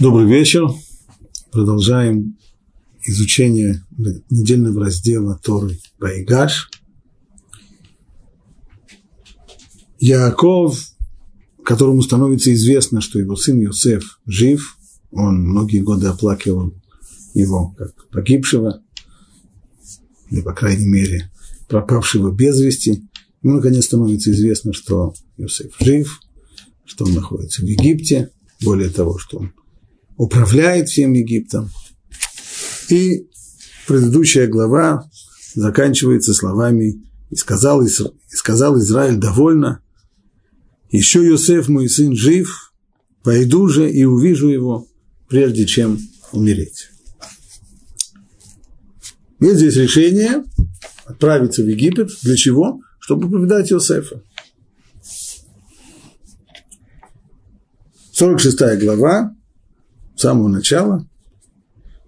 Добрый 0.00 0.26
вечер. 0.26 0.66
Продолжаем 1.52 2.36
изучение 3.06 3.84
недельного 4.28 4.86
раздела 4.86 5.38
Торы 5.40 5.78
Байгаш. 6.00 6.68
Яков, 10.00 10.80
которому 11.64 12.02
становится 12.02 12.52
известно, 12.52 13.00
что 13.00 13.20
его 13.20 13.36
сын 13.36 13.60
Йосеф 13.60 14.18
жив, 14.26 14.78
он 15.12 15.44
многие 15.44 15.78
годы 15.78 16.08
оплакивал 16.08 16.74
его 17.32 17.72
как 17.78 18.08
погибшего, 18.08 18.82
или, 20.28 20.40
по 20.40 20.54
крайней 20.54 20.88
мере, 20.88 21.30
пропавшего 21.68 22.32
без 22.32 22.60
вести. 22.60 23.08
Ему, 23.44 23.58
наконец, 23.58 23.84
становится 23.84 24.32
известно, 24.32 24.72
что 24.72 25.14
Йосеф 25.36 25.72
жив, 25.78 26.18
что 26.84 27.04
он 27.04 27.14
находится 27.14 27.62
в 27.62 27.66
Египте, 27.66 28.32
более 28.60 28.90
того, 28.90 29.18
что 29.18 29.38
он 29.38 29.52
управляет 30.16 30.88
всем 30.88 31.12
Египтом. 31.12 31.70
И 32.88 33.28
предыдущая 33.86 34.46
глава 34.46 35.08
заканчивается 35.54 36.34
словами 36.34 37.02
«И 37.30 37.36
сказал, 37.36 37.82
и 37.82 37.88
сказал 38.28 38.78
Израиль 38.78 39.16
довольно, 39.16 39.80
еще 40.90 41.24
Йосеф, 41.24 41.68
мой 41.68 41.88
сын, 41.88 42.14
жив, 42.14 42.72
пойду 43.22 43.68
же 43.68 43.90
и 43.90 44.04
увижу 44.04 44.48
его, 44.48 44.86
прежде 45.28 45.66
чем 45.66 45.98
умереть». 46.32 46.90
Есть 49.40 49.56
здесь 49.56 49.76
решение 49.76 50.44
отправиться 51.04 51.62
в 51.62 51.66
Египет. 51.66 52.10
Для 52.22 52.36
чего? 52.36 52.80
Чтобы 52.98 53.30
повидать 53.30 53.70
Йосефа. 53.70 54.22
46 58.12 58.78
глава, 58.80 59.34
с 60.16 60.20
самого 60.20 60.48
начала. 60.48 61.06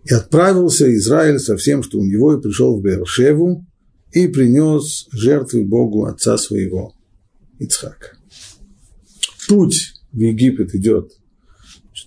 И 0.05 0.15
отправился 0.15 0.95
Израиль 0.95 1.39
со 1.39 1.57
всем, 1.57 1.83
что 1.83 1.99
у 1.99 2.05
него, 2.05 2.35
и 2.35 2.41
пришел 2.41 2.79
в 2.79 2.83
Бершеву, 2.83 3.65
и 4.13 4.29
принес 4.29 5.09
жертвы 5.11 5.65
Богу 5.65 6.05
отца 6.05 6.39
своего, 6.39 6.95
Ицхака. 7.59 8.17
Путь 9.49 9.95
в 10.13 10.19
Египет 10.19 10.75
идет 10.75 11.13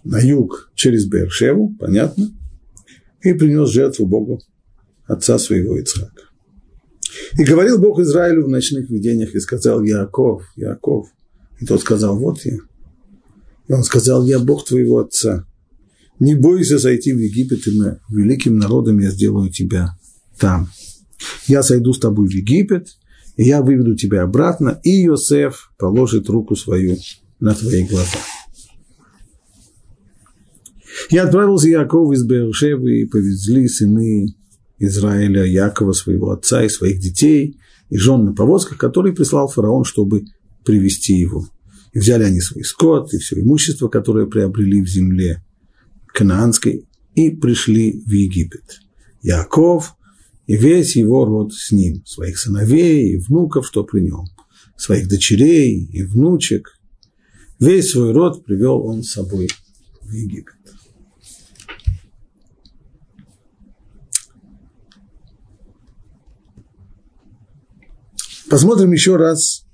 на 0.04 0.20
юг 0.20 0.72
через 0.76 1.06
Бершеву, 1.06 1.76
понятно, 1.80 2.32
и 3.22 3.34
принес 3.34 3.70
жертву 3.70 4.06
Богу 4.06 4.42
отца 5.06 5.38
своего 5.38 5.78
Ицхака. 5.78 6.24
И 7.38 7.44
говорил 7.44 7.80
Бог 7.80 8.00
Израилю 8.00 8.46
в 8.46 8.50
ночных 8.50 8.90
видениях, 8.90 9.36
и 9.36 9.40
сказал, 9.40 9.84
Яков, 9.84 10.44
Яков. 10.56 11.10
И 11.60 11.66
тот 11.66 11.82
сказал, 11.82 12.18
вот 12.18 12.46
я. 12.46 12.58
И 13.68 13.74
он 13.74 13.84
сказал, 13.84 14.26
я 14.26 14.40
Бог 14.40 14.66
твоего 14.66 15.00
отца. 15.00 15.46
Не 16.20 16.36
бойся 16.36 16.78
зайти 16.78 17.14
в 17.14 17.18
Египет, 17.18 17.66
и 17.68 17.72
мы 17.72 18.00
великим 18.10 18.58
народом 18.58 19.00
я 19.00 19.10
сделаю 19.10 19.50
тебя 19.50 19.98
там. 20.38 20.70
Я 21.48 21.64
сойду 21.64 21.94
с 21.94 22.00
тобой 22.00 22.28
в 22.28 22.32
Египет, 22.32 22.90
и 23.38 23.44
я 23.44 23.62
выведу 23.62 23.96
тебя 23.96 24.24
обратно, 24.24 24.80
и 24.84 25.06
Иосиф 25.06 25.72
положит 25.78 26.30
руку 26.30 26.56
свою 26.56 26.98
на 27.40 27.56
твои 27.56 27.86
глаза. 27.86 28.18
Я 31.10 31.24
отправился 31.24 31.70
Яков 31.70 32.14
из 32.14 32.26
Бершевы, 32.26 33.02
и 33.02 33.06
повезли 33.06 33.68
сыны 33.70 34.36
Израиля 34.78 35.46
Якова, 35.46 35.94
своего 35.94 36.32
отца 36.32 36.64
и 36.64 36.70
своих 36.70 37.00
детей, 37.00 37.58
и 37.90 37.98
жен 37.98 38.26
на 38.26 38.34
повозках, 38.34 38.78
которые 38.78 39.16
прислал 39.16 39.48
фараон, 39.48 39.86
чтобы 39.86 40.26
привести 40.66 41.14
его. 41.14 41.48
И 41.94 42.00
взяли 42.00 42.24
они 42.24 42.42
свой 42.42 42.64
скот 42.64 43.14
и 43.14 43.18
все 43.18 43.40
имущество, 43.40 43.88
которое 43.88 44.26
приобрели 44.26 44.82
в 44.82 44.88
земле 44.88 45.44
Канаанской, 46.14 46.88
и 47.16 47.32
пришли 47.32 48.04
в 48.06 48.12
Египет. 48.12 48.82
Яков 49.22 49.96
и 50.48 50.56
весь 50.56 50.96
его 50.96 51.26
род 51.26 51.54
с 51.54 51.72
ним, 51.72 52.06
своих 52.06 52.40
сыновей 52.40 53.14
и 53.14 53.18
внуков, 53.18 53.68
что 53.68 53.84
при 53.84 54.02
нем, 54.02 54.26
своих 54.78 55.08
дочерей 55.08 55.86
и 55.86 56.04
внучек. 56.04 56.80
Весь 57.60 57.92
свой 57.92 58.14
род 58.14 58.46
привел 58.46 58.86
он 58.86 59.04
с 59.04 59.12
собой 59.12 59.50
в 60.02 60.12
Египет. 60.12 60.56
Посмотрим 68.50 68.92
еще 68.92 69.18
раз 69.18 69.66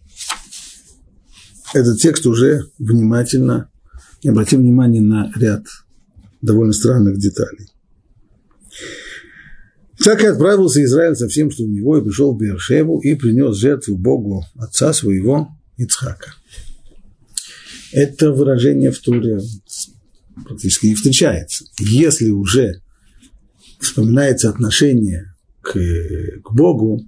этот 1.73 2.01
текст 2.01 2.25
уже 2.25 2.69
внимательно 2.77 3.69
и 4.21 4.27
обратим 4.29 4.59
внимание 4.59 5.01
на 5.01 5.31
ряд 5.35 5.63
довольно 6.45 6.73
странных 6.73 7.17
деталей. 7.17 7.67
Так 10.03 10.23
и 10.23 10.27
отправился 10.27 10.83
Израиль 10.83 11.15
со 11.15 11.27
всем, 11.27 11.49
что 11.49 11.63
у 11.63 11.67
него, 11.67 11.97
и 11.97 12.03
пришел 12.03 12.33
в 12.33 12.37
Бершеву, 12.37 12.99
и 12.99 13.15
принес 13.15 13.55
жертву 13.55 13.97
Богу 13.97 14.45
отца 14.57 14.93
своего 14.93 15.49
Ицхака. 15.77 16.33
Это 17.91 18.31
выражение 18.31 18.91
в 18.91 18.99
Туре 18.99 19.39
практически 20.45 20.87
не 20.87 20.95
встречается. 20.95 21.65
Если 21.79 22.29
уже 22.29 22.81
вспоминается 23.79 24.49
отношение 24.49 25.33
к, 25.61 25.73
к 25.73 26.51
Богу, 26.53 27.01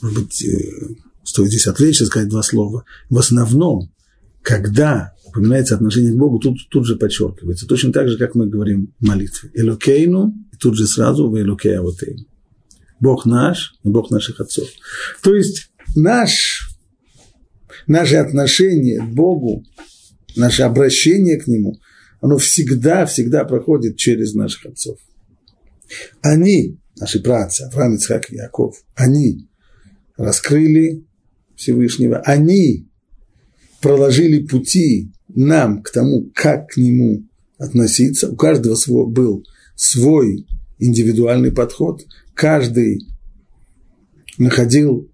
может 0.00 0.18
быть, 0.18 0.42
э, 0.42 0.94
стоит 1.22 1.48
здесь 1.48 1.66
отвлечься, 1.66 2.06
сказать 2.06 2.28
два 2.28 2.42
слова. 2.42 2.84
В 3.10 3.18
основном, 3.18 3.92
когда 4.40 5.12
упоминается 5.30 5.74
отношение 5.74 6.12
к 6.12 6.16
Богу, 6.16 6.38
тут, 6.38 6.58
тут 6.68 6.86
же 6.86 6.96
подчеркивается. 6.96 7.66
Точно 7.66 7.92
так 7.92 8.08
же, 8.08 8.18
как 8.18 8.34
мы 8.34 8.48
говорим 8.48 8.92
в 8.98 9.06
молитве. 9.06 9.50
Элокейну, 9.54 10.34
и 10.52 10.56
тут 10.56 10.76
же 10.76 10.86
сразу 10.86 11.30
в 11.30 11.40
Элокеавотейну. 11.40 12.26
Бог 12.98 13.24
наш 13.24 13.74
и 13.82 13.88
Бог 13.88 14.10
наших 14.10 14.40
отцов. 14.40 14.68
То 15.22 15.34
есть 15.34 15.70
наш, 15.96 16.74
наше 17.86 18.16
отношение 18.16 19.00
к 19.00 19.14
Богу, 19.14 19.64
наше 20.36 20.62
обращение 20.62 21.40
к 21.40 21.46
Нему, 21.46 21.80
оно 22.20 22.36
всегда, 22.36 23.06
всегда 23.06 23.44
проходит 23.44 23.96
через 23.96 24.34
наших 24.34 24.66
отцов. 24.66 24.98
Они, 26.20 26.78
наши 26.98 27.20
братья, 27.20 27.66
Авраам, 27.66 27.94
Ицхак 27.94 28.30
и 28.30 28.36
Яков, 28.36 28.76
они 28.94 29.48
раскрыли 30.16 31.06
Всевышнего, 31.56 32.18
они 32.18 32.90
проложили 33.80 34.46
пути 34.46 35.12
нам 35.34 35.82
к 35.82 35.90
тому, 35.90 36.30
как 36.34 36.68
к 36.68 36.76
нему 36.76 37.26
относиться. 37.58 38.30
У 38.30 38.36
каждого 38.36 38.74
свой, 38.74 39.06
был 39.06 39.44
свой 39.74 40.46
индивидуальный 40.78 41.52
подход. 41.52 42.02
Каждый 42.34 43.06
находил 44.38 45.10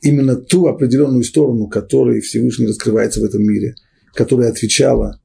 именно 0.00 0.36
ту 0.36 0.66
определенную 0.66 1.22
сторону, 1.22 1.68
которой 1.68 2.20
Всевышний 2.20 2.66
раскрывается 2.66 3.20
в 3.20 3.24
этом 3.24 3.42
мире, 3.42 3.74
которая 4.14 4.50
отвечала 4.50 5.20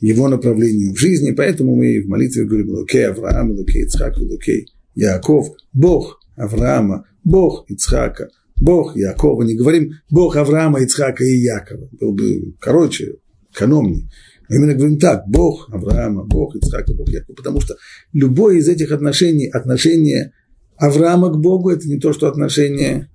его 0.00 0.28
направлению 0.28 0.94
в 0.94 0.98
жизни. 0.98 1.32
Поэтому 1.32 1.76
мы 1.76 2.02
в 2.02 2.08
молитве 2.08 2.44
говорим 2.44 2.70
«Лукей 2.70 3.06
Авраам, 3.06 3.52
Лукей 3.52 3.84
Ицхак, 3.84 4.16
Лукей 4.18 4.66
Яков». 4.94 5.48
Бог 5.72 6.20
Авраама, 6.36 7.06
Бог 7.22 7.66
Ицхака, 7.68 8.28
Бог 8.56 8.96
Якова. 8.96 9.42
Не 9.42 9.54
говорим 9.54 9.92
Бог 10.10 10.36
Авраама, 10.36 10.80
Ицхака 10.80 11.24
и 11.24 11.36
Якова. 11.36 11.88
Был 12.00 12.12
бы 12.12 12.54
короче, 12.58 13.16
экономнее. 13.52 14.08
А 14.48 14.54
именно 14.54 14.74
говорим 14.74 14.98
так, 14.98 15.28
Бог 15.28 15.68
Авраама, 15.72 16.24
Бог 16.24 16.56
Ицхака, 16.56 16.92
Бог 16.94 17.08
Якова. 17.08 17.36
Потому 17.36 17.60
что 17.60 17.76
любое 18.12 18.56
из 18.56 18.68
этих 18.68 18.90
отношений, 18.90 19.48
отношение 19.48 20.32
Авраама 20.76 21.30
к 21.30 21.38
Богу, 21.38 21.70
это 21.70 21.86
не 21.86 21.98
то, 21.98 22.12
что 22.12 22.26
отношение 22.26 23.08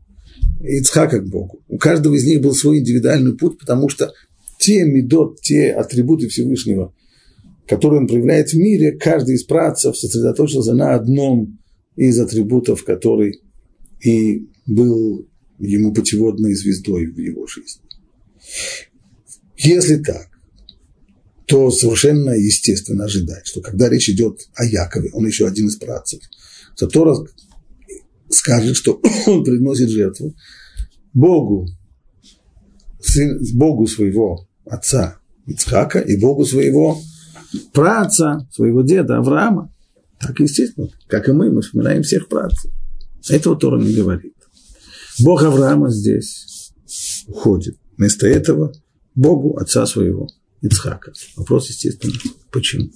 Ицхака 0.62 1.20
к 1.20 1.28
Богу. 1.28 1.62
У 1.68 1.78
каждого 1.78 2.14
из 2.14 2.26
них 2.26 2.42
был 2.42 2.54
свой 2.54 2.80
индивидуальный 2.80 3.36
путь, 3.36 3.60
потому 3.60 3.90
что 3.90 4.14
те 4.60 4.84
медот, 4.84 5.42
те 5.42 5.72
атрибуты 5.72 6.30
Всевышнего, 6.30 6.94
которые 7.68 8.02
он 8.02 8.08
проявляет 8.08 8.50
в 8.50 8.58
мире, 8.58 8.94
каждый 8.94 9.36
из 9.36 9.44
працев 9.44 9.98
сосредоточился 9.98 10.74
на 10.74 10.96
одном 10.96 11.60
из 11.96 12.20
атрибутов, 12.20 12.84
который 12.84 13.42
и 14.02 14.48
был 14.66 15.28
ему 15.60 15.94
путеводной 15.94 16.54
звездой 16.54 17.08
в 17.08 17.20
его 17.20 17.48
жизни. 17.48 17.82
Если 19.58 19.98
так, 19.98 20.28
то 21.46 21.70
совершенно 21.70 22.32
естественно 22.32 23.06
ожидать, 23.06 23.46
что 23.46 23.62
когда 23.62 23.88
речь 23.90 24.10
идет 24.10 24.40
о 24.56 24.66
Якове, 24.66 25.12
он 25.14 25.26
еще 25.26 25.48
один 25.48 25.68
из 25.68 25.76
працев, 25.76 26.20
то 26.78 26.88
Тора 26.88 27.16
скажет, 28.30 28.76
что 28.76 29.00
он 29.28 29.44
приносит 29.44 29.90
жертву 29.90 30.34
Богу, 31.14 31.68
сын, 33.00 33.40
Богу 33.54 33.88
своего 33.88 34.48
отца 34.66 35.20
Ицхака 35.46 36.00
и 36.00 36.20
Богу 36.20 36.46
своего 36.46 37.00
праца, 37.74 38.48
своего 38.52 38.82
деда 38.82 39.18
Авраама. 39.18 39.72
Так 40.20 40.40
естественно, 40.40 40.90
как 41.08 41.30
и 41.30 41.32
мы, 41.32 41.52
мы 41.52 41.62
вспоминаем 41.62 42.04
всех 42.04 42.28
працев. 42.28 42.72
Этого 43.30 43.56
Тора 43.56 43.80
не 43.80 43.94
говорит. 43.94 44.34
Бог 45.20 45.44
Авраама 45.44 45.90
здесь 45.92 46.74
уходит. 47.28 47.78
Вместо 47.98 48.28
этого 48.28 48.74
Богу 49.16 49.58
отца 49.58 49.86
своего 49.86 50.30
Ицхака. 50.62 51.14
Вопрос, 51.36 51.70
естественно, 51.70 52.14
почему? 52.52 52.92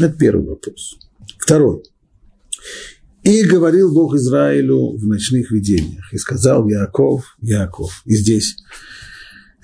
Это 0.00 0.16
первый 0.16 0.46
вопрос. 0.46 0.98
Второй. 1.38 1.82
И 3.22 3.42
говорил 3.42 3.92
Бог 3.92 4.14
Израилю 4.14 4.96
в 4.96 5.06
ночных 5.06 5.50
видениях. 5.50 6.12
И 6.12 6.18
сказал 6.18 6.68
Яков, 6.68 7.36
Яков. 7.40 8.02
И 8.04 8.14
здесь 8.14 8.56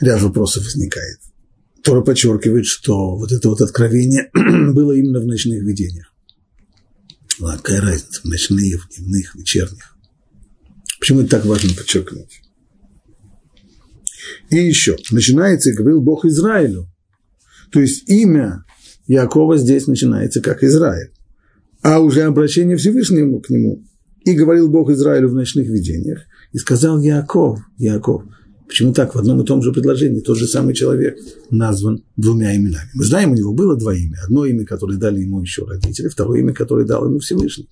ряд 0.00 0.22
вопросов 0.22 0.64
возникает. 0.64 1.18
Тора 1.82 2.02
подчеркивает, 2.02 2.66
что 2.66 3.16
вот 3.16 3.30
это 3.32 3.48
вот 3.48 3.60
откровение 3.60 4.30
было 4.72 4.92
именно 4.92 5.20
в 5.20 5.26
ночных 5.26 5.62
видениях. 5.62 6.12
Ладно, 7.38 7.60
какая 7.62 7.80
разница, 7.80 8.20
в 8.22 8.24
ночные, 8.24 8.78
в 8.78 8.88
дневных, 8.88 9.34
вечерних. 9.34 9.96
Почему 10.98 11.20
это 11.20 11.30
так 11.30 11.44
важно 11.44 11.74
подчеркнуть? 11.74 12.43
И 14.50 14.56
еще, 14.56 14.96
начинается, 15.10 15.72
говорил 15.72 16.00
Бог 16.00 16.24
Израилю. 16.24 16.88
То 17.70 17.80
есть 17.80 18.08
имя 18.08 18.64
Якова 19.06 19.58
здесь 19.58 19.86
начинается 19.86 20.40
как 20.40 20.62
Израиль. 20.62 21.10
А 21.82 22.00
уже 22.00 22.22
обращение 22.22 22.76
Всевышнему 22.76 23.40
к 23.40 23.50
нему. 23.50 23.84
И 24.24 24.32
говорил 24.32 24.70
Бог 24.70 24.90
Израилю 24.90 25.28
в 25.28 25.34
ночных 25.34 25.68
видениях. 25.68 26.20
И 26.52 26.58
сказал 26.58 27.00
Яков, 27.00 27.60
Яков. 27.76 28.24
Почему 28.66 28.94
так? 28.94 29.14
В 29.14 29.18
одном 29.18 29.42
и 29.42 29.44
том 29.44 29.62
же 29.62 29.72
предложении 29.72 30.20
тот 30.20 30.38
же 30.38 30.46
самый 30.46 30.74
человек 30.74 31.18
назван 31.50 32.02
двумя 32.16 32.56
именами. 32.56 32.88
Мы 32.94 33.04
знаем, 33.04 33.32
у 33.32 33.34
него 33.34 33.52
было 33.52 33.76
два 33.76 33.94
имя. 33.94 34.16
Одно 34.24 34.46
имя, 34.46 34.64
которое 34.64 34.96
дали 34.96 35.20
ему 35.20 35.42
еще 35.42 35.64
родители, 35.64 36.08
второе 36.08 36.40
имя, 36.40 36.54
которое 36.54 36.86
дал 36.86 37.06
ему 37.06 37.18
Всевышний. 37.18 37.68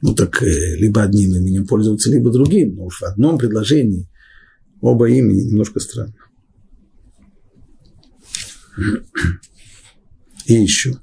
Ну 0.00 0.14
так 0.14 0.42
э, 0.42 0.76
либо 0.76 1.02
одним 1.02 1.34
именем 1.34 1.66
пользоваться, 1.66 2.10
либо 2.10 2.30
другим. 2.30 2.76
Но 2.76 2.86
уж 2.86 3.00
в 3.00 3.04
одном 3.04 3.36
предложении 3.36 4.08
оба 4.80 5.08
имени 5.08 5.42
немножко 5.42 5.80
странно. 5.80 6.14
И 10.46 10.54
еще. 10.54 11.00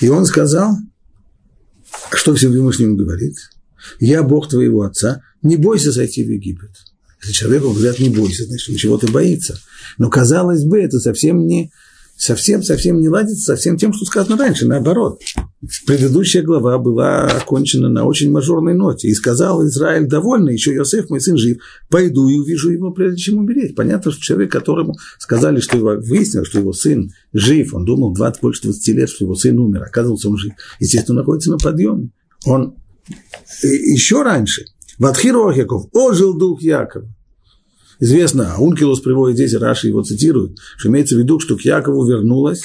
И 0.00 0.08
он 0.08 0.24
сказал, 0.26 0.76
что 2.12 2.34
Всевышнему 2.34 2.96
говорит, 2.96 3.34
я 3.98 4.22
Бог 4.22 4.48
твоего 4.48 4.82
отца, 4.82 5.22
не 5.42 5.56
бойся 5.56 5.90
зайти 5.90 6.22
в 6.24 6.28
Египет. 6.28 6.70
Если 7.20 7.32
человеку 7.34 7.72
говорят, 7.72 7.98
не 7.98 8.10
бойся, 8.10 8.44
значит, 8.44 8.68
он 8.70 8.76
чего-то 8.76 9.10
боится. 9.10 9.58
Но, 9.98 10.10
казалось 10.10 10.64
бы, 10.64 10.80
это 10.80 10.98
совсем 10.98 11.46
не, 11.46 11.72
совсем, 12.22 12.62
совсем 12.62 13.00
не 13.00 13.08
ладится 13.08 13.44
со 13.44 13.56
всем 13.56 13.76
тем, 13.76 13.92
что 13.92 14.04
сказано 14.04 14.36
раньше, 14.36 14.66
наоборот. 14.66 15.20
Предыдущая 15.86 16.42
глава 16.42 16.78
была 16.78 17.26
окончена 17.26 17.88
на 17.88 18.04
очень 18.04 18.30
мажорной 18.30 18.74
ноте. 18.74 19.08
И 19.08 19.14
сказал 19.14 19.66
Израиль, 19.66 20.06
довольно, 20.06 20.50
еще 20.50 20.72
Иосиф, 20.74 21.10
мой 21.10 21.20
сын, 21.20 21.36
жив, 21.36 21.58
пойду 21.90 22.28
и 22.28 22.36
увижу 22.36 22.70
его, 22.70 22.92
прежде 22.92 23.16
чем 23.16 23.38
умереть. 23.38 23.74
Понятно, 23.74 24.12
что 24.12 24.22
человек, 24.22 24.52
которому 24.52 24.94
сказали, 25.18 25.58
что 25.58 25.76
его, 25.76 25.96
выяснилось, 25.96 26.48
что 26.48 26.60
его 26.60 26.72
сын 26.72 27.10
жив, 27.32 27.74
он 27.74 27.84
думал 27.84 28.14
20, 28.14 28.40
больше 28.40 28.62
20 28.62 28.88
лет, 28.94 29.10
что 29.10 29.24
его 29.24 29.34
сын 29.34 29.58
умер, 29.58 29.82
оказывается, 29.82 30.28
он 30.28 30.36
жив. 30.36 30.52
Естественно, 30.78 31.20
находится 31.20 31.50
на 31.50 31.58
подъеме. 31.58 32.10
Он 32.46 32.76
еще 33.62 34.22
раньше, 34.22 34.66
в 34.96 35.06
Адхирохиков, 35.06 35.86
ожил 35.92 36.38
дух 36.38 36.62
Якова. 36.62 37.08
Известно, 38.02 38.56
Ункилус 38.58 38.98
приводит 38.98 39.36
здесь, 39.36 39.54
Раши 39.54 39.86
его 39.86 40.02
цитирует, 40.02 40.58
что 40.76 40.88
имеется 40.88 41.14
в 41.14 41.20
виду, 41.20 41.38
что 41.38 41.56
к 41.56 41.60
Якову 41.60 42.04
вернулась 42.04 42.62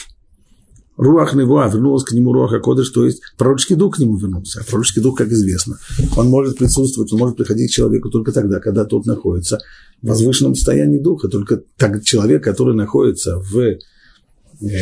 Руах 0.98 1.36
Невуа, 1.36 1.68
вернулась 1.68 2.04
к 2.04 2.12
нему 2.12 2.34
Руаха 2.34 2.60
Кодыш, 2.60 2.90
то 2.90 3.06
есть 3.06 3.22
пророческий 3.38 3.76
дух 3.76 3.98
к 3.98 4.00
нему 4.00 4.18
вернулся. 4.18 4.62
А 4.62 4.64
пророческий 4.64 5.04
дух, 5.04 5.16
как 5.16 5.28
известно, 5.28 5.78
он 6.16 6.30
может 6.30 6.58
присутствовать, 6.58 7.14
он 7.14 7.20
может 7.20 7.38
приходить 7.38 7.70
к 7.70 7.76
человеку 7.76 8.10
только 8.10 8.32
тогда, 8.32 8.60
когда 8.60 8.84
тот 8.84 9.06
находится 9.06 9.60
в 10.02 10.08
возвышенном 10.08 10.56
состоянии 10.56 10.98
духа. 10.98 11.28
Только 11.28 11.62
так, 11.78 12.04
человек, 12.04 12.44
который 12.44 12.74
находится 12.74 13.38
в, 13.38 13.60
э, 13.60 13.80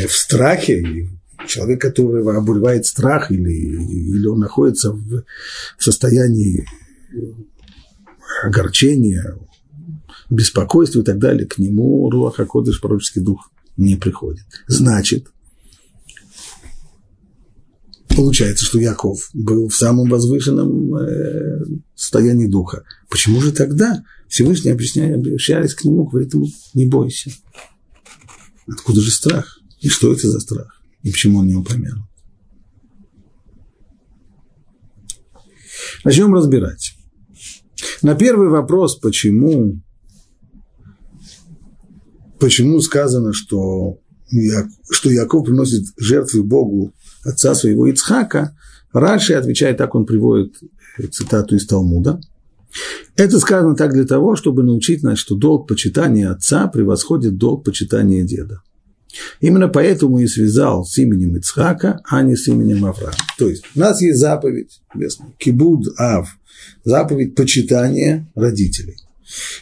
в 0.08 0.14
страхе, 0.14 1.10
человек, 1.50 1.82
который 1.82 2.24
обуревает 2.34 2.86
страх, 2.86 3.30
или, 3.30 3.52
или 3.52 4.26
он 4.26 4.40
находится 4.40 4.94
в, 4.94 5.26
в 5.78 5.84
состоянии 5.84 6.66
огорчения, 8.42 9.38
беспокойство 10.30 11.02
и 11.02 11.04
так 11.04 11.20
далее, 11.20 11.48
к 11.48 11.58
нему 11.58 12.10
Руаха 12.10 12.46
Кодыш, 12.46 12.82
пророческий 12.82 13.22
дух, 13.22 13.52
не 13.78 13.96
приходит. 13.96 14.46
Значит, 14.68 15.28
получается, 18.08 18.66
что 18.66 18.80
Яков 18.80 19.30
был 19.34 19.68
в 19.68 19.76
самом 19.76 20.10
возвышенном 20.10 20.96
э, 20.96 21.66
состоянии 21.96 22.48
духа. 22.48 22.84
Почему 23.10 23.42
же 23.42 23.52
тогда 23.52 24.04
Всевышний, 24.28 24.72
объясняя, 24.72 25.16
обращаясь 25.16 25.74
к 25.74 25.84
нему, 25.84 26.06
говорит 26.06 26.34
ему, 26.34 26.48
не 26.74 26.86
бойся. 26.86 27.32
Откуда 28.68 29.02
же 29.02 29.12
страх? 29.12 29.60
И 29.82 29.90
что 29.90 30.12
это 30.12 30.30
за 30.30 30.40
страх? 30.40 30.82
И 31.04 31.12
почему 31.12 31.40
он 31.40 31.48
не 31.48 31.56
упомянут? 31.56 32.06
Начнем 36.04 36.34
разбирать. 36.34 36.94
На 38.02 38.16
первый 38.16 38.50
вопрос, 38.50 38.96
почему 38.96 39.82
почему 42.40 42.80
сказано, 42.82 43.34
что, 43.34 44.00
что 44.90 45.10
Яков 45.10 45.46
приносит 45.46 45.86
жертвы 45.98 46.44
Богу 46.44 46.94
отца 47.24 47.56
своего 47.56 47.88
Ицхака, 47.90 48.56
Раши 48.94 49.34
отвечает, 49.34 49.78
так 49.78 49.94
он 49.96 50.06
приводит 50.06 50.56
цитату 51.12 51.56
из 51.56 51.68
Талмуда. 51.68 52.22
Это 53.16 53.40
сказано 53.40 53.76
так 53.76 53.94
для 53.94 54.06
того, 54.06 54.36
чтобы 54.36 54.64
научить 54.64 55.04
нас, 55.04 55.18
что 55.18 55.36
долг 55.36 55.68
почитания 55.68 56.32
отца 56.32 56.68
превосходит 56.68 57.38
долг 57.38 57.64
почитания 57.64 58.24
деда. 58.24 58.62
Именно 59.40 59.70
поэтому 59.70 60.20
и 60.20 60.28
связал 60.28 60.86
с 60.86 60.98
именем 60.98 61.38
Ицхака, 61.38 62.02
а 62.06 62.22
не 62.22 62.36
с 62.36 62.48
именем 62.48 62.86
Авраама. 62.86 63.16
То 63.38 63.48
есть 63.48 63.64
у 63.76 63.80
нас 63.80 64.02
есть 64.02 64.20
заповедь, 64.20 64.82
кибуд 65.38 65.88
Ав, 65.98 66.38
заповедь 66.84 67.36
почитания 67.36 68.30
родителей. 68.36 68.98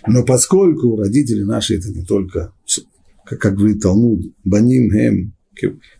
Но 0.07 0.23
поскольку 0.23 0.95
родители 0.97 1.43
наши 1.43 1.77
это 1.77 1.89
не 1.89 2.03
только, 2.03 2.53
как, 3.25 3.39
как 3.39 3.55
говорит 3.55 3.81
Талмуд, 3.81 4.33
баним 4.43 4.91
хем, 4.91 5.33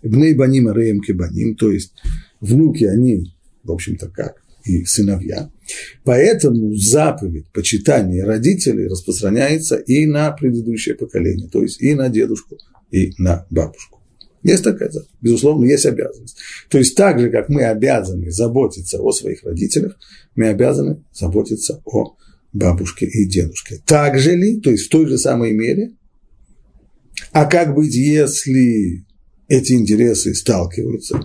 бней 0.01 0.33
баним 0.33 0.67
ареем 0.67 1.01
кебаним, 1.01 1.55
то 1.55 1.71
есть 1.71 1.93
внуки 2.41 2.83
они, 2.85 3.33
в 3.63 3.71
общем-то, 3.71 4.09
как 4.09 4.43
и 4.65 4.85
сыновья. 4.85 5.49
Поэтому 6.03 6.73
заповедь 6.75 7.47
почитания 7.53 8.25
родителей 8.25 8.87
распространяется 8.87 9.75
и 9.75 10.05
на 10.05 10.31
предыдущее 10.31 10.95
поколение, 10.95 11.49
то 11.49 11.61
есть 11.61 11.81
и 11.81 11.93
на 11.93 12.09
дедушку, 12.09 12.57
и 12.91 13.13
на 13.17 13.45
бабушку. 13.49 13.99
Есть 14.43 14.63
такая 14.63 14.89
заповедь. 14.89 15.15
Безусловно, 15.21 15.65
есть 15.65 15.85
обязанность. 15.85 16.37
То 16.69 16.77
есть 16.77 16.95
так 16.95 17.19
же, 17.19 17.29
как 17.29 17.47
мы 17.47 17.63
обязаны 17.63 18.29
заботиться 18.29 19.01
о 19.01 19.11
своих 19.13 19.43
родителях, 19.43 19.97
мы 20.35 20.47
обязаны 20.47 21.03
заботиться 21.13 21.81
о 21.85 22.17
бабушке 22.51 23.05
и 23.05 23.25
дедушке. 23.25 23.81
Так 23.85 24.19
же 24.19 24.35
ли, 24.35 24.59
то 24.59 24.69
есть 24.69 24.85
в 24.85 24.89
той 24.89 25.07
же 25.07 25.17
самой 25.17 25.53
мере? 25.53 25.93
А 27.31 27.45
как 27.45 27.73
быть, 27.73 27.95
если 27.95 29.05
эти 29.47 29.73
интересы 29.73 30.33
сталкиваются? 30.33 31.21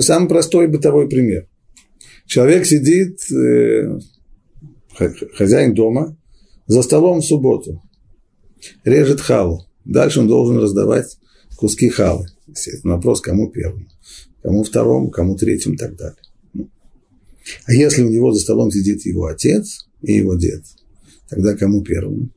Самый 0.00 0.28
простой 0.28 0.68
бытовой 0.68 1.08
пример. 1.08 1.48
Человек 2.26 2.66
сидит, 2.66 3.20
э, 3.32 3.98
хозяин 5.34 5.74
дома, 5.74 6.16
за 6.66 6.82
столом 6.82 7.20
в 7.20 7.24
субботу, 7.24 7.82
режет 8.84 9.20
халу. 9.20 9.64
Дальше 9.84 10.20
он 10.20 10.28
должен 10.28 10.58
раздавать 10.58 11.18
куски 11.56 11.88
халы. 11.88 12.26
Естественно, 12.46 12.94
вопрос, 12.96 13.20
кому 13.22 13.50
первому, 13.50 13.86
кому 14.42 14.62
второму, 14.62 15.10
кому 15.10 15.36
третьему 15.36 15.74
и 15.74 15.78
так 15.78 15.96
далее. 15.96 16.22
А 17.64 17.72
если 17.72 18.02
у 18.02 18.08
него 18.10 18.32
за 18.32 18.40
столом 18.40 18.70
сидит 18.70 19.06
его 19.06 19.26
отец 19.26 19.88
и 20.02 20.12
его 20.12 20.34
дед, 20.34 20.64
тогда 21.28 21.56
кому 21.56 21.82
первому? 21.82 22.28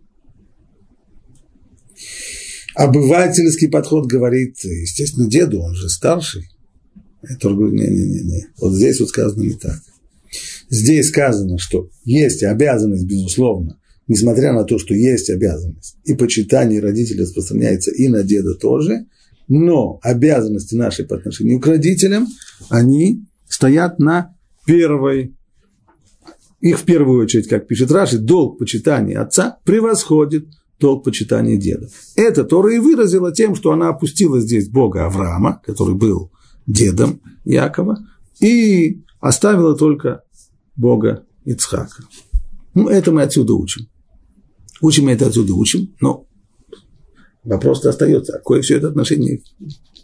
Обывательский 2.76 3.68
подход 3.68 4.06
говорит, 4.06 4.64
естественно, 4.64 5.30
деду, 5.30 5.62
он 5.62 5.76
же 5.76 5.90
старший. 5.90 6.50
Это 7.22 7.50
говорит, 7.50 7.80
не-не-не, 7.80 8.48
вот 8.60 8.74
здесь 8.74 9.00
вот 9.00 9.10
сказано 9.10 9.44
не 9.44 9.54
так. 9.54 9.80
Здесь 10.70 11.10
сказано, 11.10 11.58
что 11.58 11.90
есть 12.06 12.44
обязанность, 12.44 13.06
безусловно, 13.06 13.78
несмотря 14.08 14.54
на 14.54 14.64
то, 14.64 14.80
что 14.80 14.94
есть 14.94 15.30
обязанность, 15.30 15.98
и 16.06 16.14
почитание 16.14 16.80
родителей 16.80 17.22
распространяется 17.22 17.92
и 17.92 18.08
на 18.08 18.24
деда 18.24 18.56
тоже, 18.56 19.06
но 19.48 20.00
обязанности 20.02 20.76
наши 20.76 21.04
по 21.04 21.18
отношению 21.18 21.60
к 21.60 21.68
родителям, 21.68 22.28
они 22.70 23.26
стоят 23.50 24.00
на 24.00 24.34
первой, 24.66 25.36
их 26.62 26.80
в 26.80 26.84
первую 26.86 27.24
очередь, 27.24 27.48
как 27.48 27.68
пишет 27.68 27.92
Раши, 27.92 28.18
долг 28.18 28.60
почитания 28.60 29.22
отца 29.22 29.58
превосходит 29.66 30.46
долг 30.82 31.06
почитания 31.06 31.56
деда. 31.56 31.88
Это 32.16 32.44
Тора 32.44 32.76
и 32.76 32.80
выразила 32.80 33.32
тем, 33.32 33.56
что 33.56 33.72
она 33.72 33.90
опустила 33.90 34.42
здесь 34.42 34.68
Бога 34.68 35.06
Авраама, 35.06 35.62
который 35.66 35.96
был 35.96 36.32
дедом 36.68 37.22
Якова, 37.46 38.00
и 38.42 39.04
оставила 39.20 39.78
только 39.78 40.24
Бога 40.76 41.24
Ицхака. 41.46 42.04
Ну, 42.74 42.90
это 42.90 43.12
мы 43.12 43.22
отсюда 43.22 43.54
учим. 43.54 43.88
Учим 44.82 45.08
это 45.08 45.28
отсюда 45.28 45.54
учим, 45.54 45.96
но 46.02 46.28
вопрос 47.44 47.86
остается, 47.86 48.34
а 48.34 48.38
какое 48.38 48.62
все 48.62 48.78
это 48.78 48.88
отношение 48.90 49.42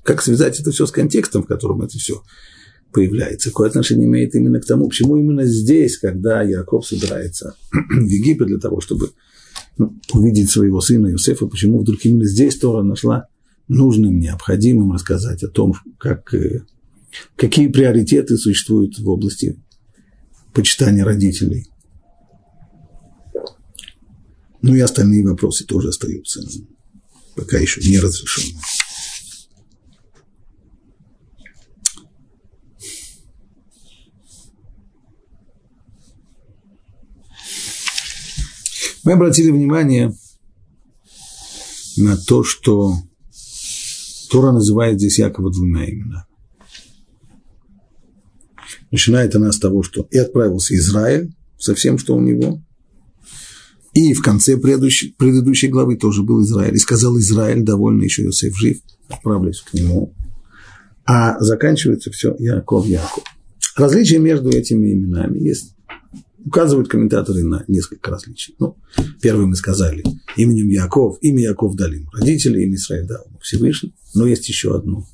как 0.07 0.21
связать 0.21 0.57
это 0.59 0.71
все 0.71 0.85
с 0.85 0.91
контекстом, 0.91 1.43
в 1.43 1.47
котором 1.47 1.81
это 1.81 1.97
все 1.97 2.23
появляется? 2.93 3.49
Какое 3.49 3.67
отношение 3.67 4.05
имеет 4.07 4.35
именно 4.35 4.61
к 4.61 4.65
тому, 4.65 4.87
почему 4.87 5.17
именно 5.17 5.45
здесь, 5.45 5.97
когда 5.97 6.41
Яков 6.41 6.87
собирается 6.87 7.55
в 7.71 8.05
Египет 8.05 8.47
для 8.47 8.57
того, 8.57 8.79
чтобы 8.79 9.09
увидеть 10.13 10.49
своего 10.49 10.81
сына 10.81 11.07
Иосифа, 11.07 11.47
почему 11.47 11.79
вдруг 11.79 12.03
именно 12.05 12.25
здесь 12.25 12.57
Тора 12.57 12.83
нашла 12.83 13.27
нужным, 13.67 14.19
необходимым 14.19 14.93
рассказать 14.93 15.43
о 15.43 15.49
том, 15.49 15.73
как, 15.99 16.33
э, 16.33 16.63
какие 17.35 17.67
приоритеты 17.67 18.37
существуют 18.37 18.97
в 18.97 19.09
области 19.09 19.61
почитания 20.53 21.03
родителей. 21.03 21.67
Ну 24.61 24.75
и 24.75 24.79
остальные 24.79 25.25
вопросы 25.25 25.65
тоже 25.65 25.89
остаются 25.89 26.41
пока 27.37 27.59
еще 27.59 27.79
не 27.87 27.99
разрешенными. 27.99 28.59
Мы 39.07 39.13
обратили 39.13 39.51
внимание 39.51 40.13
на 41.95 42.17
то, 42.17 42.43
что 42.43 42.93
Тора 44.29 44.51
называет 44.51 44.99
здесь 44.99 45.17
Якова 45.17 45.49
двумя 45.49 45.89
именами. 45.89 46.25
Начинает 48.91 49.33
она 49.33 49.53
с 49.53 49.59
того, 49.59 49.81
что 49.81 50.05
и 50.11 50.17
отправился 50.17 50.75
Израиль 50.75 51.33
со 51.57 51.73
всем, 51.73 51.97
что 51.97 52.17
у 52.17 52.19
него, 52.19 52.61
и 53.93 54.13
в 54.13 54.21
конце 54.21 54.57
предыдущей, 54.57 55.15
предыдущей 55.17 55.69
главы 55.69 55.95
тоже 55.95 56.21
был 56.21 56.43
Израиль. 56.43 56.75
И 56.75 56.79
сказал 56.79 57.17
Израиль, 57.17 57.63
довольно 57.63 58.03
еще 58.03 58.23
Иосиф 58.23 58.57
жив, 58.57 58.79
отправлюсь 59.07 59.61
к 59.61 59.73
нему. 59.73 60.13
А 61.05 61.39
заканчивается 61.39 62.11
все 62.11 62.35
Яков, 62.39 62.85
Яков. 62.85 63.23
Различие 63.77 64.19
между 64.19 64.49
этими 64.49 64.91
именами 64.91 65.39
есть 65.39 65.76
Указывают 66.47 66.87
комментаторы 66.87 67.43
на 67.43 67.65
несколько 67.67 68.09
различий. 68.09 68.55
Ну, 68.57 68.77
первый 69.21 69.47
мы 69.47 69.57
сказали, 69.57 70.01
именем 70.37 70.69
Яков, 70.69 71.17
имя 71.19 71.43
Яков 71.43 71.75
дали 71.75 71.97
ему 71.97 72.09
родители, 72.11 72.63
имя 72.63 72.75
Израиль 72.75 73.05
дал 73.05 73.27
Всевышний, 73.41 73.93
но 74.15 74.25
есть 74.25 74.47
еще 74.47 74.73
одно, 74.73 75.05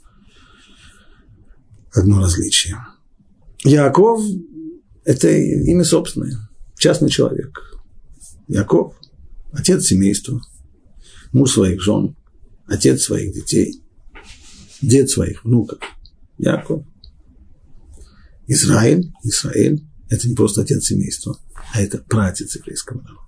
одно 1.91 2.19
различие. 2.19 2.77
Яков– 3.63 4.21
это 5.05 5.35
имя 5.35 5.83
собственное, 5.83 6.37
частный 6.77 7.09
человек. 7.09 7.79
Яков– 8.47 8.93
отец 9.53 9.85
семейства, 9.85 10.39
муж 11.31 11.53
своих 11.53 11.81
жен, 11.81 12.15
отец 12.67 13.01
своих 13.01 13.33
детей, 13.33 13.81
дед 14.83 15.09
своих 15.09 15.43
внуков. 15.43 15.79
Яков. 16.37 16.85
Израиль, 18.45 19.11
Израиль 19.23 19.83
это 20.13 20.29
не 20.29 20.35
просто 20.35 20.61
отец 20.61 20.85
семейства, 20.85 21.37
а 21.73 21.81
это 21.81 21.97
пратец 21.97 22.55
еврейского 22.55 23.01
народа. 23.01 23.21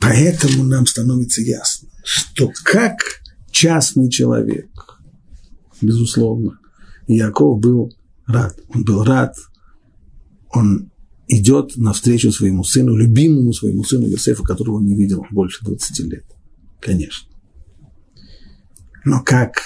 Поэтому 0.00 0.64
нам 0.64 0.86
становится 0.86 1.42
ясно, 1.42 1.88
что 2.02 2.50
как 2.64 2.98
частный 3.50 4.10
человек, 4.10 4.68
безусловно, 5.80 6.58
Яков 7.06 7.60
был 7.60 7.92
рад. 8.26 8.58
Он 8.68 8.84
был 8.84 9.04
рад, 9.04 9.36
он 10.50 10.90
идет 11.28 11.76
навстречу 11.76 12.32
своему 12.32 12.64
сыну, 12.64 12.96
любимому 12.96 13.52
своему 13.52 13.84
сыну 13.84 14.08
Иосифу, 14.08 14.42
которого 14.42 14.76
он 14.76 14.86
не 14.86 14.96
видел 14.96 15.24
больше 15.30 15.64
20 15.64 16.00
лет. 16.10 16.24
Конечно. 16.80 17.28
Но 19.04 19.22
как 19.22 19.60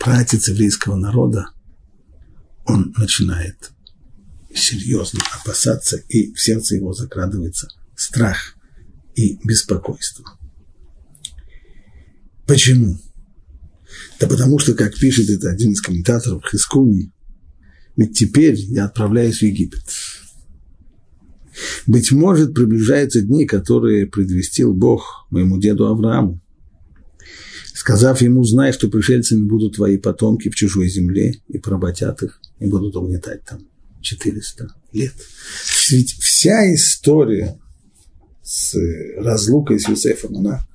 пратец 0.00 0.48
еврейского 0.48 0.96
народа, 0.96 1.46
он 2.68 2.92
начинает 2.96 3.72
серьезно 4.54 5.20
опасаться, 5.40 5.96
и 6.08 6.32
в 6.32 6.40
сердце 6.40 6.76
его 6.76 6.92
закрадывается 6.92 7.68
страх 7.96 8.54
и 9.14 9.38
беспокойство. 9.44 10.24
Почему? 12.46 12.98
Да 14.20 14.26
потому 14.26 14.58
что, 14.58 14.74
как 14.74 14.94
пишет 14.94 15.30
это 15.30 15.50
один 15.50 15.72
из 15.72 15.80
комментаторов 15.80 16.44
Хискуни, 16.50 17.12
ведь 17.96 18.16
теперь 18.16 18.56
я 18.56 18.84
отправляюсь 18.84 19.38
в 19.38 19.42
Египет. 19.42 19.82
Быть 21.86 22.12
может, 22.12 22.54
приближаются 22.54 23.20
дни, 23.20 23.46
которые 23.46 24.06
предвестил 24.06 24.74
Бог 24.74 25.26
моему 25.30 25.58
деду 25.58 25.86
Аврааму 25.86 26.40
сказав 27.78 28.20
ему, 28.20 28.44
знай, 28.44 28.72
что 28.72 28.88
пришельцами 28.88 29.46
будут 29.46 29.76
твои 29.76 29.96
потомки 29.96 30.50
в 30.50 30.54
чужой 30.54 30.88
земле 30.88 31.40
и 31.48 31.58
поработят 31.58 32.22
их, 32.22 32.40
и 32.60 32.66
будут 32.66 32.96
угнетать 32.96 33.44
там 33.44 33.60
400 34.00 34.68
лет. 34.92 35.14
Ведь 35.90 36.12
вся 36.12 36.74
история 36.74 37.58
с 38.42 38.76
разлукой 39.16 39.78
с 39.78 39.88
Юсефом, 39.88 40.36
она 40.36 40.66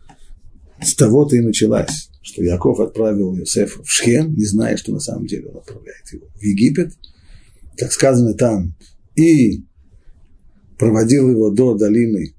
с 0.82 0.96
того-то 0.96 1.36
и 1.36 1.42
началась, 1.42 2.10
что 2.22 2.44
Яков 2.44 2.80
отправил 2.80 3.36
Юсефа 3.36 3.84
в 3.84 3.90
Шхем, 3.90 4.36
не 4.36 4.46
зная, 4.46 4.78
что 4.78 4.92
на 4.92 5.00
самом 5.00 5.26
деле 5.28 5.48
он 5.48 5.58
отправляет 5.58 6.12
его 6.12 6.28
в 6.36 6.42
Египет, 6.42 6.94
как 7.78 7.92
сказано 7.92 8.34
там, 8.34 8.76
и 9.16 9.64
проводил 10.78 11.30
его 11.30 11.50
до 11.50 11.76
долины 11.76 12.36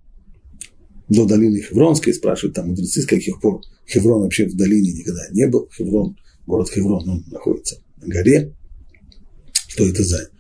до 1.09 1.27
долины 1.27 1.61
Хевронской, 1.61 2.15
спрашивают 2.15 2.57
там 2.57 2.69
мудрецы, 2.69 3.03
с 3.03 3.07
каких 3.07 3.41
пор 3.41 3.61
Хеврон 3.87 4.23
вообще 4.23 4.47
в 4.47 4.57
долине 4.57 4.93
никогда 4.93 5.23
не 5.33 5.47
был. 5.47 5.69
Хеврон, 5.77 6.17
город 6.47 6.71
Хеврон, 6.71 7.09
он 7.09 7.25
находится 7.31 7.77
на 8.01 8.09
горе. 8.09 8.55
Что 9.75 9.87
это 9.87 10.05
за 10.05 10.31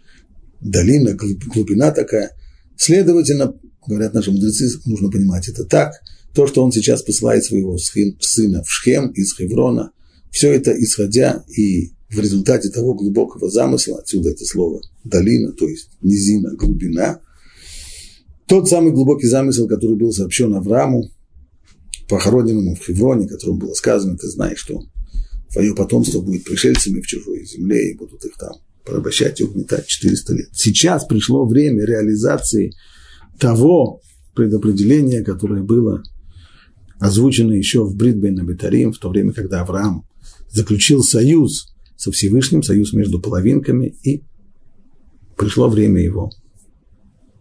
долина, 0.61 1.15
глубина 1.15 1.91
такая. 1.91 2.31
Следовательно, 2.77 3.55
говорят 3.87 4.15
наши 4.15 4.31
мудрецы, 4.31 4.69
нужно 4.87 5.11
понимать 5.11 5.49
это 5.49 5.65
так. 5.65 5.93
То, 6.35 6.47
что 6.47 6.65
он 6.65 6.73
сейчас 6.73 7.03
посылает 7.03 7.45
своего 7.45 7.77
сына 7.77 8.63
в 8.63 8.71
Шхем 8.71 9.11
из 9.11 9.37
Хеврона, 9.37 9.91
все 10.31 10.53
это 10.53 10.73
исходя 10.73 11.45
и 11.57 11.93
в 12.11 12.19
результате 12.19 12.71
того 12.71 12.95
глубокого 12.95 13.51
замысла, 13.51 13.99
отсюда 13.99 14.31
это 14.31 14.45
слово 14.45 14.81
долина, 15.05 15.53
то 15.53 15.69
есть 15.69 15.91
низина, 16.01 16.55
глубина– 16.55 17.21
тот 18.47 18.69
самый 18.69 18.93
глубокий 18.93 19.27
замысел, 19.27 19.67
который 19.67 19.97
был 19.97 20.13
сообщен 20.13 20.55
Аврааму, 20.55 21.11
похороненному 22.09 22.75
в 22.75 22.85
Хевроне, 22.85 23.27
которому 23.27 23.59
было 23.59 23.73
сказано, 23.73 24.19
ты 24.19 24.29
знаешь, 24.29 24.59
что 24.59 24.83
твое 25.51 25.75
потомство 25.75 26.21
будет 26.21 26.45
пришельцами 26.45 27.01
в 27.01 27.07
чужой 27.07 27.47
земле 27.47 27.91
и 27.91 27.97
будут 27.97 28.25
их 28.25 28.37
там 28.37 28.53
порабощать 28.85 29.41
и 29.41 29.45
угнетать 29.45 29.87
400 29.87 30.35
лет. 30.35 30.49
Сейчас 30.53 31.05
пришло 31.05 31.47
время 31.47 31.85
реализации 31.85 32.73
того 33.39 34.01
предопределения, 34.35 35.23
которое 35.23 35.63
было 35.63 36.03
озвучено 36.99 37.53
еще 37.53 37.85
в 37.85 37.97
Бритбейн 37.97 38.47
Бетарим, 38.47 38.93
в 38.93 38.99
то 38.99 39.09
время, 39.09 39.33
когда 39.33 39.61
Авраам 39.61 40.07
заключил 40.51 41.03
союз 41.03 41.75
со 41.97 42.13
Всевышним, 42.13 42.63
союз 42.63 42.93
между 42.93 43.21
половинками, 43.21 43.95
и 44.03 44.25
пришло 45.37 45.69
время 45.69 46.03
его 46.03 46.31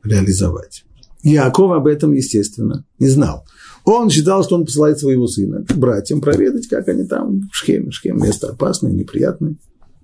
реализовать. 0.03 0.83
Яков 1.23 1.71
об 1.71 1.87
этом, 1.87 2.11
естественно, 2.11 2.85
не 2.99 3.07
знал. 3.07 3.45
Он 3.85 4.09
считал, 4.09 4.43
что 4.43 4.55
он 4.55 4.65
посылает 4.65 4.99
своего 4.99 5.27
сына 5.27 5.65
к 5.65 5.75
братьям 5.75 6.21
проведать, 6.21 6.67
как 6.67 6.87
они 6.89 7.05
там 7.05 7.41
в 7.49 7.55
Шхеме. 7.55 7.91
Шхем 7.91 8.21
место 8.21 8.49
опасное, 8.49 8.91
неприятное. 8.91 9.55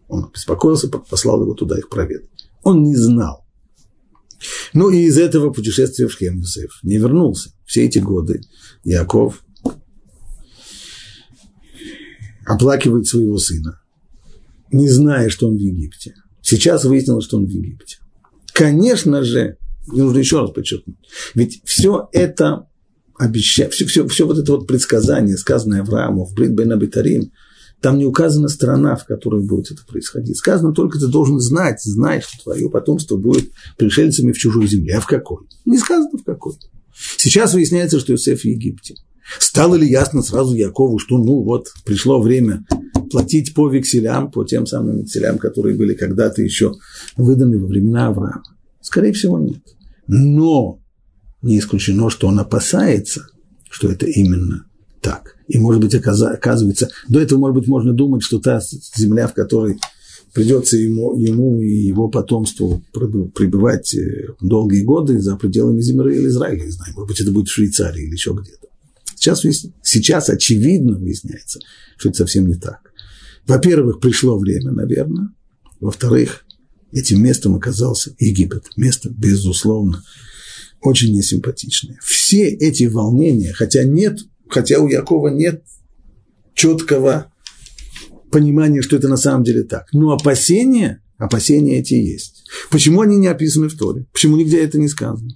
Он 0.10 0.30
беспокоился, 0.34 0.90
послал 0.90 1.42
его 1.44 1.54
туда 1.54 1.78
их 1.78 1.88
проведать. 1.88 2.30
Он 2.64 2.84
не 2.84 2.96
знал. 2.96 3.46
Ну 4.74 4.90
и 4.90 5.04
из 5.04 5.18
этого 5.18 5.52
путешествия 5.52 6.08
в 6.08 6.12
Шхем 6.12 6.40
Юсеф 6.40 6.80
не 6.84 6.98
вернулся. 6.98 7.52
Все 7.66 7.86
эти 7.86 8.00
годы 8.00 8.42
Яков 8.84 9.44
оплакивает 12.46 13.06
своего 13.06 13.38
сына, 13.38 13.82
не 14.72 14.90
зная, 14.90 15.30
что 15.30 15.48
он 15.48 15.56
в 15.56 15.60
Египте. 15.60 16.16
Сейчас 16.42 16.84
выяснилось, 16.84 17.26
что 17.26 17.38
он 17.38 17.46
в 17.46 17.50
Египте. 17.50 17.98
Конечно 18.54 19.24
же, 19.24 19.58
нужно 19.88 20.18
еще 20.18 20.42
раз 20.42 20.52
подчеркнуть. 20.52 20.98
Ведь 21.36 21.62
все 21.66 22.10
это 22.12 22.68
обещание, 23.20 23.72
все, 23.72 23.86
все, 23.86 24.08
все 24.08 24.26
вот 24.26 24.40
это 24.40 24.54
вот 24.54 24.66
предсказание, 24.66 25.38
сказанное 25.38 25.82
Аврааму 25.82 26.26
в 26.26 26.34
Брит 26.34 26.52
Бен 26.52 26.72
там 27.82 27.98
не 27.98 28.06
указана 28.06 28.50
страна, 28.50 28.96
в 28.96 29.06
которой 29.06 29.42
будет 29.42 29.72
это 29.72 29.86
происходить. 29.86 30.38
Сказано 30.38 30.74
только, 30.74 31.00
ты 31.00 31.08
должен 31.08 31.40
знать, 31.40 31.82
знать, 31.82 32.24
что 32.24 32.44
твое 32.44 32.70
потомство 32.70 33.16
будет 33.16 33.52
пришельцами 33.78 34.32
в 34.32 34.38
чужой 34.38 34.68
земле. 34.68 34.96
А 34.96 35.02
в 35.02 35.08
какой? 35.08 35.48
Не 35.66 35.78
сказано 35.78 36.18
в 36.18 36.24
какой. 36.24 36.56
Сейчас 37.18 37.54
выясняется, 37.54 38.00
что 38.00 38.14
Иосиф 38.14 38.42
в 38.42 38.46
Египте. 38.46 38.96
Стало 39.40 39.76
ли 39.76 39.88
ясно 39.88 40.22
сразу 40.22 40.56
Якову, 40.56 40.98
что 41.00 41.18
ну 41.18 41.44
вот 41.44 41.68
пришло 41.86 42.22
время 42.22 42.66
платить 43.12 43.54
по 43.54 43.70
векселям, 43.70 44.32
по 44.32 44.44
тем 44.44 44.66
самым 44.66 45.00
векселям, 45.00 45.38
которые 45.38 45.78
были 45.78 45.94
когда-то 45.94 46.42
еще 46.42 46.74
выданы 47.16 47.60
во 47.60 47.68
времена 47.68 48.08
Авраама? 48.08 48.44
Скорее 48.82 49.14
всего, 49.14 49.40
нет. 49.40 49.62
Но 50.08 50.82
не 51.42 51.60
исключено, 51.60 52.10
что 52.10 52.28
он 52.28 52.40
опасается, 52.40 53.28
что 53.70 53.90
это 53.90 54.06
именно 54.08 54.66
так. 55.02 55.36
И, 55.50 55.58
может 55.58 55.82
быть, 55.82 55.96
оказывается, 55.96 56.90
до 57.08 57.20
этого, 57.20 57.40
может 57.40 57.56
быть, 57.56 57.68
можно 57.68 57.92
думать, 57.92 58.22
что 58.22 58.40
та 58.40 58.62
земля, 58.96 59.28
в 59.28 59.34
которой 59.34 59.80
придется 60.32 60.78
ему, 60.78 61.18
ему 61.18 61.60
и 61.60 61.74
его 61.74 62.08
потомству 62.08 62.84
пребывать 62.94 63.96
э, 63.96 64.28
долгие 64.42 64.84
годы 64.84 65.20
за 65.20 65.36
пределами 65.38 65.82
земли 65.82 66.16
или 66.16 66.28
Израиля, 66.28 66.66
не 66.66 66.72
знаю, 66.72 66.94
может 66.94 67.08
быть, 67.08 67.20
это 67.20 67.32
будет 67.32 67.48
в 67.48 67.52
Швейцарии 67.52 68.04
или 68.04 68.12
еще 68.12 68.38
где-то. 68.40 68.68
Сейчас, 69.16 69.44
сейчас 69.82 70.30
очевидно 70.30 71.00
выясняется, 71.00 71.60
что 71.98 72.10
это 72.10 72.20
совсем 72.20 72.48
не 72.48 72.56
так. 72.56 72.94
Во-первых, 73.48 74.00
пришло 74.00 74.38
время, 74.38 74.72
наверное. 74.72 75.30
Во-вторых, 75.80 76.46
этим 76.92 77.24
местом 77.24 77.56
оказался 77.56 78.14
Египет. 78.20 78.66
Место, 78.78 79.10
безусловно, 79.10 80.04
очень 80.82 81.12
несимпатичное. 81.12 81.98
Все 82.04 82.48
эти 82.50 82.84
волнения, 82.84 83.52
хотя 83.52 83.84
нет, 83.84 84.20
хотя 84.50 84.80
у 84.80 84.88
Якова 84.88 85.30
нет 85.30 85.64
четкого 86.54 87.32
понимания, 88.32 88.82
что 88.82 88.96
это 88.96 89.08
на 89.08 89.18
самом 89.18 89.44
деле 89.44 89.64
так. 89.64 89.88
Но 89.94 90.12
опасения, 90.12 91.02
опасения 91.18 91.80
эти 91.80 91.94
есть. 91.94 92.44
Почему 92.70 93.02
они 93.02 93.18
не 93.18 93.28
описаны 93.28 93.70
в 93.70 93.78
Торе? 93.78 94.08
Почему 94.12 94.38
нигде 94.38 94.62
это 94.62 94.78
не 94.78 94.88
сказано? 94.88 95.32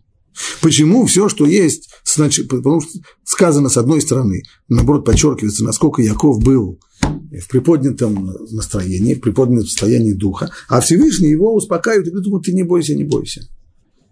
Почему 0.62 1.06
все, 1.06 1.30
что 1.30 1.46
есть, 1.46 1.90
значит, 2.04 2.48
потому 2.48 2.82
что 2.82 3.00
сказано 3.24 3.70
с 3.70 3.78
одной 3.78 4.02
стороны, 4.02 4.42
наоборот, 4.68 5.06
подчеркивается, 5.06 5.64
насколько 5.64 6.02
Яков 6.02 6.42
был 6.44 6.80
в 7.02 7.48
приподнятом 7.50 8.36
настроении, 8.52 9.14
в 9.14 9.22
приподнятом 9.22 9.68
состоянии 9.68 10.14
духа, 10.14 10.52
а 10.70 10.82
Всевышний 10.82 11.30
его 11.30 11.54
успокаивает 11.54 12.08
и 12.08 12.10
говорит, 12.12 12.32
ну, 12.32 12.40
ты 12.40 12.52
не 12.52 12.64
бойся, 12.64 12.96
не 12.96 13.04
бойся, 13.04 13.48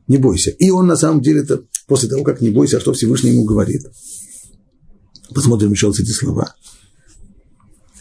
не 0.07 0.17
бойся. 0.17 0.51
И 0.51 0.69
он 0.69 0.87
на 0.87 0.95
самом 0.95 1.21
деле-то, 1.21 1.63
после 1.87 2.07
того, 2.07 2.23
как 2.23 2.41
не 2.41 2.51
бойся, 2.51 2.77
а 2.77 2.81
что 2.81 2.93
Всевышний 2.93 3.31
ему 3.31 3.45
говорит? 3.45 3.81
Посмотрим 5.33 5.71
еще 5.71 5.87
раз 5.87 5.99
эти 5.99 6.11
слова. 6.11 6.55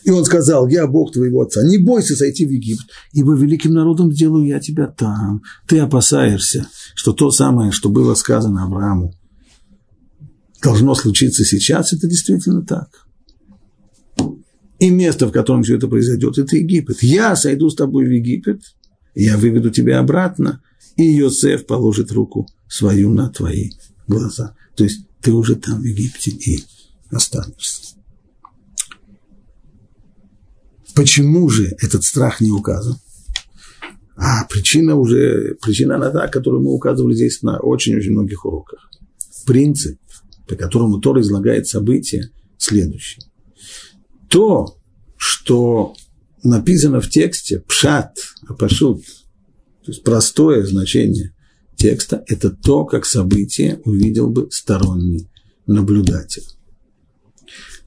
И 0.05 0.11
он 0.11 0.25
сказал, 0.25 0.67
я 0.67 0.87
Бог 0.87 1.13
твоего 1.13 1.43
отца, 1.43 1.63
не 1.63 1.79
бойся 1.79 2.17
сойти 2.17 2.47
в 2.47 2.51
Египет, 2.51 2.87
ибо 3.13 3.35
великим 3.35 3.75
народом 3.75 4.13
сделаю 4.13 4.47
я 4.47 4.59
тебя 4.59 4.87
там. 4.87 5.43
Ты 5.67 5.79
опасаешься, 5.79 6.69
что 6.95 7.13
то 7.13 7.31
самое, 7.31 7.71
что 7.71 7.91
было 7.91 8.15
сказано 8.15 8.65
Аврааму, 8.65 9.15
должно 10.63 10.95
случиться 10.95 11.45
сейчас, 11.45 11.93
это 11.93 12.09
действительно 12.09 12.63
так. 12.63 13.07
И 14.79 14.89
место, 14.89 15.29
в 15.29 15.33
котором 15.33 15.63
все 15.63 15.77
это 15.77 15.89
произойдет, 15.89 16.39
это 16.39 16.57
Египет. 16.57 17.03
Я 17.03 17.37
сойду 17.37 17.69
с 17.69 17.75
тобой 17.75 18.07
в 18.07 18.11
Египет, 18.11 18.63
я 19.15 19.37
выведу 19.37 19.71
тебя 19.71 19.99
обратно, 19.99 20.63
и 20.97 21.05
Йосеф 21.05 21.67
положит 21.67 22.11
руку 22.11 22.49
свою 22.69 23.13
на 23.13 23.29
твои 23.29 23.71
глаза. 24.09 24.55
То 24.77 24.85
есть 24.85 25.01
ты 25.21 25.33
уже 25.33 25.57
там 25.57 25.83
в 25.83 25.85
Египте 25.85 26.31
и 26.31 26.65
останешься. 27.11 27.97
Почему 30.95 31.49
же 31.49 31.77
этот 31.81 32.05
страх 32.05 32.41
не 32.41 32.51
указан? 32.51 32.97
А 34.17 34.45
причина 34.45 34.97
уже, 34.97 35.57
причина 35.63 35.97
она 35.97 36.11
та, 36.11 36.29
которую 36.29 36.63
мы 36.63 36.73
указывали 36.73 37.15
здесь 37.15 37.43
на 37.43 37.59
очень-очень 37.59 38.13
многих 38.13 38.45
уроках. 38.45 38.91
Принцип, 39.47 39.99
по 40.47 40.57
которому 40.57 41.01
Тор 41.01 41.21
излагает 41.21 41.67
события, 41.67 42.31
следующий. 42.59 43.23
То, 44.29 44.77
что 45.17 45.95
написано 46.43 47.01
в 47.01 47.09
тексте, 47.09 47.61
пшат, 47.61 48.17
апашут, 48.47 49.03
то 49.85 49.93
есть 49.93 50.03
простое 50.05 50.67
значение 50.67 51.35
текста, 51.77 52.23
это 52.27 52.51
то, 52.51 52.85
как 52.85 53.07
событие 53.07 53.81
увидел 53.85 54.29
бы 54.29 54.49
сторонний 54.51 55.31
наблюдатель. 55.67 56.45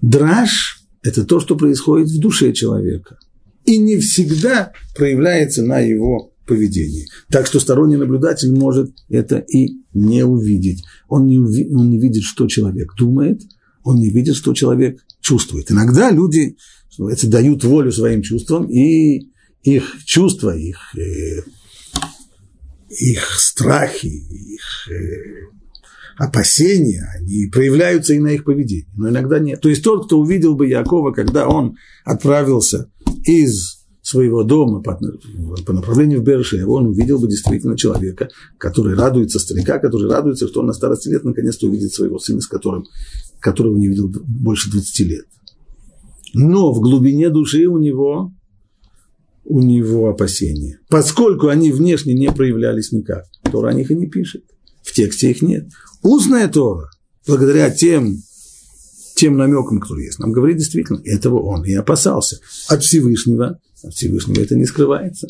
Драж 0.04 0.82
это 1.02 1.24
то, 1.24 1.40
что 1.40 1.56
происходит 1.56 2.10
в 2.10 2.20
душе 2.20 2.52
человека. 2.52 3.18
И 3.64 3.78
не 3.78 3.98
всегда 4.00 4.74
проявляется 4.96 5.64
на 5.64 5.80
его 5.80 6.34
поведении. 6.46 7.08
Так 7.30 7.48
что 7.48 7.62
сторонний 7.62 7.96
наблюдатель 7.96 8.54
может 8.54 8.92
это 9.08 9.38
и 9.38 9.78
не 9.94 10.26
увидеть. 10.26 10.84
Он 11.08 11.26
не, 11.28 11.40
уви, 11.40 11.74
он 11.74 11.90
не 11.90 12.02
видит, 12.02 12.24
что 12.24 12.48
человек 12.48 12.94
думает, 12.98 13.44
он 13.82 14.00
не 14.00 14.10
видит, 14.10 14.36
что 14.36 14.54
человек 14.54 15.00
чувствует. 15.22 15.72
Иногда 15.72 16.12
люди 16.12 16.58
это, 17.00 17.28
дают 17.28 17.64
волю 17.64 17.94
своим 17.94 18.22
чувствам, 18.24 18.70
и 18.70 19.32
их 19.64 20.04
чувства, 20.04 20.54
их, 20.54 20.80
э, 20.98 21.44
их 22.90 23.40
страхи, 23.40 24.08
их 24.08 24.90
э, 24.92 25.63
опасения, 26.18 27.08
они 27.18 27.48
проявляются 27.52 28.14
и 28.14 28.20
на 28.20 28.30
их 28.30 28.44
поведении, 28.44 28.88
но 28.96 29.10
иногда 29.10 29.40
нет. 29.40 29.62
То 29.62 29.70
есть 29.70 29.84
тот, 29.84 30.06
кто 30.06 30.20
увидел 30.20 30.56
бы 30.56 30.68
Якова, 30.68 31.12
когда 31.12 31.48
он 31.48 31.76
отправился 32.06 32.90
из 33.24 33.84
своего 34.04 34.44
дома 34.44 34.82
по, 34.82 35.00
направлению 35.72 36.22
в 36.22 36.24
Бершев, 36.24 36.68
он 36.68 36.88
увидел 36.88 37.20
бы 37.20 37.28
действительно 37.28 37.78
человека, 37.78 38.30
который 38.58 38.96
радуется, 38.96 39.40
старика, 39.40 39.80
который 39.80 40.10
радуется, 40.10 40.48
что 40.48 40.60
он 40.60 40.68
на 40.68 40.74
старости 40.74 41.08
лет 41.08 41.24
наконец-то 41.24 41.68
увидит 41.68 41.94
своего 41.94 42.20
сына, 42.20 42.42
с 42.42 42.48
которым, 42.48 42.84
которого 43.40 43.78
не 43.78 43.88
видел 43.88 44.10
больше 44.10 44.70
20 44.70 45.00
лет. 45.08 45.26
Но 46.34 46.74
в 46.74 46.82
глубине 46.82 47.30
души 47.30 47.66
у 47.68 47.78
него, 47.78 48.34
у 49.46 49.60
него 49.60 50.10
опасения. 50.10 50.80
Поскольку 50.90 51.48
они 51.48 51.72
внешне 51.72 52.14
не 52.14 52.30
проявлялись 52.32 52.92
никак, 52.92 53.26
Тора 53.52 53.70
о 53.70 53.74
них 53.74 53.90
и 53.90 53.96
не 53.96 54.08
пишет. 54.08 54.44
В 54.84 54.92
тексте 54.92 55.32
их 55.32 55.42
нет. 55.42 55.70
Устная 56.02 56.48
Тора, 56.48 56.90
благодаря 57.26 57.70
тем, 57.70 58.18
тем 59.16 59.38
намекам, 59.38 59.80
которые 59.80 60.08
есть, 60.08 60.20
нам 60.20 60.32
говорит 60.32 60.58
действительно, 60.58 61.02
этого 61.06 61.40
он 61.42 61.64
и 61.64 61.74
опасался. 61.74 62.40
От 62.68 62.84
Всевышнего, 62.84 63.60
от 63.82 63.94
Всевышнего 63.94 64.42
это 64.42 64.56
не 64.56 64.66
скрывается. 64.66 65.28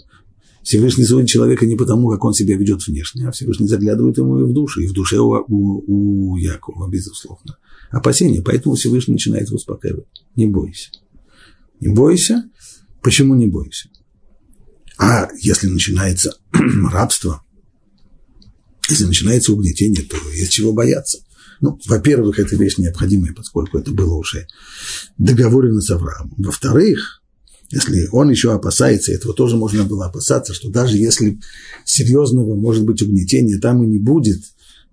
Всевышний 0.64 1.04
судит 1.04 1.28
человека 1.28 1.66
не 1.66 1.76
потому, 1.76 2.10
как 2.10 2.24
он 2.24 2.34
себя 2.34 2.56
ведет 2.56 2.88
внешне, 2.88 3.28
а 3.28 3.32
Всевышний 3.32 3.68
заглядывает 3.68 4.18
ему 4.18 4.40
и 4.40 4.44
в 4.44 4.54
душу, 4.54 4.80
и 4.80 4.88
в 4.88 4.94
душе 4.94 5.20
у, 5.20 5.34
у, 5.48 6.32
у 6.32 6.38
Якова, 6.38 6.90
безусловно. 6.90 7.58
Опасение, 7.92 8.42
поэтому 8.42 8.76
Всевышний 8.76 9.14
начинает 9.14 9.52
успокаивать. 9.52 10.08
Не 10.36 10.48
бойся. 10.48 10.90
Не 11.82 11.90
бойся. 11.90 12.50
Почему 13.02 13.36
не 13.36 13.48
бойся? 13.48 13.90
А 14.98 15.28
если 15.42 15.68
начинается 15.68 16.38
рабство, 16.92 17.44
если 18.90 19.06
начинается 19.06 19.54
угнетение, 19.54 20.04
то 20.04 20.18
есть 20.36 20.52
чего 20.52 20.74
бояться. 20.74 21.20
Ну, 21.62 21.80
во-первых, 21.88 22.40
это 22.40 22.56
вещь 22.56 22.78
необходимая, 22.78 23.34
поскольку 23.34 23.78
это 23.78 23.92
было 23.92 24.16
уже 24.16 24.48
договорено 25.18 25.80
с 25.80 25.90
Авраамом. 25.90 26.34
Во-вторых, 26.38 27.22
если 27.72 28.08
он 28.12 28.30
еще 28.30 28.54
опасается, 28.54 29.14
этого 29.14 29.34
тоже 29.34 29.56
можно 29.56 29.86
было 29.86 30.08
опасаться, 30.08 30.54
что 30.54 30.70
даже 30.70 30.98
если 30.98 31.40
серьезного, 31.86 32.56
может 32.56 32.84
быть, 32.84 33.02
угнетения 33.02 33.60
там 33.60 33.84
и 33.84 33.88
не 33.88 34.00
будет, 34.00 34.42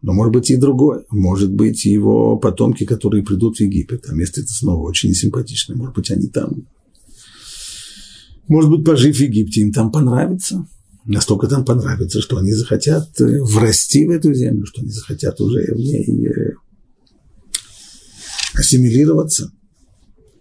но 0.03 0.13
может 0.13 0.33
быть 0.33 0.51
и 0.51 0.57
другое. 0.57 1.05
Может 1.11 1.51
быть, 1.51 1.85
его 1.85 2.39
потомки, 2.39 2.85
которые 2.85 3.25
придут 3.25 3.57
в 3.57 3.61
Египет, 3.61 4.07
а 4.09 4.15
место 4.15 4.41
это 4.41 4.51
снова 4.53 4.89
очень 4.89 5.13
симпатичное, 5.13 5.77
может 5.77 5.95
быть, 5.95 6.11
они 6.11 6.29
там, 6.29 6.69
может 8.47 8.71
быть, 8.71 8.85
пожив 8.85 9.17
в 9.17 9.21
Египте, 9.21 9.63
им 9.63 9.73
там 9.73 9.91
понравится– 9.91 10.67
настолько 11.05 11.47
там 11.47 11.65
понравится, 11.65 12.21
что 12.21 12.39
они 12.39 12.53
захотят 12.53 13.21
э, 13.21 13.43
врасти 13.43 14.07
в 14.07 14.11
эту 14.11 14.35
землю, 14.35 14.67
что 14.67 14.83
они 14.83 14.91
захотят 14.91 15.41
уже 15.41 15.75
в 15.75 15.79
ней 15.79 16.27
э, 16.27 16.53
ассимилироваться. 18.55 19.53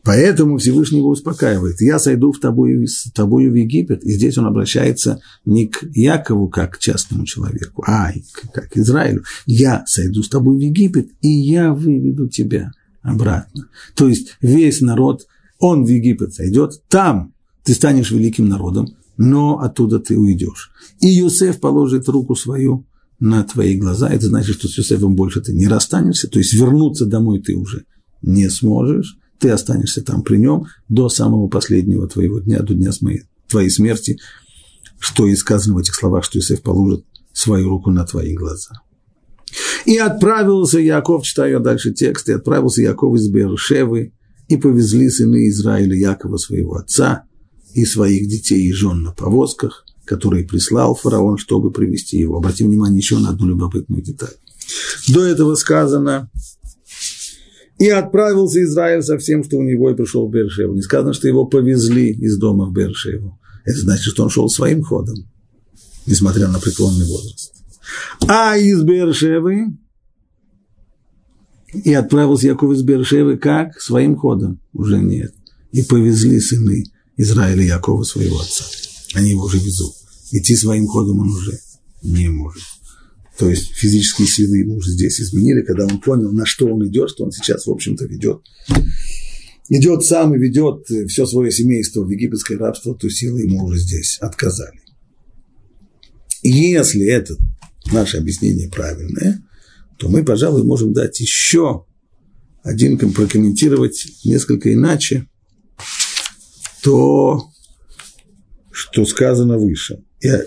Поэтому 0.04 0.58
Всевышний 0.58 1.00
его 1.00 1.10
успокаивает. 1.10 1.82
Я 1.82 2.00
сойду 2.00 2.32
в 2.32 2.40
тобою, 2.40 2.88
с 2.88 3.12
тобою 3.12 3.52
в 3.52 3.56
Египет. 3.56 4.04
И 4.04 4.14
здесь 4.14 4.38
он 4.38 4.46
обращается 4.46 5.20
не 5.46 5.68
к 5.68 5.84
Якову, 5.94 6.48
как 6.48 6.76
к 6.76 6.80
частному 6.80 7.26
человеку, 7.26 7.84
а 7.86 8.12
как 8.54 8.70
к 8.70 8.78
Израилю. 8.78 9.24
Я 9.46 9.84
сойду 9.86 10.24
с 10.24 10.30
тобой 10.30 10.58
в 10.58 10.62
Египет, 10.62 11.10
и 11.22 11.28
я 11.28 11.74
выведу 11.74 12.28
тебя 12.28 12.72
обратно. 13.02 13.68
То 13.96 14.08
есть 14.08 14.38
весь 14.42 14.82
народ, 14.82 15.28
он 15.60 15.84
в 15.84 15.90
Египет 15.90 16.34
сойдет, 16.34 16.82
там 16.88 17.34
ты 17.64 17.74
станешь 17.74 18.12
великим 18.12 18.48
народом, 18.48 18.88
но 19.20 19.60
оттуда 19.60 20.00
ты 20.00 20.18
уйдешь. 20.18 20.72
И 21.02 21.08
Юсеф 21.08 21.60
положит 21.60 22.08
руку 22.08 22.36
свою 22.36 22.88
на 23.20 23.44
твои 23.44 23.76
глаза. 23.76 24.08
Это 24.10 24.28
значит, 24.28 24.56
что 24.56 24.70
с 24.70 24.78
Юсефом 24.78 25.14
больше 25.14 25.42
ты 25.42 25.52
не 25.52 25.68
расстанешься, 25.68 26.30
то 26.30 26.40
есть 26.40 26.54
вернуться 26.54 27.06
домой 27.06 27.42
ты 27.42 27.56
уже 27.56 27.84
не 28.22 28.50
сможешь. 28.50 29.18
Ты 29.38 29.50
останешься 29.50 30.02
там 30.02 30.24
при 30.24 30.38
нем 30.38 30.68
до 30.88 31.10
самого 31.10 31.50
последнего 31.50 32.08
твоего 32.08 32.40
дня, 32.40 32.62
до 32.62 32.74
дня 32.74 32.92
твоей 33.50 33.70
смерти, 33.70 34.18
что 35.00 35.28
и 35.28 35.36
сказано 35.36 35.76
в 35.76 35.80
этих 35.80 35.96
словах, 35.96 36.24
что 36.24 36.38
Юсеф 36.38 36.62
положит 36.62 37.04
свою 37.34 37.68
руку 37.68 37.92
на 37.92 38.06
твои 38.06 38.34
глаза. 38.34 38.72
И 39.86 39.98
отправился 39.98 40.80
Яков, 40.80 41.26
читаю 41.26 41.60
дальше 41.60 41.92
текст, 41.92 42.30
и 42.30 42.34
отправился 42.34 42.84
Яков 42.84 43.18
из 43.18 43.28
Бершевы, 43.28 44.14
и 44.48 44.56
повезли 44.56 45.10
сыны 45.10 45.50
Израиля 45.50 45.96
Якова, 45.96 46.38
своего 46.38 46.76
отца, 46.76 47.26
и 47.74 47.86
своих 47.86 48.28
детей 48.28 48.68
и 48.68 48.74
жен 48.74 49.04
на 49.04 49.12
повозках, 49.12 49.86
которые 50.06 50.46
прислал 50.46 50.96
фараон, 50.96 51.38
чтобы 51.38 51.72
привести 51.72 52.18
его. 52.18 52.38
Обратим 52.38 52.68
внимание 52.68 52.98
еще 52.98 53.18
на 53.20 53.30
одну 53.30 53.48
любопытную 53.48 54.02
деталь. 54.02 54.34
До 55.08 55.24
этого 55.24 55.56
сказано, 55.56 56.30
И 57.78 57.88
отправился 57.88 58.62
Израиль 58.64 59.02
со 59.02 59.18
всем, 59.18 59.44
что 59.44 59.58
у 59.58 59.64
него, 59.64 59.90
и 59.90 59.96
пришел 59.96 60.28
в 60.28 60.32
Бершеву. 60.32 60.76
Не 60.76 60.82
сказано, 60.82 61.14
что 61.14 61.28
его 61.28 61.46
повезли 61.46 62.12
из 62.12 62.38
дома 62.38 62.66
в 62.66 62.74
Бершеву. 62.74 63.40
Это 63.64 63.80
значит, 63.80 64.14
что 64.14 64.24
он 64.24 64.30
шел 64.30 64.50
своим 64.50 64.84
ходом, 64.84 65.16
несмотря 66.06 66.50
на 66.50 66.60
преклонный 66.60 67.06
возраст. 67.06 67.54
А 68.28 68.58
из 68.58 68.82
Бершевы 68.84 69.78
и 71.74 71.94
отправился 71.94 72.48
Яков 72.48 72.72
из 72.74 72.82
Бершевы 72.82 73.38
как? 73.38 73.80
Своим 73.80 74.16
ходом. 74.16 74.60
Уже 74.74 74.98
нет. 74.98 75.34
И 75.72 75.84
повезли 75.84 76.40
сыны 76.40 76.84
Израиля 77.20 77.64
Якова 77.64 78.04
своего 78.04 78.40
отца. 78.40 78.64
Они 79.14 79.32
его 79.32 79.44
уже 79.44 79.58
везут. 79.58 79.94
Идти 80.32 80.56
своим 80.56 80.88
ходом 80.88 81.20
он 81.20 81.30
уже 81.30 81.60
не 82.02 82.30
может. 82.30 82.64
То 83.38 83.50
есть 83.50 83.74
физические 83.74 84.26
силы 84.26 84.60
ему 84.60 84.78
уже 84.78 84.92
здесь 84.92 85.20
изменили, 85.20 85.62
когда 85.62 85.84
он 85.84 86.00
понял, 86.00 86.32
на 86.32 86.46
что 86.46 86.68
он 86.68 86.88
идет, 86.88 87.10
что 87.10 87.26
он 87.26 87.32
сейчас, 87.34 87.68
в 87.68 87.72
общем-то, 87.72 88.06
ведет. 88.06 88.42
Идет 89.68 90.06
сам 90.06 90.34
и 90.34 90.40
ведет 90.40 90.88
все 91.10 91.26
свое 91.26 91.52
семейство 91.52 92.04
в 92.04 92.10
египетское 92.10 92.58
рабство, 92.58 92.96
то 92.96 93.10
силы 93.10 93.42
ему 93.42 93.66
уже 93.66 93.80
здесь 93.80 94.18
отказали. 94.22 94.80
И 96.42 96.50
если 96.50 97.06
это 97.06 97.36
наше 97.92 98.18
объяснение 98.18 98.70
правильное, 98.70 99.44
то 99.98 100.08
мы, 100.08 100.24
пожалуй, 100.24 100.64
можем 100.64 100.94
дать 100.94 101.20
еще 101.20 101.84
один, 102.64 102.98
прокомментировать 102.98 104.08
несколько 104.24 104.74
иначе 104.74 105.28
то, 106.82 107.50
что 108.72 109.06
сказано 109.06 109.58
выше. 109.58 110.04
Я 110.22 110.44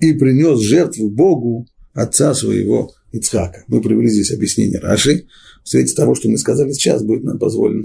и 0.00 0.12
принес 0.14 0.60
жертву 0.60 1.10
Богу 1.10 1.66
отца 1.94 2.34
своего 2.34 2.92
Ицхака. 3.12 3.64
Мы 3.68 3.80
привели 3.80 4.08
здесь 4.08 4.32
объяснение 4.32 4.80
Раши. 4.80 5.26
В 5.62 5.68
свете 5.68 5.94
того, 5.94 6.14
что 6.14 6.28
мы 6.28 6.38
сказали 6.38 6.72
сейчас, 6.72 7.04
будет 7.04 7.22
нам 7.22 7.38
позволено 7.38 7.84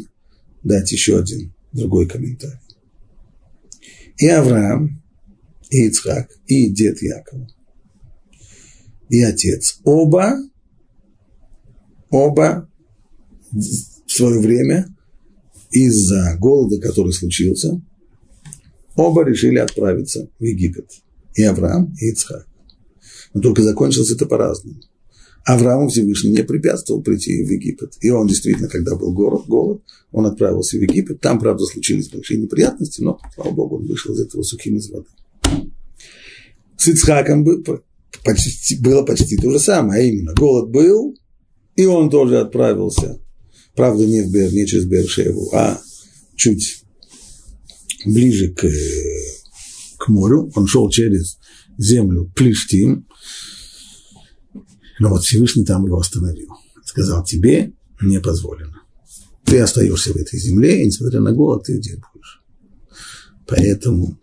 дать 0.64 0.92
еще 0.92 1.20
один 1.20 1.54
другой 1.74 2.08
комментарий. 2.08 2.60
И 4.18 4.28
Авраам, 4.28 5.04
и 5.70 5.88
Ицхак, 5.88 6.32
и 6.48 6.70
дед 6.70 7.02
Якова, 7.04 7.48
и 9.10 9.22
отец, 9.22 9.80
оба, 9.84 10.38
оба 12.10 12.68
в 13.52 14.12
свое 14.12 14.40
время 14.40 14.88
из-за 15.72 16.38
голода, 16.40 16.80
который 16.80 17.14
случился, 17.14 17.82
оба 18.96 19.24
решили 19.26 19.58
отправиться 19.58 20.30
в 20.40 20.44
Египет– 20.44 20.92
и 21.38 21.44
Авраам, 21.44 21.94
и 22.02 22.10
Ицхак. 22.10 22.46
Но 23.34 23.42
только 23.42 23.62
закончилось 23.62 24.12
это 24.12 24.26
по-разному. 24.26 24.82
Аврааму 25.46 25.88
Всевышний 25.88 26.32
не 26.32 26.44
препятствовал 26.44 27.02
прийти 27.02 27.46
в 27.46 27.50
Египет. 27.50 27.94
И 28.02 28.10
он 28.10 28.28
действительно, 28.28 28.68
когда 28.68 28.96
был 28.96 29.14
город, 29.14 29.44
голод, 29.48 29.82
он 30.12 30.26
отправился 30.26 30.78
в 30.78 30.82
Египет. 30.82 31.22
Там, 31.22 31.40
правда, 31.40 31.64
случились 31.64 32.10
большие 32.10 32.42
неприятности, 32.42 33.02
но, 33.02 33.20
слава 33.34 33.52
Богу, 33.52 33.78
он 33.78 33.88
вышел 33.88 34.14
из 34.14 34.20
этого 34.20 34.42
сухим 34.42 34.76
из 34.76 34.90
воды. 34.90 35.08
С 36.76 36.88
Ицхаком 36.88 37.46
почти, 38.26 38.78
было 38.82 39.04
почти 39.04 39.38
то 39.38 39.50
же 39.52 39.60
самое, 39.60 40.02
а 40.02 40.06
именно 40.06 40.34
голод 40.34 40.70
был, 40.70 41.16
и 41.76 41.86
он 41.86 42.10
тоже 42.10 42.40
отправился, 42.40 43.22
правда, 43.78 44.06
не, 44.06 44.24
в 44.24 44.32
Бер, 44.32 44.52
не 44.52 44.68
через 44.68 44.86
Бершеву, 44.86 45.50
а 45.54 45.80
чуть 46.36 46.84
ближе 48.06 48.50
к 48.50 48.68
к 49.98 50.08
морю, 50.10 50.52
он 50.56 50.68
шел 50.68 50.90
через 50.90 51.38
землю 51.78 52.32
Плештим, 52.36 53.08
но 55.00 55.10
вот 55.10 55.24
Всевышний 55.24 55.66
там 55.66 55.86
его 55.86 56.00
остановил. 56.00 56.50
Сказал, 56.86 57.24
тебе 57.24 57.74
не 58.02 58.20
позволено. 58.20 58.82
Ты 59.44 59.60
остаешься 59.60 60.14
в 60.14 60.16
этой 60.16 60.40
земле, 60.40 60.82
и 60.82 60.86
несмотря 60.86 61.20
на 61.20 61.32
голод, 61.32 61.66
ты 61.66 61.78
где 61.78 61.96
будешь. 61.96 62.42
Поэтому 63.48 64.18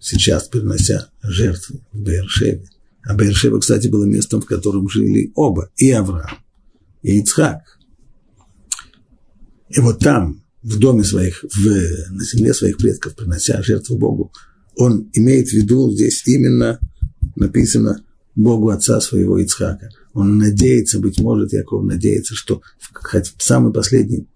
сейчас, 0.00 0.48
перенося 0.48 1.08
жертвы 1.22 1.80
в 1.92 2.00
Бершеве, 2.00 2.68
а 3.02 3.14
Бершева, 3.14 3.60
кстати, 3.60 3.88
было 3.88 4.04
местом, 4.04 4.40
в 4.40 4.46
котором 4.46 4.88
жили 4.88 5.32
оба, 5.34 5.70
и 5.76 5.90
Авраам, 5.90 6.38
и 7.02 7.20
Ицхак. 7.20 7.73
И 9.76 9.80
вот 9.80 9.98
там, 9.98 10.42
в 10.62 10.78
доме 10.78 11.04
своих, 11.04 11.42
в, 11.42 11.66
на 12.10 12.24
земле 12.24 12.54
своих 12.54 12.76
предков, 12.78 13.14
принося 13.14 13.62
жертву 13.62 13.98
Богу, 13.98 14.32
он 14.76 15.10
имеет 15.12 15.48
в 15.48 15.52
виду 15.52 15.90
здесь 15.92 16.22
именно 16.26 16.78
написано 17.36 18.04
Богу 18.34 18.70
отца 18.70 19.00
своего 19.00 19.38
Ицхака. 19.38 19.90
Он 20.12 20.38
надеется, 20.38 21.00
быть 21.00 21.18
может, 21.20 21.52
Яков 21.52 21.84
надеется, 21.84 22.34
что 22.34 22.62
хоть 22.94 23.34
в 23.36 23.42
самый 23.42 23.72
последний 23.72 24.28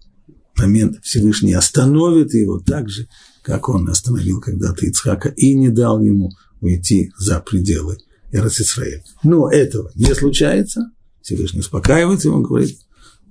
момент 0.57 0.99
Всевышний 1.03 1.53
остановит 1.53 2.33
его 2.33 2.59
так 2.59 2.89
же, 2.89 3.07
как 3.41 3.69
он 3.69 3.89
остановил 3.89 4.41
когда-то 4.41 4.85
Ицхака 4.85 5.29
и 5.29 5.53
не 5.53 5.69
дал 5.69 6.01
ему 6.01 6.31
уйти 6.59 7.11
за 7.17 7.39
пределы 7.39 7.97
Иерусалима. 8.31 9.03
Но 9.23 9.49
этого 9.49 9.91
не 9.95 10.13
случается. 10.13 10.91
Всевышний 11.21 11.61
успокаивается, 11.61 12.29
он 12.29 12.43
говорит, 12.43 12.77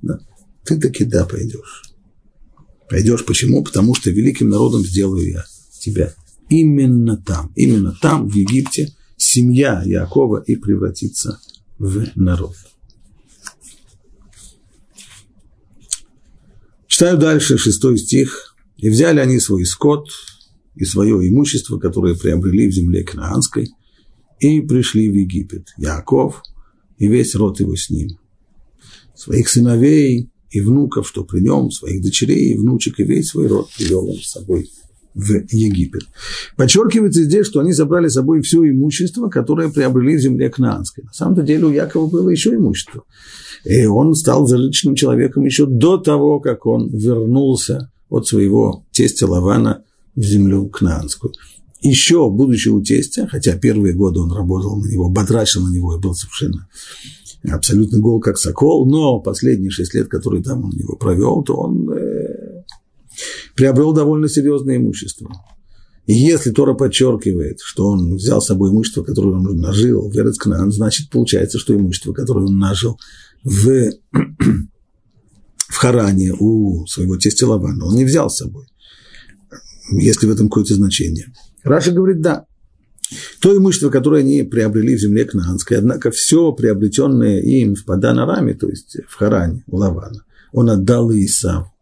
да, 0.02 0.18
ты 0.64 0.78
таки 0.78 1.04
да 1.04 1.24
пойдешь. 1.24 1.88
Пойдешь 2.88 3.24
почему? 3.24 3.62
Потому 3.62 3.94
что 3.94 4.11
великим 4.11 4.48
народом 4.48 4.83
сделаю 4.85 5.29
я 5.31 5.44
тебя 5.79 6.14
именно 6.48 7.16
там, 7.16 7.53
именно 7.55 7.96
там, 8.01 8.29
в 8.29 8.35
Египте, 8.35 8.94
семья 9.16 9.83
Якова 9.85 10.42
и 10.46 10.57
превратится 10.57 11.40
в 11.79 12.07
народ. 12.16 12.55
Читаю 16.87 17.18
дальше 17.18 17.59
шестой 17.59 17.98
стих. 17.98 18.55
«И 18.77 18.90
взяли 18.90 19.18
они 19.18 19.40
свой 19.40 19.66
скот 19.66 20.09
и 20.77 20.85
свое 20.85 21.29
имущество, 21.29 21.79
которое 21.79 22.14
приобрели 22.14 22.68
в 22.68 22.72
земле 22.72 23.03
Кнаанской, 23.03 23.68
и 24.38 24.61
пришли 24.61 25.11
в 25.11 25.14
Египет. 25.14 25.66
Яков 25.77 26.42
и 26.96 27.09
весь 27.09 27.35
род 27.35 27.59
его 27.59 27.74
с 27.74 27.90
ним. 27.90 28.11
Своих 29.16 29.48
сыновей 29.48 30.31
и 30.50 30.61
внуков, 30.61 31.08
что 31.08 31.24
при 31.24 31.40
нем, 31.40 31.70
своих 31.70 32.02
дочерей 32.02 32.52
и 32.52 32.56
внучек, 32.56 32.98
и 33.00 33.04
весь 33.04 33.28
свой 33.28 33.46
род 33.46 33.68
привел 33.76 34.08
он 34.08 34.16
с 34.16 34.30
собой 34.30 34.68
в 35.14 35.32
Египет. 35.52 36.02
Подчеркивается 36.56 37.24
здесь, 37.24 37.46
что 37.46 37.61
они 37.61 37.72
забрали 37.72 38.08
с 38.08 38.14
собой 38.14 38.40
все 38.42 38.68
имущество, 38.68 39.28
которое 39.28 39.68
приобрели 39.68 40.16
в 40.16 40.20
земле 40.20 40.48
Кнаанской. 40.48 41.04
На 41.04 41.12
самом 41.12 41.44
деле 41.44 41.66
у 41.66 41.72
Якова 41.72 42.08
было 42.08 42.28
еще 42.28 42.54
имущество. 42.54 43.02
И 43.64 43.84
он 43.87 44.14
стал 44.14 44.46
зажиточным 44.46 44.94
человеком 44.94 45.44
еще 45.44 45.66
до 45.66 45.98
того, 45.98 46.38
как 46.40 46.66
он 46.66 46.88
вернулся 46.88 47.90
от 48.08 48.26
своего 48.26 48.87
тестя 48.92 49.26
Лавана 49.26 49.82
в 50.14 50.22
землю 50.22 50.68
Кнаанскую. 50.68 51.32
Еще, 51.80 52.28
будучи 52.30 52.68
у 52.68 52.82
тестя, 52.82 53.28
хотя 53.28 53.56
первые 53.56 53.94
годы 53.94 54.20
он 54.20 54.32
работал 54.32 54.76
на 54.76 54.87
него, 54.87 55.08
батрачил 55.08 55.62
на 55.62 55.72
него 55.72 55.96
и 55.96 56.00
был 56.00 56.14
совершенно 56.14 56.68
абсолютно 57.46 57.98
гол, 57.98 58.20
как 58.20 58.38
сокол, 58.38 58.87
но 58.88 59.20
последние 59.20 59.70
шесть 59.70 59.94
лет, 59.94 60.09
которые 60.09 60.42
там 60.42 60.64
он 60.64 60.72
его 60.72 60.96
провел, 60.96 61.42
то 61.42 61.57
он 61.57 61.90
э, 61.90 62.64
приобрел 63.55 63.92
довольно 63.92 64.29
серьезное 64.29 64.77
имущество. 64.77 65.31
И 66.07 66.14
если 66.14 66.51
Тора 66.51 66.72
подчеркивает, 66.74 67.59
что 67.62 67.88
он 67.88 68.14
взял 68.14 68.40
с 68.40 68.46
собой 68.46 68.70
имущество, 68.70 69.03
которое 69.03 69.37
он 69.37 69.42
нажил 69.57 70.09
в 70.09 70.16
Эрецкнан, 70.16 70.72
значит, 70.72 71.11
получается, 71.11 71.59
что 71.59 71.77
имущество, 71.77 72.14
которое 72.14 72.46
он 72.46 72.59
нажил 72.59 72.98
в, 73.44 73.90
в 75.68 75.77
Харане 75.77 76.33
у 76.33 76.87
своего 76.87 77.18
тестя 77.18 77.46
Лавана, 77.46 77.85
он 77.85 77.94
не 77.94 78.05
взял 78.07 78.31
с 78.31 78.38
собой, 78.38 78.66
если 79.90 80.27
в 80.27 80.31
этом 80.31 80.48
какое-то 80.48 80.74
значение. 80.74 81.27
Раша 81.62 81.92
говорит, 81.92 82.22
да, 82.22 82.46
то 83.40 83.57
имущество, 83.57 83.90
которое 83.90 84.22
они 84.22 84.42
приобрели 84.42 84.96
в 84.96 85.01
земле 85.01 85.24
Кнаанской, 85.24 85.79
однако 85.79 86.11
все 86.11 86.53
приобретенное 86.53 87.40
им 87.40 87.74
в 87.74 87.85
Паданараме, 87.85 88.55
то 88.55 88.68
есть 88.68 88.98
в 89.09 89.14
Харане, 89.14 89.64
у 89.66 89.77
Лавана, 89.77 90.24
он 90.53 90.70
отдал 90.70 91.11
Исаву. 91.12 91.72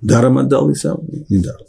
Даром 0.00 0.38
отдал 0.38 0.70
Исав? 0.72 1.00
Не 1.28 1.38
даром. 1.38 1.66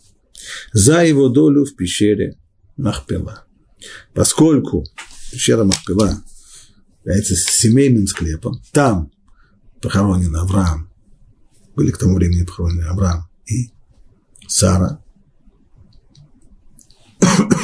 За 0.74 1.04
его 1.04 1.30
долю 1.30 1.66
в 1.66 1.76
пещере 1.76 2.38
Махпела. 2.76 3.46
Поскольку 4.14 4.86
пещера 5.32 5.64
Махпела 5.64 6.22
является 7.04 7.36
семейным 7.36 8.08
склепом, 8.08 8.62
там 8.72 9.12
похоронен 9.82 10.36
Авраам, 10.36 10.92
были 11.76 11.92
к 11.92 11.98
тому 11.98 12.16
времени 12.16 12.44
похоронены 12.44 12.84
Авраам 12.84 13.28
и 13.46 13.72
Сара, 14.48 15.04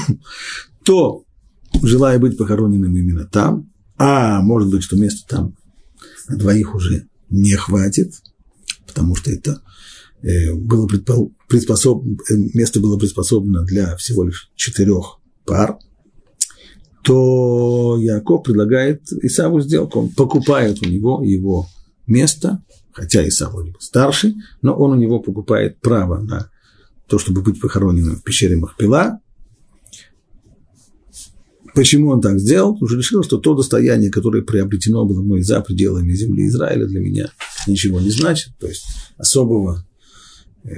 то, 0.86 1.24
желая 1.82 2.20
быть 2.20 2.38
похороненным 2.38 2.96
именно 2.96 3.26
там, 3.26 3.72
а 3.98 4.42
может 4.42 4.70
быть, 4.70 4.84
что 4.84 4.98
места 4.98 5.28
там 5.28 5.56
на 6.28 6.38
двоих 6.38 6.76
уже 6.76 7.08
не 7.30 7.54
хватит, 7.56 8.14
потому 8.86 9.16
что 9.16 9.32
это 9.32 9.62
Э, 10.24 10.54
было 10.54 10.88
приспособ... 11.48 12.04
Э, 12.06 12.36
место 12.54 12.80
было 12.80 12.98
приспособлено 12.98 13.64
для 13.66 13.96
всего 13.98 14.24
лишь 14.24 14.52
четырех 14.56 15.20
пар, 15.46 15.78
то 17.04 17.98
Яков 18.00 18.44
предлагает 18.44 19.12
Исаву 19.12 19.60
сделку. 19.60 20.00
Он 20.00 20.10
покупает 20.10 20.82
у 20.82 20.90
него 20.90 21.22
его 21.22 21.68
место, 22.08 22.64
хотя 22.94 23.28
Исав 23.28 23.52
вроде 23.52 23.72
бы 23.72 23.82
старший, 23.82 24.36
но 24.62 24.74
он 24.74 24.94
у 24.94 24.96
него 24.96 25.20
покупает 25.20 25.82
право 25.82 26.22
на 26.22 26.50
то, 27.08 27.20
чтобы 27.20 27.42
быть 27.42 27.60
похороненным 27.60 28.16
в 28.16 28.24
пещере 28.24 28.56
Махпила. 28.56 29.20
Почему 31.74 32.10
он 32.10 32.22
так 32.22 32.40
сделал? 32.40 32.78
Уже 32.82 32.98
решил, 32.98 33.24
что 33.24 33.38
то 33.38 33.56
достояние, 33.56 34.12
которое 34.12 34.44
приобретено 34.44 35.06
было 35.06 35.22
мной 35.22 35.42
за 35.42 35.62
пределами 35.62 36.14
земли 36.14 36.48
Израиля, 36.48 36.86
для 36.86 37.00
меня 37.00 37.30
ничего 37.68 38.00
не 38.00 38.12
значит. 38.12 38.54
То 38.60 38.68
есть 38.68 38.86
особого 39.18 39.86
э, 40.64 40.70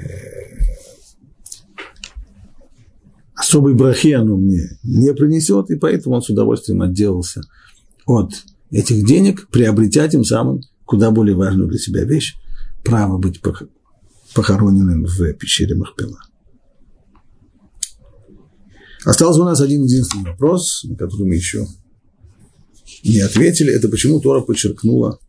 особой 3.35 3.73
брахи 3.73 4.13
оно 4.13 4.37
мне 4.37 4.77
не 4.83 5.13
принесет, 5.13 5.69
и 5.69 5.75
поэтому 5.75 6.15
он 6.15 6.21
с 6.21 6.29
удовольствием 6.29 6.81
отделался 6.81 7.41
от 8.05 8.31
этих 8.71 9.05
денег, 9.05 9.49
приобретя 9.49 10.07
тем 10.07 10.23
самым 10.23 10.61
куда 10.85 11.11
более 11.11 11.35
важную 11.35 11.69
для 11.69 11.79
себя 11.79 12.03
вещь– 12.03 12.35
право 12.85 13.17
быть 13.17 13.41
похороненным 14.33 15.05
в 15.05 15.33
пещере 15.33 15.75
Махпела. 15.75 16.19
Остался 19.05 19.41
у 19.41 19.45
нас 19.45 19.61
один 19.61 19.83
единственный 19.83 20.31
вопрос, 20.31 20.83
на 20.83 20.95
который 20.95 21.27
мы 21.27 21.35
еще 21.35 21.67
не 23.03 23.19
ответили. 23.19 23.71
Это 23.71 23.87
почему 23.87 24.19
Тора 24.19 24.41
подчеркнула, 24.41 25.19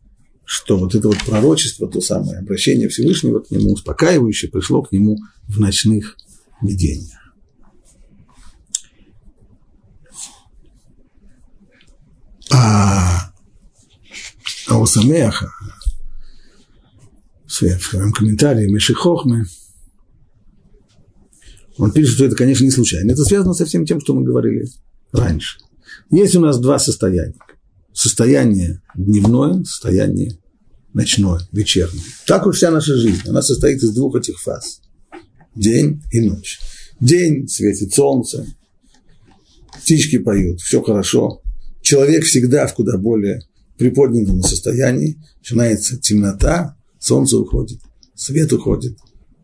что 0.43 0.77
вот 0.77 0.95
это 0.95 1.07
вот 1.07 1.23
пророчество, 1.23 1.87
то 1.87 2.01
самое 2.01 2.39
обращение 2.39 2.89
Всевышнего 2.89 3.39
к 3.39 3.51
нему, 3.51 3.73
успокаивающее, 3.73 4.49
пришло 4.49 4.81
к 4.81 4.91
нему 4.91 5.19
в 5.47 5.59
ночных 5.59 6.17
видениях. 6.61 7.19
А, 12.49 13.31
а 14.67 14.79
у 14.79 14.85
Самеха, 14.87 15.51
в 17.45 17.51
своем 17.51 18.11
комментарии 18.11 18.67
Меши 18.67 18.95
Хохме, 18.95 19.45
он 21.77 21.91
пишет, 21.91 22.15
что 22.15 22.25
это, 22.25 22.35
конечно, 22.35 22.63
не 22.63 22.71
случайно. 22.71 23.11
Это 23.11 23.23
связано 23.23 23.53
со 23.53 23.65
всем 23.65 23.85
тем, 23.85 24.01
что 24.01 24.13
мы 24.13 24.23
говорили 24.23 24.67
раньше. 25.11 25.59
Есть 26.11 26.35
у 26.35 26.39
нас 26.39 26.59
два 26.59 26.79
состояния. 26.79 27.35
Состояние 27.93 28.81
дневное, 28.95 29.63
состояние 29.63 30.37
ночное, 30.93 31.41
вечернее. 31.51 32.03
Так 32.25 32.45
уж 32.47 32.57
вся 32.57 32.71
наша 32.71 32.95
жизнь. 32.95 33.21
Она 33.27 33.41
состоит 33.41 33.81
из 33.83 33.91
двух 33.91 34.15
этих 34.15 34.39
фаз. 34.39 34.81
День 35.55 36.01
и 36.11 36.21
ночь. 36.21 36.59
День, 36.99 37.47
светит 37.47 37.93
солнце, 37.93 38.45
птички 39.81 40.17
поют, 40.17 40.61
все 40.61 40.81
хорошо 40.81 41.41
человек 41.87 42.25
всегда 42.25 42.67
в 42.67 42.73
куда 42.73 42.97
более 42.97 43.39
приподнятом 43.77 44.41
состоянии, 44.41 45.17
начинается 45.37 45.97
темнота, 45.97 46.75
солнце 46.99 47.37
уходит, 47.37 47.79
свет 48.13 48.51
уходит, 48.51 48.97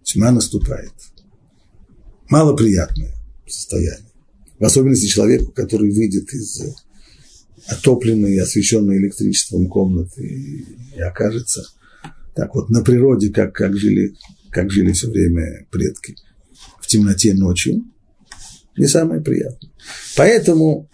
тьма 0.04 0.32
наступает. 0.32 0.92
Малоприятное 2.34 3.14
состояние. 3.48 4.10
В 4.58 4.66
особенности 4.66 5.06
человеку, 5.06 5.52
который 5.52 5.92
выйдет 5.92 6.34
из 6.34 6.64
отопленной 7.68 8.34
и 8.34 8.40
освещенной 8.40 8.98
электричеством 8.98 9.68
комнаты 9.68 10.26
и, 10.26 10.66
и 10.96 11.00
окажется 11.00 11.64
так 12.34 12.56
вот 12.56 12.72
на 12.72 12.82
природе, 12.82 13.30
как, 13.30 13.54
как, 13.54 13.78
жили, 13.78 14.16
как 14.50 14.72
жили 14.72 14.94
все 14.94 15.12
время 15.12 15.68
предки, 15.70 16.16
в 16.82 16.88
темноте 16.88 17.36
ночью, 17.36 17.84
не 18.76 18.88
самое 18.88 19.22
приятное. 19.22 19.70
Поэтому 20.18 20.90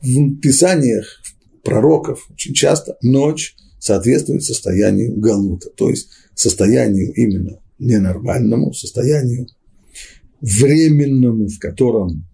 в 0.00 0.40
писаниях 0.40 1.22
пророков 1.62 2.26
очень 2.32 2.52
часто 2.52 2.96
ночь 3.00 3.54
соответствует 3.78 4.42
состоянию 4.42 5.16
галута, 5.16 5.70
то 5.70 5.88
есть 5.88 6.08
состоянию 6.34 7.12
именно 7.14 7.60
ненормальному, 7.78 8.72
состоянию 8.72 9.46
временному, 10.42 11.48
в 11.48 11.58
котором 11.58 12.26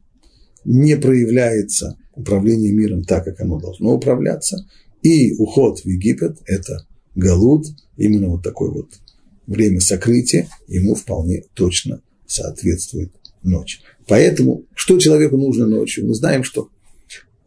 не 0.65 0.97
проявляется 0.97 1.97
управление 2.15 2.73
миром 2.73 3.05
так, 3.05 3.25
как 3.25 3.41
оно 3.41 3.61
должно 3.61 3.95
управляться, 3.95 4.67
и 5.03 5.35
уход 5.35 5.81
в 5.81 5.87
Египет– 5.87 6.39
это 6.47 6.85
галут, 7.15 7.67
именно 7.97 8.29
вот 8.29 8.43
такое 8.43 8.71
вот 8.71 8.91
время 9.47 9.81
сокрытия, 9.81 10.49
ему 10.67 10.95
вполне 10.95 11.45
точно 11.55 12.03
соответствует 12.27 13.13
ночь. 13.43 13.81
Поэтому, 14.07 14.65
что 14.75 14.99
человеку 14.99 15.37
нужно 15.37 15.67
ночью? 15.67 16.07
Мы 16.07 16.15
знаем, 16.15 16.43
что 16.43 16.71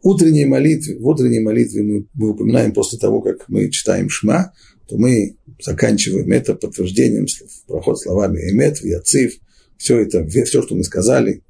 утренней 0.02 0.46
молитве, 0.46 0.98
в 0.98 1.06
утренней 1.06 1.40
молитве 1.40 1.82
мы, 1.82 2.06
мы 2.14 2.30
упоминаем 2.30 2.72
после 2.72 2.98
того, 2.98 3.20
как 3.20 3.48
мы 3.48 3.70
читаем 3.70 4.08
Шма, 4.08 4.52
то 4.88 4.96
мы 4.96 5.36
заканчиваем 5.62 6.30
это 6.32 6.54
подтверждением 6.54 7.26
проход 7.66 8.00
словами 8.00 8.38
Эмет, 8.50 8.82
Яцив, 8.82 9.34
все 9.82 9.98
это, 9.98 10.24
все, 10.28 10.62
что 10.62 10.76
мы 10.76 10.84
сказали 10.84 11.42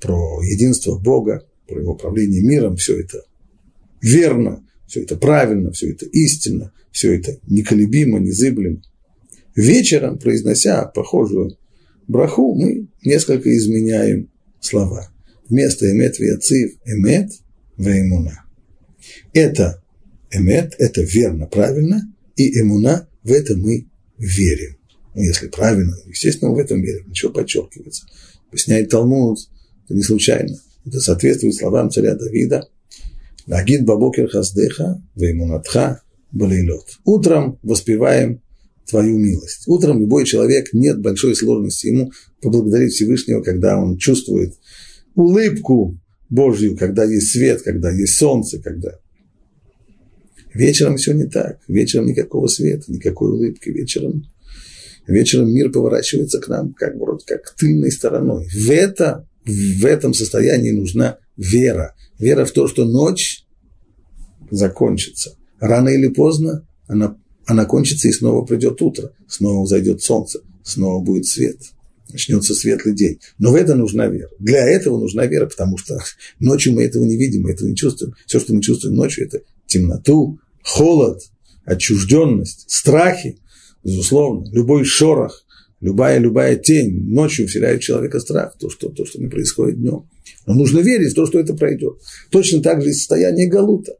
про 0.00 0.40
единство 0.44 0.96
Бога, 0.96 1.44
про 1.66 1.80
его 1.80 1.94
управление 1.94 2.42
миром, 2.42 2.76
все 2.76 3.00
это 3.00 3.24
верно, 4.00 4.64
все 4.86 5.02
это 5.02 5.16
правильно, 5.16 5.72
все 5.72 5.90
это 5.90 6.06
истинно, 6.06 6.72
все 6.92 7.12
это 7.18 7.40
неколебимо, 7.48 8.20
незыблемо. 8.20 8.80
Вечером, 9.56 10.20
произнося 10.20 10.86
похожую 10.86 11.58
браху, 12.06 12.54
мы 12.54 12.86
несколько 13.04 13.52
изменяем 13.56 14.30
слова. 14.60 15.12
Вместо 15.48 15.90
эмет 15.90 16.20
вияцив 16.20 16.76
эмет 16.84 17.32
веймуна. 17.76 18.44
Это 19.32 19.82
эмет, 20.30 20.76
это 20.78 21.02
верно, 21.02 21.46
правильно, 21.46 22.14
и 22.36 22.60
эмуна, 22.60 23.08
в 23.24 23.32
это 23.32 23.56
мы 23.56 23.88
верим. 24.18 24.79
Если 25.14 25.48
правильно, 25.48 25.96
естественно, 26.06 26.52
в 26.52 26.58
этом 26.58 26.82
верим, 26.82 27.08
ничего 27.08 27.32
подчеркивается. 27.32 28.06
Объясняет 28.48 28.90
Талмуд, 28.90 29.38
это 29.84 29.94
не 29.94 30.02
случайно. 30.02 30.56
Это 30.86 31.00
соответствует 31.00 31.54
словам 31.54 31.90
царя 31.90 32.14
Давида. 32.14 32.68
Нагид 33.46 33.84
бабокер 33.84 34.28
хаздеха, 34.28 35.02
веймунатха 35.16 36.02
балейлот. 36.32 36.86
Утром 37.04 37.58
воспеваем 37.62 38.40
твою 38.88 39.18
милость. 39.18 39.66
Утром 39.66 40.00
любой 40.00 40.24
человек, 40.24 40.72
нет 40.72 41.00
большой 41.00 41.34
сложности 41.34 41.88
ему 41.88 42.12
поблагодарить 42.40 42.92
Всевышнего, 42.92 43.42
когда 43.42 43.78
он 43.78 43.98
чувствует 43.98 44.54
улыбку 45.14 45.98
Божью, 46.28 46.76
когда 46.76 47.04
есть 47.04 47.32
свет, 47.32 47.62
когда 47.62 47.90
есть 47.90 48.16
солнце, 48.16 48.60
когда... 48.60 48.98
Вечером 50.52 50.96
все 50.96 51.12
не 51.12 51.24
так. 51.24 51.60
Вечером 51.68 52.06
никакого 52.06 52.48
света, 52.48 52.84
никакой 52.88 53.30
улыбки. 53.30 53.68
Вечером, 53.68 54.24
вечером 55.10 55.52
мир 55.52 55.70
поворачивается 55.70 56.40
к 56.40 56.48
нам 56.48 56.72
как 56.72 56.96
вроде 56.96 57.24
как 57.26 57.54
тыльной 57.56 57.90
стороной. 57.90 58.46
В, 58.48 58.70
это, 58.70 59.26
в 59.44 59.84
этом 59.84 60.14
состоянии 60.14 60.70
нужна 60.70 61.18
вера. 61.36 61.94
Вера 62.18 62.44
в 62.44 62.52
то, 62.52 62.68
что 62.68 62.84
ночь 62.84 63.44
закончится. 64.50 65.36
Рано 65.58 65.88
или 65.88 66.08
поздно 66.08 66.66
она, 66.86 67.16
она 67.46 67.64
кончится 67.64 68.08
и 68.08 68.12
снова 68.12 68.44
придет 68.44 68.80
утро. 68.82 69.12
Снова 69.28 69.66
зайдет 69.66 70.02
солнце. 70.02 70.40
Снова 70.62 71.02
будет 71.02 71.26
свет 71.26 71.56
начнется 72.12 72.54
светлый 72.54 72.94
день. 72.94 73.18
Но 73.38 73.52
в 73.52 73.54
это 73.54 73.74
нужна 73.74 74.06
вера. 74.06 74.30
Для 74.38 74.66
этого 74.68 74.98
нужна 74.98 75.26
вера, 75.26 75.46
потому 75.46 75.78
что 75.78 75.98
ночью 76.40 76.72
мы 76.72 76.84
этого 76.84 77.04
не 77.04 77.16
видим, 77.16 77.42
мы 77.42 77.52
этого 77.52 77.68
не 77.68 77.76
чувствуем. 77.76 78.14
Все, 78.26 78.40
что 78.40 78.54
мы 78.54 78.60
чувствуем 78.62 78.96
ночью, 78.96 79.26
это 79.26 79.42
темноту, 79.66 80.38
холод, 80.62 81.22
отчужденность, 81.64 82.64
страхи, 82.68 83.38
безусловно, 83.84 84.50
любой 84.52 84.84
шорох, 84.84 85.44
любая, 85.80 86.18
любая 86.18 86.56
тень 86.56 87.08
ночью 87.10 87.46
вселяет 87.46 87.80
в 87.80 87.84
человека 87.84 88.20
страх, 88.20 88.56
то 88.58 88.70
что, 88.70 88.88
то, 88.88 89.04
что 89.04 89.20
не 89.20 89.28
происходит 89.28 89.80
днем. 89.80 90.08
Но 90.46 90.54
нужно 90.54 90.80
верить 90.80 91.12
в 91.12 91.14
то, 91.14 91.26
что 91.26 91.38
это 91.38 91.54
пройдет. 91.54 91.94
Точно 92.30 92.62
так 92.62 92.82
же 92.82 92.90
и 92.90 92.92
состояние 92.92 93.48
Галута 93.48 93.96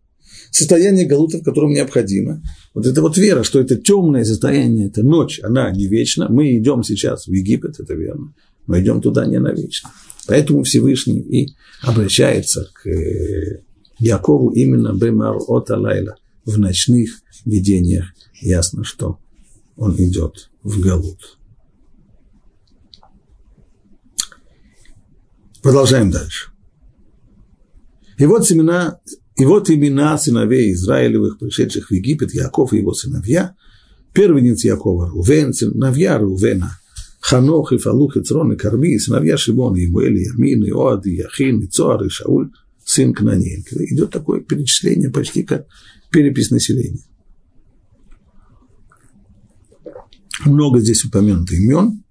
состояние 0.51 1.07
галута, 1.07 1.38
в 1.38 1.43
котором 1.43 1.71
необходимо. 1.71 2.43
Вот 2.75 2.87
это 2.87 3.01
вот 3.01 3.16
вера, 3.16 3.43
что 3.43 3.61
это 3.61 3.77
темное 3.77 4.25
состояние, 4.25 4.88
это 4.88 5.03
ночь, 5.03 5.40
она 5.43 5.71
не 5.71 5.87
вечна. 5.87 6.29
Мы 6.29 6.59
идем 6.59 6.83
сейчас 6.83 7.27
в 7.27 7.33
Египет, 7.33 7.81
это 7.81 7.95
верно, 7.95 8.35
но 8.66 8.79
идем 8.81 9.01
туда 9.01 9.27
не 9.27 9.38
навечно. 9.38 9.90
Поэтому 10.27 10.62
Всевышний 10.62 11.21
и 11.21 11.49
обращается 11.83 12.69
к 12.75 12.87
э, 12.87 13.62
Якову 13.99 14.51
именно 14.51 14.93
Бемар 14.95 15.37
от 15.49 15.71
Алайла 15.71 16.16
в 16.45 16.59
ночных 16.59 17.11
видениях. 17.45 18.07
Ясно, 18.40 18.85
что 18.85 19.19
он 19.81 19.97
идет 19.97 20.51
в 20.62 20.79
Галут. 20.79 21.38
Продолжаем 25.62 26.11
дальше. 26.11 26.51
И 28.19 28.27
вот 28.27 28.47
семена 28.47 29.01
и 29.37 29.47
вот 29.47 29.71
имена 29.71 30.19
сыновей 30.19 30.73
Израилевых, 30.75 31.38
пришедших 31.38 31.88
в 31.88 31.95
Египет, 31.95 32.35
Яков 32.35 32.75
и 32.75 32.77
его 32.77 32.93
сыновья, 32.93 33.55
первенец 34.12 34.64
Якова, 34.64 35.09
Рувен, 35.09 35.55
сыновья 35.55 36.19
Рувена, 36.19 36.79
Ханох 37.21 37.73
и 37.73 37.79
Фалух 37.79 38.19
и 38.19 38.23
Црон 38.23 38.53
и 38.53 38.57
Карми, 38.57 38.99
сыновья 38.99 39.38
Шимон, 39.38 39.77
и 39.77 39.87
Имуэль, 39.87 40.19
и 40.19 40.25
Ямин, 40.25 40.62
и 40.64 40.71
Оад, 40.71 41.07
и 41.07 41.14
Яхин, 41.14 41.61
и 41.61 41.66
Цоар, 41.69 42.05
и 42.05 42.11
Шауль, 42.11 42.51
сын 42.85 43.14
Кнаниэль. 43.14 43.64
Идет 43.93 44.11
такое 44.11 44.40
перечисление 44.40 45.09
почти 45.09 45.43
как 45.43 45.66
перепись 46.11 46.51
населения. 46.51 47.05
Много 50.46 50.81
здесь 50.81 51.05
упомянуто 51.05 51.55
имен. 51.55 52.03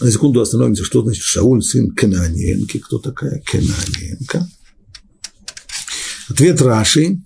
На 0.00 0.10
секунду 0.10 0.40
остановимся, 0.40 0.84
что 0.84 1.02
значит 1.02 1.22
Шауль, 1.22 1.62
сын 1.62 1.90
Кананиенки. 1.90 2.78
Кто 2.78 2.98
такая 2.98 3.42
Кананиенка? 3.44 4.48
Ответ 6.28 6.60
Раши. 6.60 7.20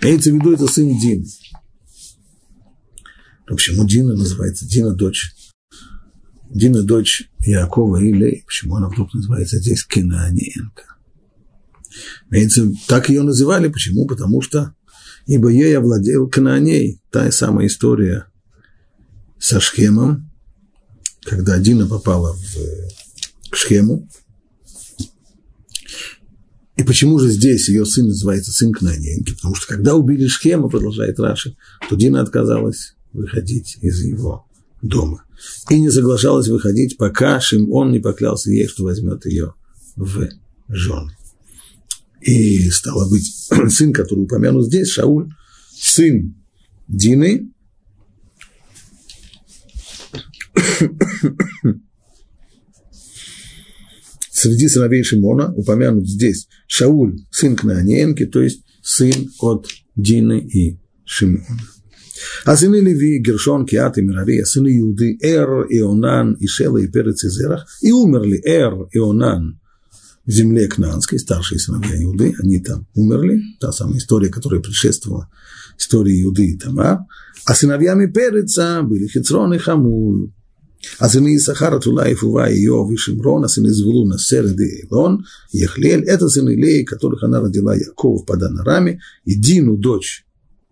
Имеется 0.00 0.30
в 0.30 0.34
виду, 0.34 0.52
это 0.52 0.66
сын 0.66 0.98
Дин. 0.98 1.26
Почему 3.46 3.86
Дина 3.86 4.14
называется? 4.14 4.66
Дина 4.66 4.94
дочь. 4.94 5.32
Дина 6.48 6.82
дочь 6.82 7.28
Якова 7.40 7.98
и 7.98 8.12
Лей. 8.12 8.44
Почему 8.46 8.76
она 8.76 8.88
вдруг 8.88 9.12
называется 9.12 9.58
здесь 9.58 9.84
Кинаниенко? 9.84 10.84
Имеется, 12.30 12.72
так 12.86 13.08
ее 13.08 13.22
называли. 13.22 13.68
Почему? 13.68 14.06
Потому 14.06 14.40
что 14.40 14.74
ибо 15.26 15.48
ей 15.48 15.76
овладел 15.76 16.28
Кананей. 16.28 17.00
Та 17.10 17.30
самая 17.30 17.66
история 17.66 18.29
со 19.40 19.58
Шхемом, 19.58 20.30
когда 21.22 21.58
Дина 21.58 21.86
попала 21.86 22.34
в, 22.34 23.50
к 23.50 23.56
Шхему. 23.56 24.08
И 26.76 26.82
почему 26.82 27.18
же 27.18 27.30
здесь 27.30 27.68
ее 27.68 27.84
сын 27.84 28.06
называется 28.06 28.52
сын 28.52 28.72
Кнаненки? 28.72 29.34
Потому 29.34 29.54
что 29.54 29.66
когда 29.66 29.96
убили 29.96 30.26
Шхема, 30.26 30.68
продолжает 30.68 31.18
Раши, 31.18 31.56
то 31.88 31.96
Дина 31.96 32.20
отказалась 32.20 32.94
выходить 33.12 33.78
из 33.80 34.02
его 34.02 34.46
дома. 34.82 35.24
И 35.68 35.80
не 35.80 35.90
соглашалась 35.90 36.48
выходить, 36.48 36.96
пока 36.96 37.40
Шимон 37.40 37.92
не 37.92 37.98
поклялся 37.98 38.50
ей, 38.50 38.66
что 38.66 38.84
возьмет 38.84 39.24
ее 39.26 39.54
в 39.96 40.28
жены. 40.68 41.16
И 42.20 42.70
стало 42.70 43.08
быть, 43.08 43.48
сын, 43.70 43.92
который 43.92 44.20
упомянут 44.20 44.66
здесь, 44.66 44.90
Шауль, 44.90 45.30
сын 45.72 46.34
Дины, 46.88 47.50
Среди 54.32 54.68
сыновей 54.68 55.02
Шимона 55.02 55.52
упомянут 55.54 56.08
здесь 56.08 56.48
Шауль, 56.66 57.18
сын 57.30 57.56
Кнааненки, 57.56 58.24
то 58.24 58.40
есть 58.40 58.64
сын 58.82 59.30
от 59.40 59.66
Дины 59.96 60.40
и 60.40 60.78
Шимона. 61.04 61.44
А 62.44 62.56
сыны 62.56 62.76
Леви, 62.76 63.18
Гершон, 63.18 63.66
Киат 63.66 63.98
и 63.98 64.02
Мирави, 64.02 64.42
сыны 64.44 64.78
Иуды, 64.78 65.18
Эр, 65.20 65.66
Ионан, 65.68 66.36
Ишела 66.40 66.78
и 66.78 66.88
Перец 66.88 67.24
и 67.24 67.28
Зерах, 67.28 67.66
и 67.82 67.92
умерли 67.92 68.40
Эр, 68.44 68.88
Ионан 68.92 69.60
в 70.26 70.30
земле 70.30 70.68
Кнаанской, 70.68 71.18
старшие 71.18 71.58
сыновья 71.58 72.02
Иуды, 72.02 72.34
они 72.42 72.60
там 72.60 72.86
умерли, 72.94 73.40
та 73.58 73.72
самая 73.72 73.98
история, 73.98 74.28
которая 74.28 74.60
предшествовала 74.60 75.28
истории 75.78 76.22
Иуды 76.22 76.46
и 76.46 76.58
Тамар, 76.58 77.00
а 77.46 77.54
сыновьями 77.54 78.06
Переца 78.06 78.82
были 78.82 79.06
Хицрон 79.06 79.54
и 79.54 79.58
Хамуль, 79.58 80.30
а 80.98 81.08
сыны 81.08 81.36
Исахара, 81.36 81.78
Тула, 81.78 82.10
Ифува, 82.10 82.50
Иов 82.50 82.90
и 82.90 82.96
Шимрон, 82.96 83.44
а 83.44 83.48
сыны 83.48 83.70
Звулуна, 83.70 84.18
Серед 84.18 84.58
и 84.60 84.82
Илон, 84.82 85.26
Ехлель, 85.52 86.04
это 86.04 86.28
сыны 86.28 86.50
Леи, 86.50 86.84
которых 86.84 87.22
она 87.22 87.40
родила 87.40 87.74
Яков 87.74 88.22
в 88.22 88.24
Паданараме, 88.26 89.00
и 89.24 89.34
Дину, 89.34 89.76
дочь 89.76 90.24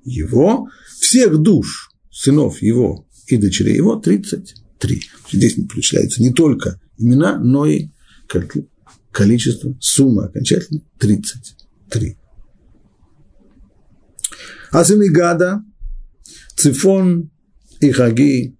его, 0.04 0.68
всех 0.98 1.38
душ 1.38 1.90
сынов 2.10 2.62
его 2.62 3.06
и 3.26 3.36
дочерей 3.36 3.76
его 3.76 3.96
33. 3.96 5.02
Здесь 5.32 5.54
перечисляются 5.54 6.22
не 6.22 6.32
только 6.32 6.80
имена, 6.96 7.38
но 7.38 7.66
и 7.66 7.88
количество, 9.12 9.76
сумма 9.80 10.26
окончательно 10.26 10.80
33. 10.98 12.16
А 14.70 14.84
сыны 14.84 15.10
Гада, 15.10 15.62
Цифон 16.56 17.30
и 17.80 17.90
Хаги, 17.90 18.57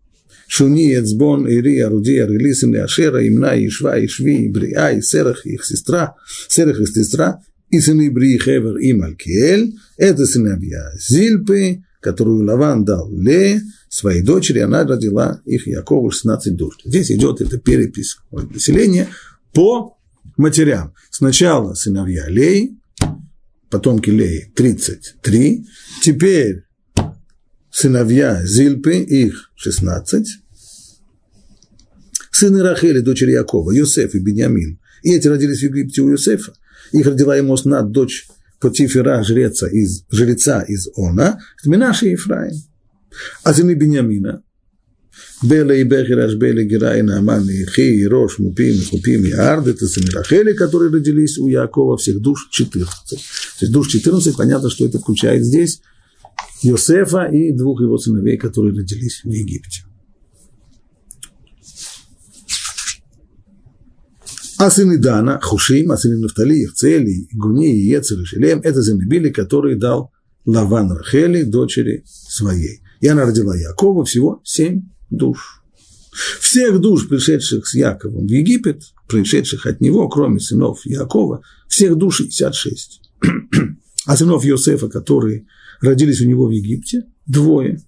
Шуни, 0.48 0.94
Эцбон, 0.94 1.46
Ири, 1.46 1.78
Аруди, 1.78 2.16
Арили, 2.18 2.52
сын 2.52 2.74
Ашера, 2.76 3.20
Имна, 3.28 3.54
Ишва, 3.54 4.02
Ишви, 4.04 4.48
Бриа, 4.48 4.92
и 4.92 5.02
Серах, 5.02 5.44
их 5.44 5.64
сестра, 5.64 6.14
Серах, 6.48 6.80
их 6.80 6.88
сестра, 6.88 7.42
и 7.70 7.80
сыны 7.80 8.10
Бри, 8.10 8.38
Хевер 8.38 8.78
и 8.78 8.94
Малькиэль, 8.94 9.74
это 9.98 10.24
сыновья 10.24 10.90
Зильпы, 10.98 11.82
которую 12.00 12.46
Лаван 12.46 12.84
дал 12.84 13.12
Ле, 13.12 13.60
своей 13.90 14.22
дочери, 14.22 14.60
она 14.60 14.84
родила 14.84 15.40
их 15.44 15.66
Якову 15.66 16.10
16 16.10 16.56
душ. 16.56 16.78
Здесь 16.82 17.10
идет 17.10 17.42
эта 17.42 17.58
перепись 17.58 18.16
населения 18.30 19.08
по 19.52 19.98
матерям. 20.38 20.94
Сначала 21.10 21.74
сыновья 21.74 22.26
Лей, 22.28 22.78
потомки 23.68 24.08
Леи 24.08 24.50
33, 24.56 25.66
теперь 26.02 26.67
сыновья 27.78 28.44
Зильпы, 28.44 28.96
их 28.96 29.52
16, 29.54 30.26
сыны 32.32 32.62
Рахели, 32.62 33.00
дочери 33.00 33.32
Якова, 33.32 33.70
Йосеф 33.70 34.14
и 34.14 34.18
Беньямин. 34.18 34.80
И 35.04 35.12
эти 35.12 35.28
родились 35.28 35.60
в 35.60 35.62
Египте 35.62 36.02
у 36.02 36.10
Йосефа. 36.10 36.54
Их 36.90 37.06
родила 37.06 37.36
ему 37.36 37.56
Снат, 37.56 37.92
дочь 37.92 38.26
Потифера, 38.58 39.22
жреца 39.22 39.68
из, 39.68 40.04
жреца 40.10 40.62
из 40.62 40.88
Она, 40.96 41.38
Минаша 41.64 42.06
и 42.06 42.10
Ефраим. 42.12 42.56
А 43.44 43.54
сыны 43.54 43.74
Беньямина, 43.74 44.42
Бела 45.44 45.70
и 45.70 45.84
Бехираш, 45.84 46.34
Бела, 46.34 46.64
Гера 46.64 46.98
и 46.98 47.02
Нааман, 47.02 47.48
и 47.48 47.64
Хи, 47.64 48.00
и 48.00 48.06
Рош, 48.08 48.40
Мупим, 48.40 48.76
Хупим, 48.90 49.24
и 49.24 49.30
Ард, 49.30 49.68
это 49.68 49.86
сыны 49.86 50.10
Рахели, 50.10 50.52
которые 50.52 50.90
родились 50.90 51.38
у 51.38 51.46
Якова, 51.46 51.96
всех 51.96 52.18
душ 52.20 52.48
14. 52.50 53.10
То 53.10 53.16
есть 53.60 53.72
душ 53.72 53.88
14, 53.88 54.36
понятно, 54.36 54.68
что 54.68 54.84
это 54.84 54.98
включает 54.98 55.44
здесь 55.44 55.80
Йосефа 56.62 57.26
и 57.26 57.52
двух 57.52 57.80
его 57.80 57.98
сыновей, 57.98 58.36
которые 58.36 58.74
родились 58.74 59.22
в 59.24 59.28
Египте. 59.28 59.84
А 64.58 64.70
сыны 64.70 64.98
Дана, 64.98 65.38
Хушим, 65.40 65.92
а 65.92 65.96
сыны 65.96 66.18
Нафтали, 66.18 66.62
Евцели, 66.62 67.28
Гуни, 67.32 67.76
Ецер 67.76 68.20
и 68.20 68.24
Шелем– 68.24 68.60
это 68.64 68.82
сыны 68.82 69.04
Били, 69.04 69.30
которые 69.30 69.76
дал 69.76 70.10
Лаван 70.46 70.90
Рахели, 70.90 71.44
дочери 71.44 72.02
своей. 72.06 72.80
И 73.00 73.06
она 73.06 73.24
родила 73.24 73.56
Якова 73.56 74.04
всего 74.04 74.40
семь 74.44 74.88
душ. 75.10 75.62
Всех 76.40 76.80
душ, 76.80 77.06
пришедших 77.06 77.68
с 77.68 77.74
Яковом 77.74 78.26
в 78.26 78.30
Египет, 78.30 78.82
пришедших 79.06 79.66
от 79.66 79.80
него, 79.80 80.08
кроме 80.08 80.40
сынов 80.40 80.84
Якова, 80.84 81.42
всех 81.68 81.96
душ 81.96 82.16
66. 82.16 83.00
А 84.06 84.16
сынов 84.16 84.42
Иосифа, 84.46 84.88
которые 84.88 85.44
родились 85.80 86.20
у 86.20 86.28
него 86.28 86.46
в 86.46 86.50
Египте, 86.50 87.04
двое. 87.26 87.80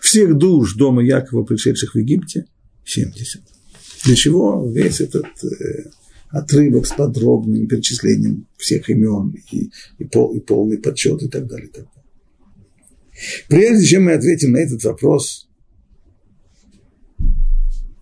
Всех 0.00 0.36
душ 0.36 0.74
дома 0.74 1.04
Якова, 1.04 1.44
пришедших 1.44 1.94
в 1.94 1.98
Египте, 1.98 2.46
70. 2.84 3.42
Для 4.04 4.14
чего 4.14 4.68
весь 4.68 5.00
этот 5.00 5.26
э, 5.44 5.90
отрывок 6.30 6.86
с 6.86 6.92
подробным 6.92 7.66
перечислением 7.66 8.46
всех 8.56 8.88
имен 8.90 9.34
и, 9.50 9.70
и, 9.98 10.04
пол, 10.04 10.34
и 10.34 10.40
полный 10.40 10.78
подсчет 10.78 11.22
и 11.22 11.28
так 11.28 11.46
далее. 11.46 11.68
Так. 11.68 11.86
Прежде 13.48 13.86
чем 13.86 14.04
мы 14.04 14.12
ответим 14.12 14.52
на 14.52 14.58
этот 14.58 14.82
вопрос, 14.84 15.48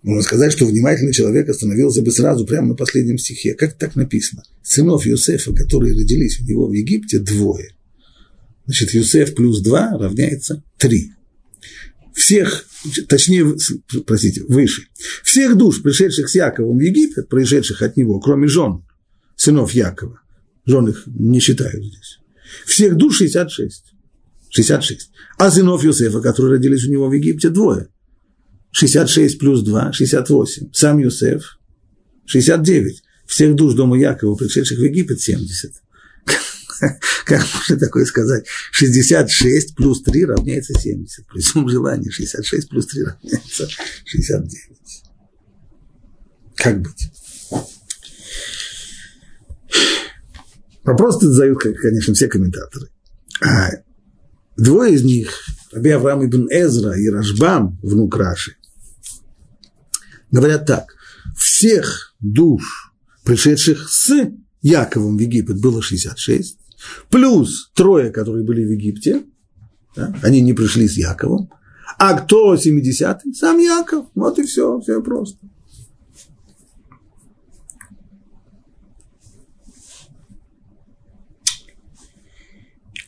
можно 0.03 0.21
сказать, 0.21 0.51
что 0.51 0.65
внимательный 0.65 1.13
человек 1.13 1.49
остановился 1.49 2.03
бы 2.03 2.11
сразу 2.11 2.45
прямо 2.45 2.69
на 2.69 2.75
последнем 2.75 3.17
стихе. 3.17 3.55
Как 3.55 3.73
так 3.73 3.95
написано? 3.95 4.43
Сынов 4.61 5.05
Юсефа, 5.05 5.51
которые 5.53 5.95
родились 5.95 6.39
у 6.39 6.45
него 6.45 6.67
в 6.67 6.73
Египте, 6.73 7.19
двое. 7.19 7.71
Значит, 8.65 8.93
Юсеф 8.93 9.35
плюс 9.35 9.61
два 9.61 9.91
равняется 9.97 10.63
три. 10.77 11.11
Всех, 12.13 12.65
точнее, 13.07 13.55
простите, 14.05 14.43
выше. 14.47 14.87
Всех 15.23 15.57
душ, 15.57 15.81
пришедших 15.81 16.29
с 16.29 16.35
Яковом 16.35 16.77
в 16.77 16.81
Египет, 16.81 17.27
пришедших 17.29 17.81
от 17.81 17.97
него, 17.97 18.19
кроме 18.19 18.47
жен, 18.47 18.83
сынов 19.35 19.73
Якова, 19.73 20.21
жен 20.65 20.87
их 20.87 21.03
не 21.07 21.39
считают 21.39 21.83
здесь, 21.83 22.19
всех 22.65 22.95
душ 22.95 23.17
66. 23.17 23.83
66. 24.49 25.11
А 25.37 25.51
сынов 25.51 25.83
Юсефа, 25.83 26.21
которые 26.21 26.53
родились 26.53 26.85
у 26.87 26.91
него 26.91 27.09
в 27.09 27.13
Египте, 27.13 27.49
двое. 27.49 27.89
66 28.71 29.37
плюс 29.37 29.61
2, 29.61 29.91
68. 29.91 30.69
Сам 30.73 30.99
Юсеф, 30.99 31.59
69. 32.25 33.03
Всех 33.27 33.55
душ 33.55 33.73
дома 33.73 33.97
Якова, 33.99 34.35
пришедших 34.35 34.79
в 34.79 34.83
Египет, 34.83 35.19
70. 35.19 35.73
Как 37.25 37.45
можно 37.53 37.77
такое 37.77 38.05
сказать? 38.05 38.45
66 38.71 39.75
плюс 39.75 40.03
3 40.03 40.25
равняется 40.25 40.73
70. 40.79 41.27
При 41.27 41.39
всем 41.39 41.67
желании 41.69 42.09
66 42.09 42.69
плюс 42.69 42.87
3 42.87 43.03
равняется 43.03 43.67
69. 44.05 45.03
Как 46.55 46.81
быть? 46.81 47.11
Вопрос 50.83 51.19
задают, 51.19 51.61
конечно, 51.61 52.13
все 52.13 52.27
комментаторы. 52.27 52.89
А 53.41 53.69
двое 54.55 54.93
из 54.93 55.03
них, 55.03 55.33
Раби 55.71 55.89
Авраам 55.89 56.25
ибн 56.25 56.47
Эзра 56.51 56.93
и 56.93 57.09
Рашбам, 57.09 57.79
внук 57.81 58.15
Раши, 58.15 58.55
говорят 60.31 60.65
так. 60.65 60.95
Всех 61.37 62.15
душ, 62.19 62.93
пришедших 63.23 63.89
с 63.89 64.31
Яковом 64.61 65.17
в 65.17 65.19
Египет, 65.19 65.59
было 65.59 65.81
66, 65.81 66.59
плюс 67.09 67.71
трое, 67.73 68.11
которые 68.11 68.43
были 68.43 68.65
в 68.65 68.71
Египте, 68.71 69.23
да, 69.95 70.13
они 70.23 70.41
не 70.41 70.53
пришли 70.53 70.87
с 70.87 70.97
Яковом, 70.97 71.49
а 71.97 72.13
кто 72.13 72.55
70-й? 72.55 73.33
Сам 73.33 73.59
Яков. 73.59 74.07
Вот 74.15 74.37
и 74.39 74.43
все, 74.43 74.79
все 74.81 75.01
просто. 75.01 75.39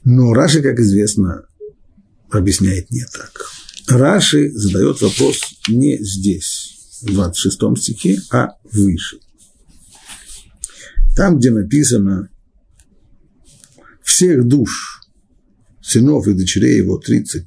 Но 0.09 0.33
Раши, 0.33 0.61
как 0.61 0.79
известно, 0.79 1.45
объясняет 2.29 2.89
не 2.91 3.03
так. 3.05 3.41
Раши 3.89 4.51
задает 4.51 5.01
вопрос 5.01 5.41
не 5.67 5.97
здесь, 5.97 7.01
в 7.01 7.11
26 7.13 7.77
стихе, 7.77 8.17
а 8.31 8.51
выше. 8.71 9.19
Там, 11.15 11.37
где 11.37 11.51
написано 11.51 12.29
всех 14.07 14.47
душ 14.47 15.01
сынов 15.81 16.27
и 16.27 16.33
дочерей 16.33 16.77
его 16.77 16.97
30, 16.97 17.45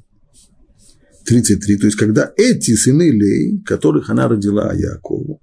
33, 1.25 1.77
то 1.77 1.85
есть 1.87 1.97
когда 1.97 2.31
эти 2.37 2.75
сыны 2.75 3.09
Лей, 3.09 3.61
которых 3.65 4.09
она 4.09 4.27
родила 4.27 4.71
Якову, 4.73 5.41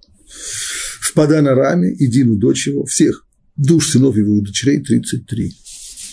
в 1.00 1.12
Паданараме 1.14 1.92
и 1.92 2.06
Дину 2.06 2.36
дочь 2.36 2.68
его, 2.68 2.84
всех 2.84 3.26
душ 3.56 3.90
сынов 3.90 4.16
его 4.16 4.38
и 4.38 4.42
дочерей 4.42 4.80
33. 4.80 5.52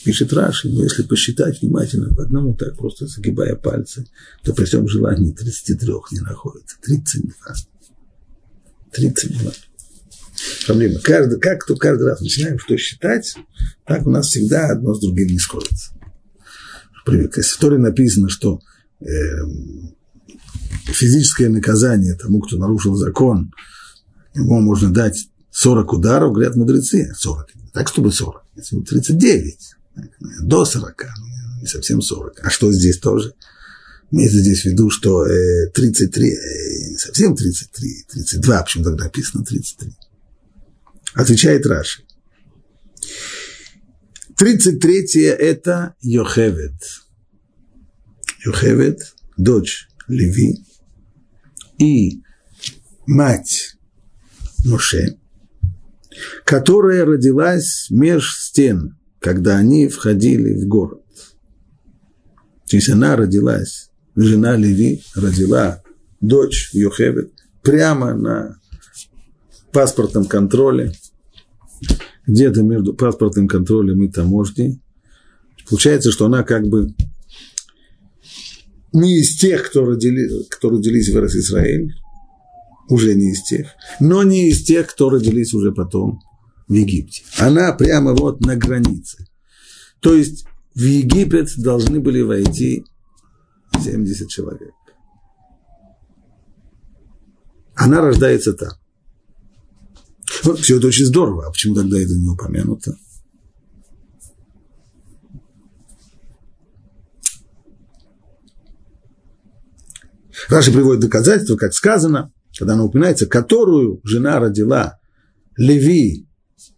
Пишет 0.05 0.33
Раши, 0.33 0.69
но 0.69 0.83
если 0.83 1.03
посчитать 1.03 1.61
внимательно 1.61 2.13
по 2.13 2.23
одному, 2.23 2.55
так 2.55 2.75
просто 2.75 3.07
загибая 3.07 3.55
пальцы, 3.55 4.05
то 4.43 4.53
при 4.53 4.65
всем 4.65 4.87
желании 4.87 5.33
33 5.33 5.93
не 6.11 6.19
находится. 6.21 6.77
32. 6.83 7.31
32. 8.91 9.51
Проблема. 10.65 10.99
Каждый, 10.99 11.39
как 11.39 11.61
кто 11.61 11.75
каждый 11.75 12.07
раз 12.07 12.21
начинаем 12.21 12.59
что 12.59 12.75
считать, 12.77 13.35
так 13.85 14.05
у 14.07 14.09
нас 14.09 14.27
всегда 14.27 14.69
одно 14.69 14.95
с 14.95 14.99
другим 14.99 15.27
не 15.27 15.39
сходится. 15.39 15.91
Например, 17.05 17.29
в 17.29 17.37
истории 17.37 17.77
написано, 17.77 18.29
что 18.29 18.59
э, 18.99 19.05
физическое 20.85 21.49
наказание 21.49 22.15
тому, 22.15 22.41
кто 22.41 22.57
нарушил 22.57 22.95
закон, 22.95 23.53
ему 24.33 24.59
можно 24.61 24.91
дать 24.91 25.27
40 25.51 25.93
ударов, 25.93 26.33
говорят 26.33 26.55
мудрецы, 26.55 27.13
40, 27.15 27.47
так 27.71 27.87
чтобы 27.87 28.11
40, 28.11 28.43
39 28.87 29.75
до 30.41 30.65
40, 30.65 31.05
ну, 31.19 31.61
не 31.61 31.67
совсем 31.67 32.01
40. 32.01 32.39
А 32.43 32.49
что 32.49 32.71
здесь 32.71 32.97
тоже? 32.97 33.33
Имеется 34.11 34.39
здесь 34.39 34.61
в 34.61 34.65
виду, 34.65 34.89
что 34.89 35.25
33, 35.73 36.27
э, 36.27 36.33
э, 36.33 36.89
не 36.91 36.97
совсем 36.97 37.35
33, 37.35 38.05
32, 38.09 38.63
почему 38.63 38.83
тогда 38.83 39.05
написано 39.05 39.43
33? 39.43 39.93
Отвечает 41.15 41.65
Раши. 41.65 42.03
33 44.37 45.23
это 45.23 45.95
Йохевед. 46.01 46.73
Йохевед, 48.45 48.99
дочь 49.37 49.87
Леви 50.07 50.63
и 51.79 52.21
мать 53.07 53.75
Моше, 54.65 55.17
которая 56.43 57.05
родилась 57.05 57.87
меж 57.89 58.37
стен 58.37 58.97
когда 59.25 59.57
они 59.57 59.87
входили 59.87 60.53
в 60.53 60.67
город. 60.67 61.01
То 62.69 62.75
есть 62.75 62.89
она 62.89 63.15
родилась, 63.15 63.89
жена 64.15 64.55
Леви 64.55 65.01
родила 65.15 65.81
дочь 66.21 66.69
Йохевет 66.73 67.31
прямо 67.63 68.13
на 68.13 68.59
паспортном 69.71 70.25
контроле, 70.25 70.93
где-то 72.27 72.63
между 72.63 72.93
паспортным 72.93 73.47
контролем 73.47 74.03
и 74.03 74.11
таможней. 74.11 74.81
Получается, 75.69 76.11
что 76.11 76.25
она 76.25 76.43
как 76.43 76.67
бы 76.67 76.93
не 78.93 79.19
из 79.19 79.37
тех, 79.37 79.69
кто, 79.69 79.85
родили, 79.85 80.29
кто 80.49 80.69
родились 80.69 81.09
в 81.09 81.17
Израиль, 81.17 81.93
уже 82.89 83.15
не 83.15 83.31
из 83.31 83.43
тех, 83.43 83.67
но 83.99 84.23
не 84.23 84.49
из 84.49 84.63
тех, 84.63 84.87
кто 84.87 85.09
родились 85.09 85.53
уже 85.53 85.71
потом 85.71 86.21
в 86.67 86.73
Египте. 86.73 87.23
Она 87.37 87.73
прямо 87.73 88.13
вот 88.13 88.41
на 88.41 88.55
границе. 88.55 89.25
То 89.99 90.13
есть 90.13 90.45
в 90.73 90.81
Египет 90.81 91.49
должны 91.57 91.99
были 91.99 92.21
войти 92.21 92.85
70 93.83 94.29
человек. 94.29 94.73
Она 97.75 98.01
рождается 98.01 98.53
там. 98.53 98.71
Вот, 100.43 100.59
все 100.59 100.77
это 100.77 100.87
очень 100.87 101.05
здорово. 101.05 101.47
А 101.47 101.51
почему 101.51 101.75
тогда 101.75 101.99
это 101.99 102.13
не 102.13 102.27
упомянуто? 102.29 102.95
Раши 110.49 110.71
приводит 110.71 111.01
доказательства, 111.01 111.55
как 111.55 111.73
сказано, 111.73 112.31
когда 112.57 112.73
она 112.73 112.83
упоминается, 112.83 113.25
которую 113.25 113.99
жена 114.03 114.39
родила 114.39 114.99
Леви 115.57 116.27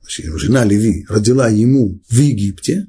жена 0.08 0.66
Леви, 0.66 1.06
родила 1.10 1.50
ему 1.50 2.00
в 2.10 2.20
Египте, 2.20 2.88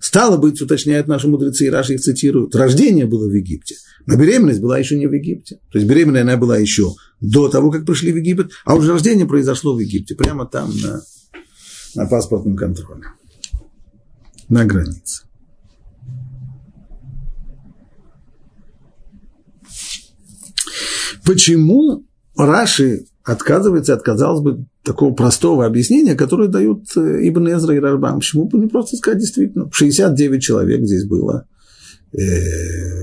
стало 0.00 0.36
быть, 0.36 0.60
уточняют 0.60 1.08
наши 1.08 1.28
мудрецы, 1.28 1.66
и 1.66 1.70
Раши 1.70 1.94
их 1.94 2.00
цитируют, 2.00 2.54
рождение 2.54 3.06
было 3.06 3.28
в 3.28 3.32
Египте, 3.32 3.76
но 4.06 4.16
беременность 4.16 4.60
была 4.60 4.78
еще 4.78 4.98
не 4.98 5.06
в 5.06 5.12
Египте. 5.12 5.60
То 5.70 5.78
есть 5.78 5.88
беременная 5.88 6.22
она 6.22 6.36
была 6.36 6.58
еще 6.58 6.94
до 7.20 7.48
того, 7.48 7.70
как 7.70 7.84
пришли 7.84 8.12
в 8.12 8.16
Египет, 8.16 8.50
а 8.64 8.74
уже 8.74 8.92
рождение 8.92 9.26
произошло 9.26 9.74
в 9.74 9.78
Египте, 9.78 10.14
прямо 10.14 10.46
там 10.46 10.70
на, 10.80 11.02
на 11.94 12.06
паспортном 12.06 12.56
контроле, 12.56 13.04
на 14.48 14.64
границе. 14.64 15.22
Почему 21.24 22.06
Раши 22.36 23.04
отказывается 23.22 23.92
от, 23.92 24.02
казалось 24.02 24.40
бы, 24.40 24.64
такого 24.88 25.12
простого 25.12 25.66
объяснения, 25.66 26.14
которое 26.14 26.48
дают 26.48 26.84
э, 26.96 27.28
Ибн 27.28 27.48
Эзра 27.48 27.76
и 27.76 27.78
Рашбам. 27.78 28.20
Почему 28.20 28.46
бы 28.46 28.58
не 28.58 28.68
просто 28.68 28.96
сказать 28.96 29.20
действительно? 29.20 29.70
69 29.70 30.42
человек 30.42 30.80
здесь 30.82 31.04
было. 31.04 31.46
Э, 32.12 33.02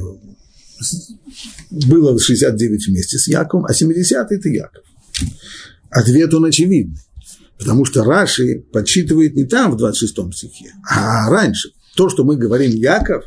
было 1.69 2.19
69 2.19 2.87
вместе 2.87 3.19
с 3.19 3.27
Яковом, 3.27 3.65
а 3.65 3.73
70 3.73 4.31
это 4.31 4.49
Яков. 4.49 4.83
Ответ 5.91 6.33
он 6.33 6.45
очевидный. 6.45 6.97
Потому 7.59 7.85
что 7.85 8.03
Раши 8.03 8.65
подсчитывает 8.73 9.35
не 9.35 9.45
там, 9.45 9.71
в 9.71 9.77
26 9.77 10.33
стихе, 10.33 10.73
а 10.89 11.29
раньше. 11.29 11.69
То, 11.95 12.09
что 12.09 12.25
мы 12.25 12.35
говорим 12.35 12.71
Яков, 12.71 13.25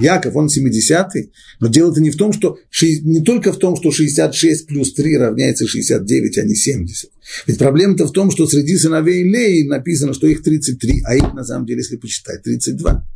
Яков, 0.00 0.34
он 0.34 0.46
70-й, 0.46 1.30
но 1.60 1.68
дело 1.68 1.92
это 1.92 2.00
не 2.00 2.10
в 2.10 2.16
том, 2.16 2.32
что, 2.32 2.58
не 2.82 3.20
только 3.20 3.52
в 3.52 3.58
том, 3.58 3.76
что 3.76 3.92
66 3.92 4.66
плюс 4.66 4.94
3 4.94 5.18
равняется 5.18 5.66
69, 5.66 6.38
а 6.38 6.42
не 6.42 6.54
70. 6.56 7.10
Ведь 7.46 7.58
проблема-то 7.58 8.06
в 8.06 8.12
том, 8.12 8.30
что 8.30 8.46
среди 8.46 8.76
сыновей 8.76 9.22
Леи 9.22 9.66
написано, 9.66 10.14
что 10.14 10.26
их 10.26 10.42
33, 10.42 11.02
а 11.04 11.16
их 11.16 11.34
на 11.34 11.44
самом 11.44 11.66
деле, 11.66 11.80
если 11.80 11.96
почитать, 11.96 12.42
32. 12.42 13.06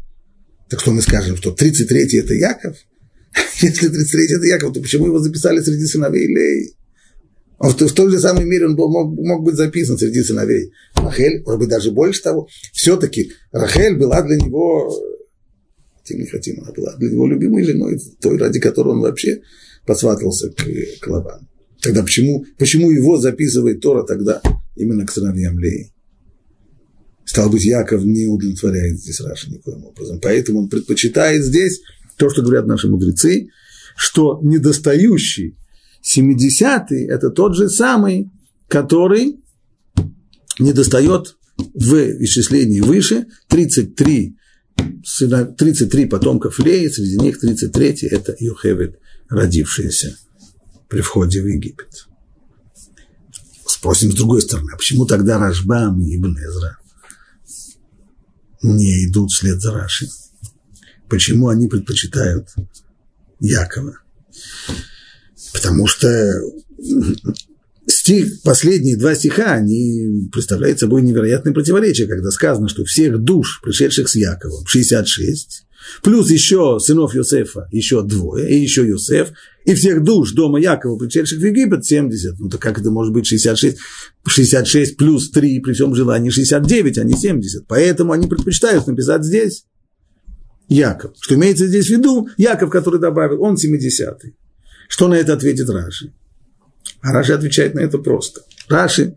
Так 0.69 0.81
что 0.81 0.93
мы 0.93 1.03
скажем, 1.03 1.37
что 1.37 1.51
33 1.53 2.19
это 2.19 2.35
Яков? 2.35 2.77
Если 3.63 3.89
33 3.89 4.25
это 4.37 4.47
Яков, 4.47 4.75
то 4.75 4.81
почему 4.81 5.07
его 5.07 5.19
записали 5.19 5.61
среди 5.61 5.87
сыновей 5.87 6.27
Леи? 6.27 6.75
В, 7.59 7.73
в 7.73 7.93
той 7.93 8.11
же 8.11 8.19
самой 8.19 8.45
мере 8.45 8.67
он 8.67 8.77
был, 8.77 8.91
мог, 8.91 9.17
мог 9.19 9.45
быть 9.45 9.55
записан 9.55 9.97
среди 9.97 10.23
сыновей 10.23 10.73
Рахель, 10.95 11.43
может 11.45 11.61
быть, 11.61 11.69
даже 11.69 11.93
больше 11.93 12.23
того. 12.23 12.49
Все-таки 12.73 13.33
Рахель 13.53 13.97
была 13.97 14.23
для 14.23 14.37
него 14.37 14.91
хотим 16.03 16.21
не 16.21 16.27
хотим, 16.27 16.61
она 16.61 16.73
была 16.73 16.97
для 16.97 17.11
него 17.11 17.27
любимой 17.27 17.65
женой, 17.65 17.99
той, 18.21 18.37
ради 18.37 18.61
которой 18.61 18.91
он 18.91 19.01
вообще 19.01 19.41
посватывался 19.87 20.51
к, 20.51 20.65
к 21.01 21.07
Лавану. 21.07 21.49
Тогда 21.83 22.05
почему, 22.05 22.47
почему 22.59 22.91
его 22.91 23.19
записывает 23.19 23.81
Тора 23.81 24.05
тогда 24.05 24.41
именно 24.77 25.05
к 25.05 25.11
сыновьям 25.11 25.59
Леи? 25.59 25.93
Стал 27.25 27.51
быть, 27.51 27.65
Яков 27.65 28.05
не 28.05 28.27
удовлетворяет 28.27 29.01
здесь 29.01 29.21
Раши 29.21 29.51
никоим 29.51 29.85
образом. 29.85 30.21
Поэтому 30.21 30.61
он 30.61 30.69
предпочитает 30.69 31.45
здесь 31.45 31.81
то, 32.17 32.31
что 32.31 32.43
говорят 32.43 32.67
наши 32.67 32.89
мудрецы, 32.89 33.49
что 33.97 34.39
недостающий 34.43 35.57
70-й– 36.05 37.05
это 37.09 37.31
тот 37.31 37.57
же 37.57 37.69
самый, 37.69 38.31
который 38.69 39.41
недостает 40.59 41.37
в 41.75 41.95
исчислении 42.23 42.81
выше 42.81 43.27
33 43.49 44.37
33 45.59 46.07
потомков 46.07 46.59
Леи, 46.59 46.89
среди 46.89 47.19
них 47.19 47.41
33 47.41 48.09
это 48.11 48.35
Йохевед, 48.39 48.99
родившиеся 49.29 50.17
при 50.93 51.01
входе 51.01 51.41
в 51.41 51.47
Египет. 51.47 52.07
Спросим 53.67 54.13
с 54.13 54.15
другой 54.15 54.43
стороны, 54.43 54.73
а 54.75 54.77
почему 54.77 55.07
тогда 55.07 55.39
Рашбам 55.39 55.99
и 56.03 56.17
Ибн 56.17 56.37
Эзра 56.37 56.77
не 58.63 59.07
идут 59.07 59.31
вслед 59.31 59.59
за 59.63 59.73
Раши? 59.73 60.09
Почему 61.09 61.49
они 61.49 61.67
предпочитают 61.67 62.51
Якова? 63.41 64.01
Потому 65.55 65.87
что 65.87 66.31
стих, 67.87 68.43
последние 68.43 68.99
два 68.99 69.15
стиха, 69.15 69.55
они 69.55 70.29
представляют 70.31 70.79
собой 70.79 71.01
невероятное 71.01 71.55
противоречие, 71.55 72.07
когда 72.07 72.31
сказано, 72.31 72.69
что 72.69 72.85
всех 72.85 73.19
душ, 73.19 73.63
пришедших 73.63 74.11
с 74.11 74.15
Яковом, 74.15 74.67
66, 74.67 75.65
плюс 76.03 76.31
еще 76.31 76.79
сынов 76.81 77.15
Йосефа, 77.15 77.69
еще 77.73 78.03
двое, 78.03 78.51
и 78.51 78.61
еще 78.61 78.87
Йосеф, 78.87 79.33
и 79.65 79.75
всех 79.75 80.03
душ 80.03 80.33
дома 80.33 80.61
Якова, 80.61 80.99
пришедших 80.99 81.39
в 81.39 81.45
Египет, 81.45 81.85
70. 81.85 82.39
Ну, 82.39 82.49
так 82.49 82.61
как 82.61 82.79
это 82.79 82.91
может 82.91 83.13
быть 83.13 83.27
66? 83.27 83.79
66 84.27 84.97
плюс 84.97 85.31
3 85.31 85.61
при 85.61 85.73
всем 85.73 85.95
желании 85.95 86.31
69, 86.31 86.99
а 86.99 87.05
не 87.05 87.15
70. 87.15 87.67
Поэтому 87.67 88.13
они 88.13 88.27
предпочитают 88.27 88.87
написать 88.87 89.25
здесь 89.25 89.65
Яков. 90.69 91.13
Что 91.21 91.35
имеется 91.35 91.67
здесь 91.67 91.87
в 91.87 91.91
виду? 91.91 92.29
Яков, 92.37 92.71
который 92.71 93.01
добавил, 93.01 93.43
он 93.43 93.55
70-й. 93.55 94.35
Что 94.89 95.09
на 95.09 95.15
это 95.15 95.35
ответит 95.35 95.69
Раши? 95.69 96.13
А 97.01 97.13
Раши 97.13 97.33
отвечает 97.33 97.75
на 97.75 97.81
это 97.81 97.99
просто. 97.99 98.43
Раши, 98.69 99.15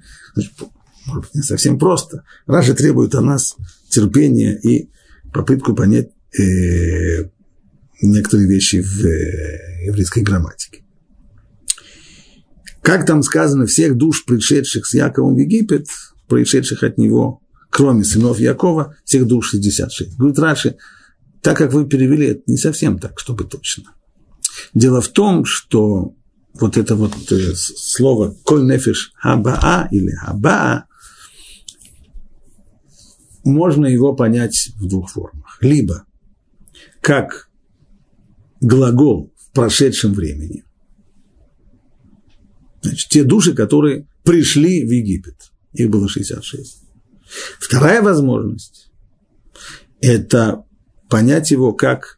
может 1.05 1.23
быть, 1.23 1.35
не 1.35 1.41
совсем 1.41 1.77
просто. 1.77 2.23
Раши 2.45 2.73
требует 2.73 3.13
от 3.15 3.23
нас 3.23 3.55
терпения 3.89 4.59
и 4.61 4.89
попытку 5.33 5.75
понять 5.75 6.09
э, 6.39 7.29
некоторые 8.01 8.47
вещи 8.47 8.81
в 8.81 9.05
э, 9.05 9.85
еврейской 9.85 10.23
грамматике. 10.23 10.83
Как 12.81 13.05
там 13.05 13.23
сказано, 13.23 13.65
всех 13.65 13.95
душ, 13.95 14.25
пришедших 14.25 14.85
с 14.85 14.93
Яковом 14.93 15.35
в 15.35 15.39
Египет, 15.39 15.87
пришедших 16.27 16.83
от 16.83 16.97
него, 16.97 17.41
кроме 17.69 18.03
сынов 18.03 18.39
Якова, 18.39 18.95
всех 19.03 19.25
душ 19.25 19.49
66. 19.49 20.17
Говорит 20.17 20.39
Раши, 20.39 20.77
так 21.41 21.57
как 21.57 21.73
вы 21.73 21.87
перевели, 21.87 22.27
это 22.27 22.41
не 22.47 22.57
совсем 22.57 22.99
так, 22.99 23.19
чтобы 23.19 23.43
точно. 23.43 23.95
Дело 24.73 25.01
в 25.01 25.07
том, 25.09 25.45
что 25.45 26.15
вот 26.53 26.77
это 26.77 26.95
вот 26.95 27.13
э, 27.31 27.53
слово 27.55 28.35
«коль 28.43 28.65
нефиш 28.65 29.11
хабаа» 29.15 29.87
или 29.91 30.11
«хабаа» 30.11 30.85
можно 33.43 33.85
его 33.85 34.15
понять 34.15 34.71
в 34.77 34.87
двух 34.87 35.11
формах. 35.11 35.57
Либо 35.61 36.05
как 37.05 37.51
глагол 38.61 39.31
в 39.37 39.51
прошедшем 39.51 40.15
времени. 40.15 40.63
Значит, 42.81 43.09
те 43.09 43.23
души, 43.23 43.53
которые 43.53 44.07
пришли 44.23 44.83
в 44.83 44.89
Египет. 44.89 45.51
Их 45.73 45.91
было 45.91 46.09
66. 46.09 46.79
Вторая 47.59 48.01
возможность– 48.01 48.89
это 50.01 50.65
понять 51.07 51.51
его 51.51 51.73
как 51.73 52.17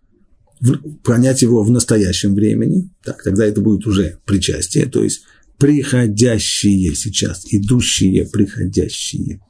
понять 1.04 1.42
его 1.42 1.66
в 1.66 1.70
настоящем 1.70 2.34
времени, 2.34 2.90
так, 3.04 3.22
тогда 3.24 3.46
это 3.46 3.60
будет 3.60 3.86
уже 3.86 4.20
причастие, 4.26 4.86
то 4.86 5.04
есть 5.04 5.24
приходящие 5.58 6.96
сейчас, 6.96 7.46
идущие, 7.52 8.26
приходящие. 8.26 9.42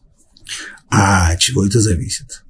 А 0.89 1.35
чего 1.37 1.63
это 1.63 1.79
зависит? 1.79 2.43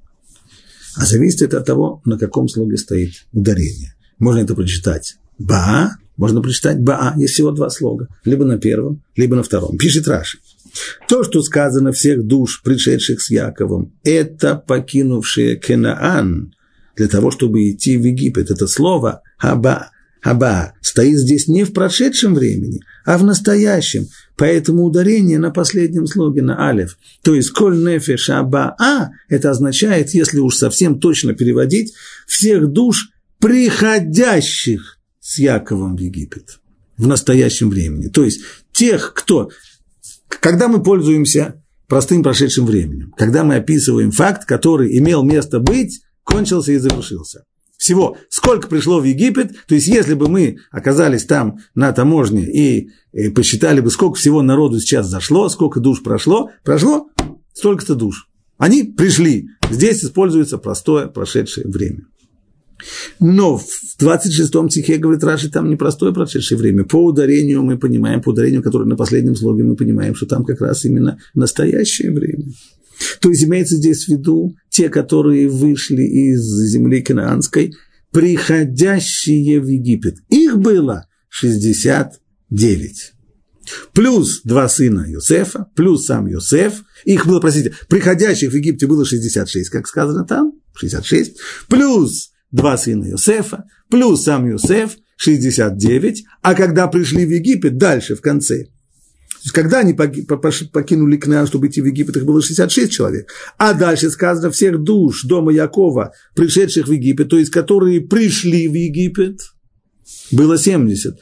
А 0.97 1.05
зависит 1.05 1.43
это 1.43 1.59
от 1.59 1.65
того, 1.65 2.01
на 2.05 2.17
каком 2.17 2.47
слоге 2.47 2.77
стоит 2.77 3.27
ударение. 3.31 3.93
Можно 4.19 4.39
это 4.39 4.55
прочитать 4.55 5.17
ба, 5.37 5.91
можно 6.17 6.41
прочитать 6.41 6.79
баа, 6.81 7.13
есть 7.17 7.33
всего 7.33 7.51
два 7.51 7.69
слога, 7.69 8.07
либо 8.25 8.45
на 8.45 8.57
первом, 8.57 9.03
либо 9.15 9.35
на 9.35 9.43
втором. 9.43 9.77
Пишет 9.77 10.07
Раши. 10.07 10.39
То, 11.07 11.23
что 11.23 11.41
сказано 11.41 11.91
всех 11.91 12.25
душ, 12.25 12.61
пришедших 12.63 13.21
с 13.21 13.29
Яковом, 13.29 13.93
это 14.03 14.55
покинувшие 14.55 15.55
Кенаан, 15.57 16.53
для 16.95 17.07
того, 17.07 17.29
чтобы 17.29 17.69
идти 17.69 17.95
в 17.97 18.03
Египет. 18.03 18.49
Это 18.49 18.67
слово 18.67 19.21
«хаба», 19.37 19.91
«хаба» 20.27 20.73
стоит 20.81 21.17
здесь 21.17 21.47
не 21.47 21.63
в 21.63 21.73
прошедшем 21.73 22.35
времени, 22.35 22.81
а 23.05 23.17
в 23.17 23.23
настоящем. 23.23 24.07
Поэтому 24.35 24.83
ударение 24.83 25.39
на 25.39 25.51
последнем 25.51 26.05
слоге, 26.05 26.41
на 26.41 26.69
алев. 26.69 26.97
То 27.23 27.33
есть 27.33 27.51
«коль 27.51 27.77
нефе 27.77 28.17
шаба 28.17 28.75
а» 28.79 29.09
это 29.29 29.51
означает, 29.51 30.13
если 30.13 30.39
уж 30.39 30.55
совсем 30.55 30.99
точно 30.99 31.33
переводить, 31.33 31.93
всех 32.27 32.67
душ, 32.67 33.09
приходящих 33.39 34.99
с 35.19 35.39
Яковом 35.39 35.95
в 35.95 35.99
Египет 35.99 36.59
в 36.97 37.07
настоящем 37.07 37.69
времени. 37.69 38.07
То 38.07 38.23
есть 38.23 38.41
тех, 38.71 39.13
кто... 39.13 39.49
Когда 40.27 40.67
мы 40.67 40.83
пользуемся 40.83 41.63
простым 41.87 42.21
прошедшим 42.21 42.65
временем, 42.65 43.13
когда 43.17 43.43
мы 43.43 43.55
описываем 43.55 44.11
факт, 44.11 44.45
который 44.45 44.97
имел 44.97 45.23
место 45.23 45.59
быть 45.59 46.01
кончился 46.23 46.73
и 46.73 46.77
завершился. 46.77 47.45
Всего 47.87 48.17
сколько 48.27 48.67
пришло 48.67 48.99
в 48.99 49.05
Египет, 49.05 49.53
то 49.65 49.73
есть 49.73 49.87
если 49.87 50.13
бы 50.13 50.27
мы 50.27 50.57
оказались 50.71 51.23
там 51.23 51.59
на 51.73 51.93
таможне 51.93 52.43
и, 52.43 52.89
и 53.13 53.29
посчитали 53.29 53.79
бы, 53.79 53.89
сколько 53.89 54.17
всего 54.17 54.41
народу 54.41 54.81
сейчас 54.81 55.07
зашло, 55.07 55.47
сколько 55.47 55.79
душ 55.79 56.03
прошло, 56.03 56.51
прошло 56.65 57.07
столько-то 57.53 57.95
душ. 57.95 58.27
Они 58.57 58.83
пришли. 58.83 59.51
Здесь 59.71 60.03
используется 60.03 60.57
простое 60.57 61.07
прошедшее 61.07 61.65
время. 61.65 62.07
Но 63.21 63.55
в 63.55 63.65
26-м 64.01 64.69
стихе, 64.69 64.97
говорит 64.97 65.23
Раши, 65.23 65.49
там 65.49 65.69
не 65.69 65.77
простое 65.77 66.11
прошедшее 66.11 66.57
время. 66.57 66.83
По 66.83 67.01
ударению 67.01 67.63
мы 67.63 67.77
понимаем, 67.77 68.21
по 68.21 68.31
ударению, 68.31 68.63
которое 68.63 68.83
на 68.83 68.97
последнем 68.97 69.37
слоге, 69.37 69.63
мы 69.63 69.77
понимаем, 69.77 70.13
что 70.13 70.25
там 70.25 70.43
как 70.43 70.59
раз 70.59 70.83
именно 70.83 71.19
настоящее 71.33 72.11
время. 72.11 72.47
То 73.21 73.29
есть 73.29 73.43
имеется 73.43 73.75
здесь 73.75 74.05
в 74.05 74.09
виду 74.09 74.55
те, 74.69 74.89
которые 74.89 75.49
вышли 75.49 76.03
из 76.03 76.41
земли 76.69 77.01
Канаанской, 77.01 77.73
приходящие 78.11 79.59
в 79.59 79.67
Египет. 79.67 80.17
Их 80.29 80.57
было 80.57 81.07
69. 81.29 83.13
Плюс 83.93 84.41
два 84.43 84.69
сына 84.69 85.05
Йосефа, 85.07 85.67
плюс 85.75 86.05
сам 86.05 86.27
Йосеф. 86.27 86.83
Их 87.05 87.25
было, 87.27 87.39
простите, 87.39 87.73
приходящих 87.89 88.51
в 88.51 88.55
Египте 88.55 88.87
было 88.87 89.05
66, 89.05 89.69
как 89.69 89.87
сказано 89.87 90.25
там, 90.25 90.53
66. 90.75 91.37
Плюс 91.67 92.31
два 92.51 92.77
сына 92.77 93.05
Йосефа, 93.05 93.65
плюс 93.89 94.23
сам 94.23 94.49
Йосеф, 94.49 94.97
69. 95.17 96.23
А 96.41 96.53
когда 96.53 96.87
пришли 96.87 97.25
в 97.25 97.29
Египет, 97.29 97.77
дальше, 97.77 98.15
в 98.15 98.21
конце, 98.21 98.67
есть, 99.47 99.53
когда 99.53 99.79
они 99.79 99.93
покинули 99.93 101.17
Кнаан, 101.17 101.47
чтобы 101.47 101.67
идти 101.67 101.81
в 101.81 101.85
Египет, 101.85 102.17
их 102.17 102.25
было 102.25 102.41
66 102.41 102.91
человек. 102.91 103.29
А 103.57 103.73
дальше 103.73 104.09
сказано, 104.09 104.51
всех 104.51 104.79
душ 104.79 105.23
дома 105.23 105.51
Якова, 105.51 106.13
пришедших 106.35 106.87
в 106.87 106.91
Египет, 106.91 107.29
то 107.29 107.37
есть, 107.37 107.51
которые 107.51 108.01
пришли 108.01 108.67
в 108.67 108.73
Египет, 108.73 109.39
было 110.31 110.57
70. 110.57 111.17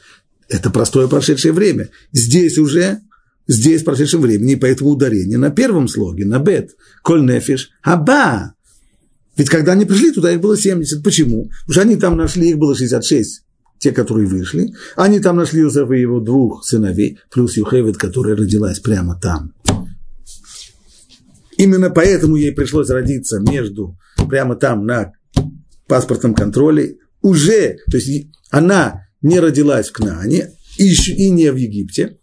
Это 0.48 0.70
простое 0.70 1.08
прошедшее 1.08 1.52
время. 1.52 1.90
Здесь 2.12 2.58
уже, 2.58 3.00
здесь 3.46 3.82
в 3.82 3.84
прошедшем 3.84 4.20
времени, 4.20 4.54
поэтому 4.54 4.90
ударение 4.90 5.38
на 5.38 5.50
первом 5.50 5.88
слоге, 5.88 6.24
на 6.24 6.38
бет, 6.38 6.70
коль 7.02 7.24
нефиш, 7.24 7.70
аба. 7.82 8.54
Ведь 9.36 9.50
когда 9.50 9.72
они 9.72 9.84
пришли 9.84 10.12
туда, 10.12 10.32
их 10.32 10.40
было 10.40 10.56
70. 10.56 11.02
Почему? 11.02 11.50
Что 11.68 11.82
они 11.82 11.96
там 11.96 12.16
нашли, 12.16 12.50
их 12.50 12.58
было 12.58 12.74
66 12.74 13.45
те, 13.78 13.92
которые 13.92 14.26
вышли. 14.26 14.72
Они 14.96 15.20
там 15.20 15.36
нашли 15.36 15.60
Юсефа 15.60 15.92
и 15.94 16.00
его 16.00 16.20
двух 16.20 16.64
сыновей, 16.64 17.18
плюс 17.30 17.56
Юхевит, 17.56 17.96
которая 17.96 18.36
родилась 18.36 18.80
прямо 18.80 19.18
там. 19.20 19.52
Именно 21.56 21.90
поэтому 21.90 22.36
ей 22.36 22.52
пришлось 22.52 22.90
родиться 22.90 23.40
между, 23.40 23.96
прямо 24.28 24.56
там, 24.56 24.84
на 24.84 25.12
паспортном 25.86 26.34
контроле. 26.34 26.98
Уже, 27.22 27.78
то 27.90 27.96
есть 27.96 28.28
она 28.50 29.06
не 29.22 29.40
родилась 29.40 29.88
в 29.88 29.92
Кнаане 29.92 30.52
и, 30.78 30.92
и 30.92 31.30
не 31.30 31.50
в 31.50 31.56
Египте. 31.56 32.18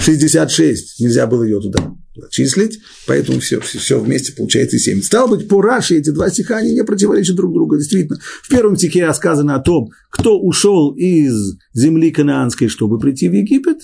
66 0.00 1.00
нельзя 1.00 1.26
было 1.26 1.44
ее 1.44 1.60
туда 1.60 1.94
числить, 2.30 2.80
поэтому 3.06 3.40
все, 3.40 3.60
все, 3.60 3.78
все 3.78 4.00
вместе 4.00 4.32
получается 4.32 4.78
7. 4.78 5.02
Стало 5.02 5.36
быть, 5.36 5.48
по 5.48 5.60
Раши 5.60 5.96
эти 5.96 6.10
два 6.10 6.30
стиха, 6.30 6.58
они 6.58 6.72
не 6.72 6.84
противоречат 6.84 7.36
друг 7.36 7.52
другу. 7.52 7.76
Действительно, 7.76 8.18
в 8.42 8.48
первом 8.48 8.76
стихе 8.76 9.12
сказано 9.14 9.56
о 9.56 9.60
том, 9.60 9.90
кто 10.10 10.38
ушел 10.38 10.92
из 10.92 11.56
земли 11.72 12.10
канаанской, 12.10 12.68
чтобы 12.68 12.98
прийти 12.98 13.28
в 13.28 13.32
Египет, 13.32 13.78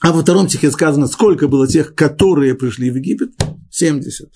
а 0.00 0.12
во 0.12 0.22
втором 0.22 0.48
стихе 0.48 0.70
сказано, 0.70 1.06
сколько 1.06 1.48
было 1.48 1.66
тех, 1.68 1.94
которые 1.94 2.54
пришли 2.54 2.90
в 2.90 2.96
Египет? 2.96 3.30
70. 3.70 4.28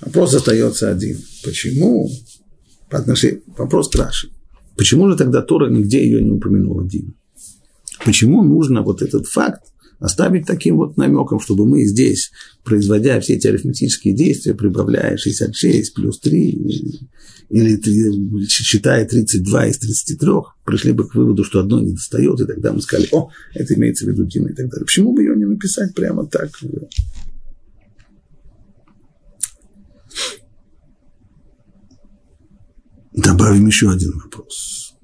Вопрос 0.00 0.34
остается 0.34 0.90
один. 0.90 1.18
Почему? 1.44 2.08
По 2.88 2.98
отношению, 2.98 3.42
вопрос 3.56 3.94
Раши. 3.94 4.30
Почему 4.76 5.10
же 5.10 5.16
тогда 5.16 5.42
Тора 5.42 5.68
нигде 5.68 6.02
ее 6.02 6.22
не 6.22 6.30
упомянул 6.30 6.80
один? 6.80 7.14
Почему 8.04 8.42
нужно 8.42 8.82
вот 8.82 9.02
этот 9.02 9.26
факт 9.26 9.62
оставить 9.98 10.46
таким 10.46 10.76
вот 10.76 10.96
намеком, 10.96 11.40
чтобы 11.40 11.66
мы 11.66 11.84
здесь, 11.84 12.30
производя 12.64 13.20
все 13.20 13.34
эти 13.34 13.46
арифметические 13.46 14.14
действия, 14.14 14.54
прибавляя 14.54 15.16
66 15.16 15.94
плюс 15.94 16.20
3, 16.20 17.08
или 17.50 18.46
считая 18.46 19.06
32 19.06 19.66
из 19.66 19.78
33, 19.78 20.30
пришли 20.64 20.92
бы 20.92 21.08
к 21.08 21.14
выводу, 21.14 21.44
что 21.44 21.60
одно 21.60 21.80
не 21.80 21.92
достает, 21.92 22.40
и 22.40 22.46
тогда 22.46 22.72
мы 22.72 22.80
сказали, 22.80 23.08
о, 23.12 23.30
это 23.54 23.74
имеется 23.74 24.04
в 24.04 24.08
виду 24.08 24.26
Дина 24.26 24.48
и 24.48 24.54
так 24.54 24.68
далее. 24.68 24.84
Почему 24.84 25.12
бы 25.12 25.22
ее 25.22 25.34
не 25.36 25.46
написать 25.46 25.94
прямо 25.94 26.26
так? 26.26 26.50
Добавим 33.14 33.66
еще 33.66 33.90
один 33.90 34.12
вопрос. 34.12 34.94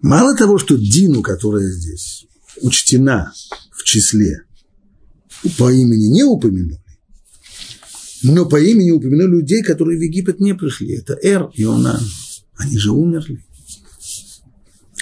Мало 0.00 0.34
того, 0.34 0.56
что 0.56 0.78
Дину, 0.78 1.20
которая 1.20 1.68
здесь 1.68 2.29
учтена 2.62 3.32
в 3.72 3.84
числе, 3.84 4.42
по 5.58 5.70
имени 5.70 6.06
не 6.06 6.22
упомянули, 6.22 6.80
но 8.22 8.46
по 8.46 8.60
имени 8.60 8.90
упомянули 8.90 9.40
людей, 9.40 9.62
которые 9.62 9.98
в 9.98 10.02
Египет 10.02 10.40
не 10.40 10.54
пришли. 10.54 10.96
Это 10.96 11.18
Эр 11.22 11.50
и 11.54 11.64
Онан. 11.64 12.00
Они 12.56 12.76
же 12.76 12.92
умерли. 12.92 13.42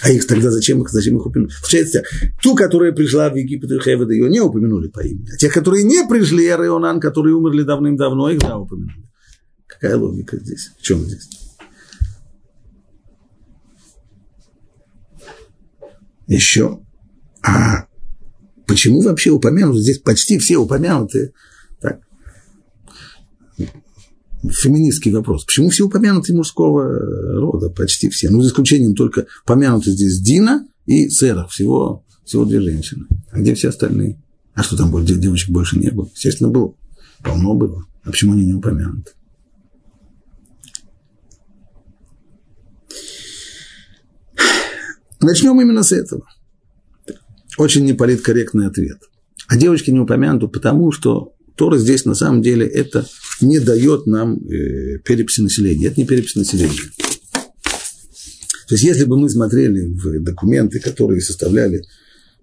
А 0.00 0.11
их 0.11 0.28
тогда 0.28 0.50
зачем 0.52 0.80
их, 0.80 0.90
зачем 0.90 1.16
их 1.16 1.26
упомянули? 1.26 1.52
Получается, 1.61 2.04
ту, 2.40 2.54
которая 2.54 2.92
пришла 2.92 3.30
в 3.30 3.34
Египет 3.34 3.72
и 3.72 3.80
Хеведа, 3.80 4.12
ее 4.12 4.30
не 4.30 4.40
упомянули 4.40 4.88
по 4.88 5.00
имени. 5.00 5.28
А 5.34 5.36
тех, 5.36 5.52
которые 5.52 5.82
не 5.82 6.06
пришли, 6.09 6.46
Эр 6.46 6.62
и 6.62 6.68
Онан, 6.68 7.00
которые 7.00 7.34
умерли 7.34 7.64
давным-давно, 7.64 8.30
их 8.30 8.38
да 8.38 8.59
упомянули. 8.59 9.09
Какая 9.66 9.96
логика 9.96 10.38
здесь? 10.38 10.70
В 10.78 10.82
чем 10.82 11.00
здесь? 11.00 11.28
Еще. 16.28 16.80
А 17.49 17.86
почему 18.66 19.01
вообще 19.01 19.30
упомянуты? 19.30 19.80
Здесь 19.80 19.99
почти 19.99 20.38
все 20.38 20.57
упомянуты. 20.59 21.32
Так. 21.80 22.01
Феминистский 24.42 25.12
вопрос. 25.12 25.44
Почему 25.44 25.70
все 25.70 25.84
упомянуты 25.84 26.34
мужского 26.34 26.84
рода? 27.40 27.70
Почти 27.70 28.09
все. 28.09 28.30
Ну, 28.30 28.42
за 28.42 28.49
исключением 28.49 28.94
только 28.94 29.26
помянуты 29.46 29.90
здесь 29.90 30.20
Дина 30.20 30.66
и 30.86 31.09
Серах. 31.09 31.51
Всего, 31.51 32.05
всего 32.24 32.44
две 32.44 32.61
женщины. 32.61 33.07
А 33.30 33.40
где 33.40 33.55
все 33.55 33.68
остальные? 33.68 34.22
А 34.55 34.62
что 34.62 34.76
там 34.76 34.90
больше? 34.90 35.14
Девочек 35.14 35.51
больше 35.51 35.78
не 35.78 35.90
было? 35.90 36.09
Естественно, 36.14 36.51
было. 36.51 36.74
Полно 37.22 37.55
было. 37.55 37.84
А 38.05 38.11
почему 38.11 38.34
они 38.34 38.44
не 38.46 38.55
упомянуты? 38.55 39.12
Начнем 45.20 45.61
именно 45.61 45.82
с 45.82 45.92
этого. 45.92 46.24
Очень 47.59 47.84
неполиткорректный 47.84 48.68
ответ. 48.68 48.98
А 49.48 49.56
девочки 49.56 49.90
не 49.90 49.98
упомянуты 49.98 50.48
потому, 50.48 50.92
что 50.92 51.34
Тора 51.56 51.76
здесь 51.76 52.04
на 52.04 52.14
самом 52.14 52.40
деле 52.40 52.66
это 52.66 53.06
не 53.40 53.59
дает 53.59 54.06
нам 54.06 54.36
э, 54.36 54.98
переписи 54.98 55.40
населения. 55.40 55.88
Это 55.88 56.00
не 56.00 56.06
перепись 56.06 56.36
населения. 56.36 56.92
То 58.68 58.74
есть, 58.74 58.84
если 58.84 59.04
бы 59.04 59.18
мы 59.18 59.28
смотрели 59.28 59.86
в 59.86 60.22
документы, 60.22 60.78
которые 60.78 61.20
составляли 61.20 61.82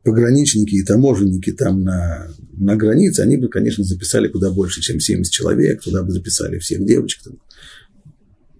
пограничники 0.03 0.76
и 0.76 0.84
таможенники 0.84 1.51
там 1.51 1.84
на, 1.84 2.28
на 2.57 2.76
границе, 2.76 3.22
они 3.22 3.38
бы, 3.38 3.47
конечно, 3.47 3.84
записали 3.84 4.28
куда 4.28 4.51
больше, 4.51 4.82
чем 4.82 4.99
70 4.99 5.32
человек, 5.32 5.82
туда 5.82 6.03
бы 6.03 6.11
записали 6.11 6.59
всех 6.59 6.86
девочек. 6.86 7.22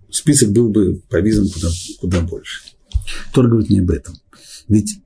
Список 0.09 0.51
был 0.51 0.69
бы 0.69 1.01
по 1.09 1.19
визам 1.19 1.49
куда, 1.49 1.67
куда 1.99 2.21
больше. 2.21 2.61
Тор 3.33 3.47
говорит 3.47 3.69
не 3.69 3.79
об 3.79 3.91
этом. 3.91 4.15
Ведь, 4.69 4.99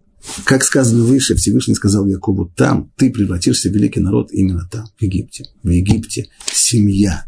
как 0.45 0.63
сказано 0.63 1.03
выше, 1.03 1.36
Всевышний 1.36 1.76
сказал 1.76 2.05
Якубу, 2.07 2.51
там 2.55 2.91
ты 2.97 3.11
превратишься 3.11 3.70
в 3.70 3.74
великий 3.74 3.99
народ 3.99 4.32
именно 4.32 4.67
там, 4.72 4.86
в 4.97 5.01
Египте. 5.01 5.45
В 5.63 5.70
Египте 5.70 6.30
семья, 6.51 7.26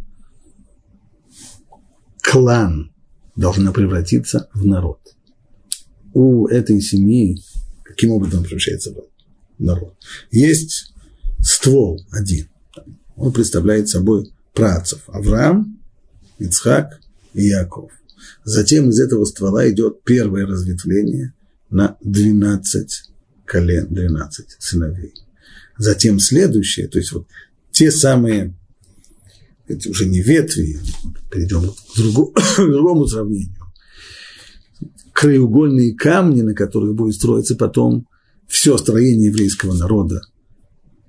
клан 2.21 2.91
должна 3.35 3.71
превратиться 3.71 4.49
в 4.53 4.65
народ. 4.65 4.99
У 6.13 6.47
этой 6.47 6.81
семьи, 6.81 7.41
каким 7.83 8.11
образом 8.11 8.43
превращается 8.43 8.93
народ? 9.57 9.95
Есть 10.31 10.93
ствол 11.39 12.01
один. 12.11 12.49
Он 13.15 13.31
представляет 13.31 13.87
собой 13.87 14.31
працев. 14.53 15.01
Авраам, 15.07 15.79
Ицхак 16.39 16.99
и 17.33 17.47
Яков. 17.47 17.91
Затем 18.43 18.89
из 18.89 18.99
этого 18.99 19.25
ствола 19.25 19.69
идет 19.69 20.03
первое 20.03 20.45
разветвление 20.45 21.33
на 21.71 21.97
12 22.01 23.11
колен, 23.45 23.87
12 23.89 24.57
сыновей. 24.59 25.13
Затем 25.77 26.19
следующее, 26.19 26.87
то 26.87 26.99
есть 26.99 27.11
вот 27.11 27.27
те 27.71 27.89
самые, 27.89 28.53
это 29.67 29.89
уже 29.89 30.05
не 30.05 30.21
ветви, 30.21 30.79
перейдем 31.31 31.71
к 31.95 32.71
другому, 32.71 33.07
сравнению, 33.07 33.55
краеугольные 35.13 35.95
камни, 35.95 36.41
на 36.41 36.53
которых 36.53 36.93
будет 36.93 37.15
строиться 37.15 37.55
потом 37.55 38.07
все 38.47 38.77
строение 38.77 39.27
еврейского 39.27 39.73
народа, 39.73 40.21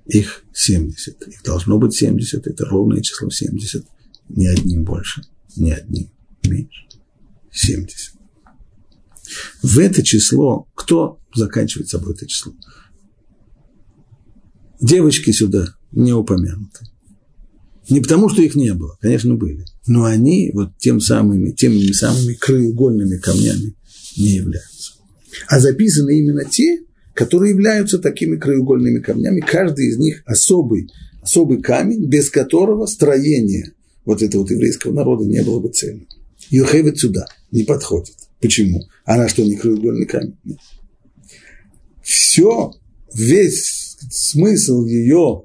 их 0.05 0.43
70. 0.53 1.27
Их 1.27 1.43
должно 1.43 1.77
быть 1.77 1.93
70, 1.93 2.47
это 2.47 2.65
ровное 2.65 3.01
число 3.01 3.29
70, 3.29 3.85
ни 4.29 4.47
одним 4.47 4.83
больше, 4.83 5.23
ни 5.55 5.71
одним 5.71 6.09
меньше. 6.43 6.87
70. 7.51 8.22
В 9.61 9.79
это 9.79 10.03
число, 10.03 10.67
кто 10.75 11.19
заканчивает 11.33 11.89
собой 11.89 12.13
это 12.13 12.27
число? 12.27 12.53
Девочки 14.81 15.31
сюда 15.31 15.75
не 15.91 16.13
упомянуты. 16.13 16.79
Не 17.89 17.99
потому, 17.99 18.29
что 18.29 18.41
их 18.41 18.55
не 18.55 18.73
было, 18.73 18.97
конечно, 19.01 19.35
были. 19.35 19.65
Но 19.87 20.05
они 20.05 20.51
вот 20.53 20.77
тем 20.77 20.99
самыми, 20.99 21.51
теми 21.51 21.91
самыми 21.91 22.33
краеугольными 22.33 23.17
камнями 23.17 23.75
не 24.17 24.35
являются. 24.35 24.93
А 25.47 25.59
записаны 25.59 26.19
именно 26.19 26.45
те, 26.45 26.83
которые 27.13 27.51
являются 27.51 27.99
такими 27.99 28.37
краеугольными 28.37 28.99
камнями. 28.99 29.41
Каждый 29.41 29.89
из 29.89 29.97
них 29.97 30.23
особый, 30.25 30.89
особый 31.21 31.61
камень, 31.61 32.07
без 32.07 32.29
которого 32.29 32.85
строение 32.85 33.73
вот 34.05 34.21
этого 34.21 34.41
вот 34.41 34.51
еврейского 34.51 34.93
народа 34.93 35.25
не 35.25 35.41
было 35.43 35.59
бы 35.59 35.69
цельным. 35.69 36.07
Юхевит 36.49 36.99
сюда 36.99 37.25
не 37.51 37.63
подходит. 37.63 38.15
Почему? 38.43 38.85
Она 39.05 39.29
что, 39.29 39.41
не 39.41 39.55
краеугольный 39.55 40.05
камень? 40.05 40.37
Нет. 40.43 40.59
Все, 42.01 42.73
весь 43.13 43.95
смысл 44.11 44.83
ее, 44.83 45.43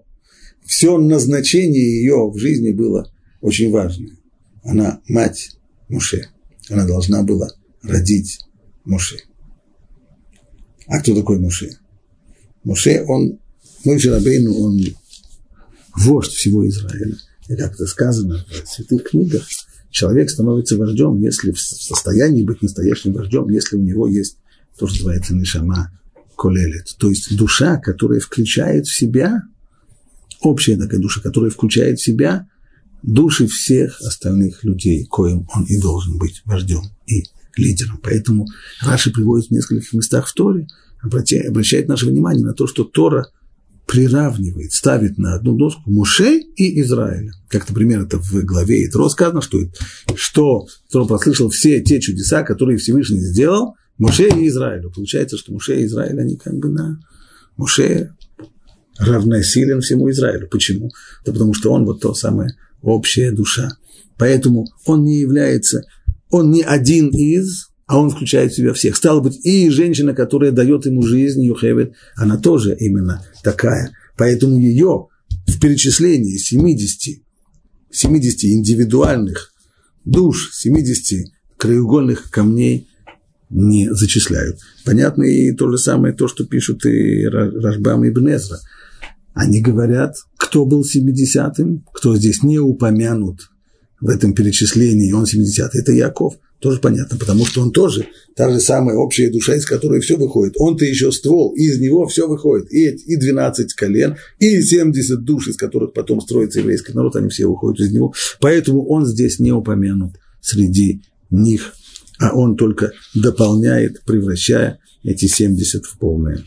все 0.66 0.99
назначение 0.99 2.01
ее 2.01 2.28
в 2.28 2.36
жизни 2.38 2.72
было 2.72 3.09
очень 3.40 3.70
важное. 3.70 4.16
Она 4.64 5.01
мать 5.07 5.53
Муше. 5.88 6.28
Она 6.68 6.86
должна 6.86 7.22
была 7.22 7.49
родить 7.82 8.40
Муше. 8.84 9.20
А 10.88 10.99
кто 10.99 11.14
такой 11.14 11.38
Муше? 11.38 11.78
Муше, 12.64 13.05
он, 13.07 13.38
Мойши 13.84 14.11
Рабейну, 14.11 14.59
он 14.59 14.80
вождь 15.96 16.32
всего 16.32 16.68
Израиля. 16.68 17.16
И 17.49 17.55
как 17.55 17.74
это 17.74 17.86
сказано 17.86 18.44
в 18.64 18.68
святых 18.68 19.05
книгах, 19.05 19.46
человек 19.91 20.30
становится 20.30 20.76
вождем, 20.76 21.20
если 21.20 21.53
в 21.53 21.61
состоянии 21.61 22.45
быть 22.45 22.62
настоящим 22.62 23.12
вождем, 23.12 23.49
если 23.49 23.76
у 23.76 23.82
него 23.82 24.07
есть 24.07 24.39
то, 24.78 24.86
что 24.86 24.97
называется 24.97 25.34
нишама 25.34 25.93
колелет, 26.36 26.95
то 26.99 27.09
есть 27.09 27.36
душа, 27.36 27.78
которая 27.78 28.20
включает 28.20 28.86
в 28.86 28.95
себя, 28.95 29.43
общая 30.41 30.76
такая 30.76 31.01
душа, 31.01 31.20
которая 31.20 31.51
включает 31.51 31.99
в 31.99 32.05
себя 32.05 32.49
души 33.03 33.47
всех 33.47 34.01
остальных 34.03 34.62
людей, 34.64 35.05
коим 35.07 35.49
он 35.55 35.64
и 35.64 35.80
должен 35.80 36.18
быть 36.18 36.43
вождем 36.45 36.82
и 37.07 37.24
лидером. 37.57 37.99
Поэтому 38.03 38.47
Раши 38.82 39.12
приводит 39.12 39.49
в 39.49 39.51
нескольких 39.51 39.93
местах 39.93 40.28
в 40.28 40.34
Торе, 40.34 40.68
обращает 41.03 41.89
наше 41.89 42.07
внимание 42.07 42.45
на 42.45 42.55
то, 42.55 42.66
что 42.66 42.84
Тора– 42.84 43.28
приравнивает, 43.89 44.72
ставит 44.72 45.16
на 45.16 45.34
одну 45.34 45.57
доску 45.57 45.91
Муше 45.91 46.39
и 46.39 46.80
Израиля. 46.82 47.32
Как, 47.49 47.66
например, 47.66 48.03
это 48.03 48.18
в 48.18 48.45
главе 48.45 48.86
Итро 48.86 49.09
сказано, 49.09 49.41
что, 49.41 49.59
что 50.14 50.66
Тро 50.93 51.07
прослышал 51.07 51.49
все 51.49 51.80
те 51.80 51.99
чудеса, 51.99 52.43
которые 52.43 52.76
Всевышний 52.76 53.20
сделал 53.20 53.76
Муше 53.97 54.28
и 54.28 54.47
Израилю. 54.49 54.93
Получается, 54.95 55.39
что 55.39 55.53
Муше 55.53 55.80
и 55.80 55.86
Израиль, 55.86 56.20
они 56.20 56.36
как 56.36 56.55
бы 56.59 56.68
на 56.68 57.01
Муше 57.57 58.14
равносилен 58.99 59.80
всему 59.80 60.11
Израилю. 60.11 60.49
Почему? 60.49 60.91
Да 61.24 61.32
потому 61.32 61.55
что 61.55 61.72
он 61.72 61.86
вот 61.86 62.03
то 62.03 62.12
самое 62.12 62.51
общая 62.82 63.32
душа. 63.32 63.70
Поэтому 64.18 64.66
он 64.84 65.05
не 65.05 65.18
является, 65.18 65.82
он 66.28 66.51
не 66.51 66.62
один 66.62 67.09
из, 67.09 67.70
а 67.89 67.99
он 67.99 68.11
включает 68.11 68.53
в 68.53 68.57
себя 68.57 68.74
всех. 68.74 68.97
Стало 68.97 69.20
быть, 69.20 69.45
и 69.45 69.70
женщина, 69.70 70.14
которая 70.14 70.53
дает 70.53 70.84
ему 70.84 71.03
жизнь, 71.03 71.43
Юхевет, 71.43 71.95
она 72.16 72.36
тоже 72.36 72.76
именно 72.78 73.24
такая. 73.43 73.93
Поэтому 74.16 74.59
ее 74.59 75.07
в 75.47 75.59
перечислении 75.59 76.36
70, 76.36 77.22
70 77.91 78.45
индивидуальных 78.45 79.53
душ, 80.05 80.51
70 80.53 81.32
краеугольных 81.57 82.30
камней 82.30 82.89
не 83.49 83.91
зачисляют. 83.91 84.59
Понятно 84.84 85.22
и 85.22 85.53
то 85.53 85.70
же 85.70 85.78
самое, 85.78 86.12
то, 86.12 86.28
что 86.28 86.45
пишут 86.45 86.84
и 86.84 87.26
Рашбам 87.26 88.05
и 88.05 88.11
Бнезра. 88.11 88.59
Они 89.32 89.62
говорят, 89.62 90.14
кто 90.36 90.66
был 90.66 90.82
70-м, 90.82 91.86
кто 91.95 92.14
здесь 92.18 92.43
не 92.43 92.59
упомянут 92.59 93.49
в 93.99 94.11
этом 94.11 94.34
перечислении, 94.34 95.12
он 95.12 95.24
70-й, 95.24 95.80
это 95.80 95.93
Яков– 95.93 96.34
тоже 96.61 96.80
понятно, 96.80 97.16
потому 97.16 97.46
что 97.46 97.62
он 97.62 97.70
тоже 97.70 98.09
та 98.34 98.50
же 98.50 98.61
самая 98.61 98.96
общая 98.96 99.30
душа, 99.30 99.54
из 99.54 99.64
которой 99.64 100.00
все 100.00 100.16
выходит. 100.16 100.54
Он-то 100.59 100.84
еще 100.84 101.12
ствол, 101.12 101.54
и 101.54 101.62
из 101.62 101.80
него 101.80 102.06
все 102.09 102.26
выходит. 102.26 102.72
И, 102.72 102.88
и 102.88 103.16
12 103.16 103.72
колен, 103.74 104.16
и 104.40 104.61
70 104.61 105.22
душ, 105.24 105.48
из 105.48 105.56
которых 105.56 105.92
потом 105.92 106.20
строится 106.20 106.59
еврейский 106.59 106.92
народ, 106.92 107.16
они 107.16 107.28
все 107.28 107.46
выходят 107.46 107.80
из 107.80 107.92
него. 107.92 108.12
Поэтому 108.40 108.86
он 108.88 109.06
здесь 109.06 109.38
не 109.38 109.52
упомянут 109.52 110.14
среди 110.40 111.02
них 111.30 111.74
а 112.18 112.34
он 112.34 112.56
только 112.56 112.92
дополняет, 113.14 114.02
превращая 114.04 114.78
эти 115.02 115.26
70 115.26 115.86
в 115.86 115.98
полное, 115.98 116.44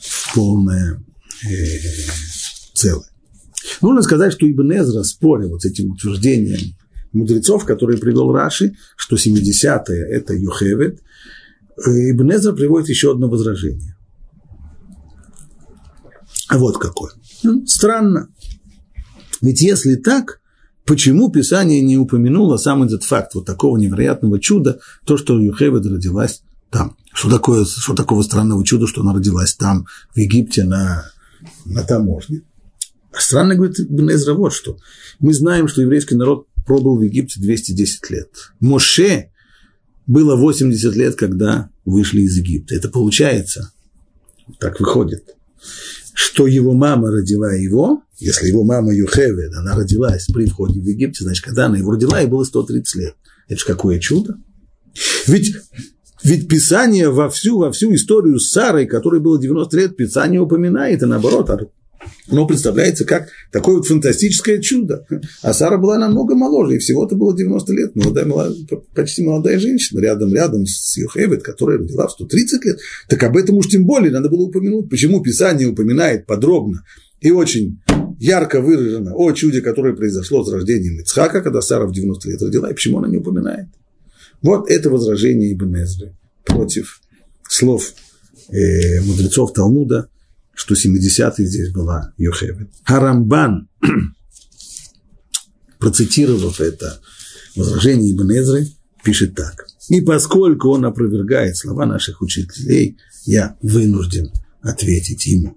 в 0.00 0.34
полное 0.34 1.02
э, 1.48 1.56
целое. 2.74 3.08
Нужно 3.80 4.02
сказать, 4.02 4.32
что 4.32 4.50
Ибн 4.50 4.72
Эзра 4.72 5.02
спорил 5.04 5.50
вот 5.50 5.62
с 5.62 5.66
этим 5.66 5.92
утверждением 5.92 6.76
мудрецов, 7.14 7.64
которые 7.64 7.98
привел 7.98 8.32
Раши, 8.32 8.76
что 8.96 9.16
70-е– 9.16 10.08
это 10.10 10.34
Юхевет. 10.34 11.00
Ибн 11.78 12.32
Эзра 12.32 12.52
приводит 12.52 12.88
еще 12.88 13.12
одно 13.12 13.28
возражение. 13.28 13.96
А 16.48 16.58
вот 16.58 16.78
какое. 16.78 17.12
Ну, 17.42 17.66
странно. 17.66 18.28
Ведь 19.40 19.60
если 19.60 19.96
так, 19.96 20.40
почему 20.84 21.30
Писание 21.30 21.80
не 21.80 21.96
упомянуло 21.96 22.56
сам 22.56 22.82
этот 22.82 23.04
факт 23.04 23.34
вот 23.34 23.46
такого 23.46 23.76
невероятного 23.76 24.40
чуда, 24.40 24.80
то, 25.04 25.16
что 25.16 25.40
Юхевед 25.40 25.86
родилась 25.86 26.42
там? 26.70 26.96
Что, 27.12 27.30
такое, 27.30 27.64
что 27.64 27.94
такого 27.94 28.22
странного 28.22 28.64
чуда, 28.64 28.86
что 28.86 29.02
она 29.02 29.14
родилась 29.14 29.54
там, 29.54 29.86
в 30.14 30.18
Египте, 30.18 30.64
на, 30.64 31.04
на 31.64 31.82
таможне? 31.82 32.42
А 33.12 33.20
странно, 33.20 33.54
говорит 33.54 33.76
Бнезра, 33.88 34.34
вот 34.34 34.52
что. 34.52 34.76
Мы 35.20 35.32
знаем, 35.32 35.68
что 35.68 35.82
еврейский 35.82 36.16
народ 36.16 36.48
пробыл 36.66 36.98
в 36.98 37.02
Египте 37.02 37.40
210 37.40 38.10
лет. 38.10 38.28
Моше 38.60 39.30
было 40.06 40.36
80 40.36 40.94
лет, 40.96 41.14
когда 41.16 41.70
вышли 41.84 42.22
из 42.22 42.36
Египта. 42.36 42.74
Это 42.74 42.88
получается, 42.88 43.72
так 44.58 44.80
выходит, 44.80 45.36
что 46.12 46.46
его 46.46 46.72
мама 46.72 47.10
родила 47.10 47.52
его, 47.52 48.02
если 48.18 48.48
его 48.48 48.64
мама 48.64 48.94
Юхевед, 48.94 49.54
она 49.54 49.74
родилась 49.74 50.26
при 50.26 50.46
входе 50.46 50.80
в 50.80 50.84
Египте, 50.84 51.24
значит, 51.24 51.44
когда 51.44 51.66
она 51.66 51.78
его 51.78 51.92
родила, 51.92 52.20
ей 52.20 52.28
было 52.28 52.44
130 52.44 52.94
лет. 52.96 53.14
Это 53.48 53.60
же 53.60 53.66
какое 53.66 53.98
чудо. 53.98 54.36
Ведь, 55.26 55.54
ведь 56.22 56.48
Писание 56.48 57.10
во 57.10 57.28
всю, 57.28 57.58
во 57.58 57.72
всю 57.72 57.94
историю 57.94 58.38
с 58.38 58.50
Сарой, 58.50 58.86
которой 58.86 59.20
было 59.20 59.40
90 59.40 59.76
лет, 59.76 59.96
Писание 59.96 60.40
упоминает, 60.40 61.02
и 61.02 61.06
наоборот, 61.06 61.50
оно 62.30 62.46
представляется 62.46 63.04
как 63.04 63.28
такое 63.52 63.76
вот 63.76 63.86
фантастическое 63.86 64.60
чудо. 64.60 65.06
А 65.42 65.52
Сара 65.52 65.76
была 65.76 65.98
намного 65.98 66.34
моложе, 66.34 66.76
и 66.76 66.78
всего-то 66.78 67.16
было 67.16 67.36
90 67.36 67.72
лет, 67.72 67.94
молодая, 67.94 68.24
молодая, 68.24 68.56
почти 68.94 69.22
молодая 69.22 69.58
женщина, 69.58 70.00
рядом, 70.00 70.32
рядом 70.32 70.66
с 70.66 70.96
Юхевет, 70.96 71.42
которая 71.42 71.78
родила 71.78 72.06
в 72.06 72.12
130 72.12 72.64
лет. 72.64 72.78
Так 73.08 73.22
об 73.22 73.36
этом 73.36 73.56
уж 73.56 73.68
тем 73.68 73.84
более 73.84 74.10
надо 74.10 74.28
было 74.28 74.42
упомянуть. 74.42 74.88
Почему 74.88 75.22
Писание 75.22 75.68
упоминает 75.68 76.26
подробно 76.26 76.82
и 77.20 77.30
очень 77.30 77.80
ярко 78.18 78.60
выражено 78.60 79.14
о 79.14 79.32
чуде, 79.32 79.60
которое 79.60 79.94
произошло 79.94 80.44
с 80.44 80.52
рождением 80.52 81.00
Ицхака, 81.00 81.42
когда 81.42 81.60
Сара 81.60 81.86
в 81.86 81.92
90 81.92 82.28
лет 82.28 82.42
родила, 82.42 82.70
и 82.70 82.74
почему 82.74 82.98
она 82.98 83.08
не 83.08 83.18
упоминает. 83.18 83.68
Вот 84.42 84.70
это 84.70 84.90
возражение 84.90 85.52
Ибн 85.52 85.82
Эзры 85.82 86.16
против 86.44 87.00
слов 87.48 87.92
э, 88.50 89.00
мудрецов 89.02 89.52
Талмуда, 89.52 90.08
что 90.54 90.74
70-й 90.74 91.44
здесь 91.44 91.72
была 91.72 92.12
Йохевет. 92.16 92.70
Харамбан, 92.84 93.68
процитировав 95.78 96.60
это 96.60 97.00
возражение 97.56 98.12
Ибн 98.12 98.32
Эзры, 98.32 98.68
пишет 99.04 99.34
так. 99.34 99.66
И 99.88 100.00
поскольку 100.00 100.70
он 100.70 100.84
опровергает 100.84 101.56
слова 101.56 101.86
наших 101.86 102.22
учителей, 102.22 102.96
я 103.26 103.56
вынужден 103.62 104.30
ответить 104.62 105.26
ему. 105.26 105.56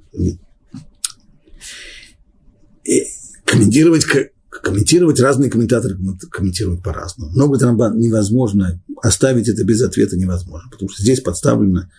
И 2.84 3.04
комментировать, 3.46 4.06
комментировать 4.50 5.20
разные 5.20 5.50
комментаторы 5.50 5.98
комментируют 6.30 6.84
по-разному. 6.84 7.32
Но 7.34 7.46
говорит 7.46 7.64
Рамбан, 7.64 7.98
невозможно, 7.98 8.82
оставить 9.02 9.48
это 9.48 9.64
без 9.64 9.82
ответа 9.82 10.18
невозможно, 10.18 10.70
потому 10.70 10.90
что 10.90 11.02
здесь 11.02 11.22
подставлено 11.22 11.90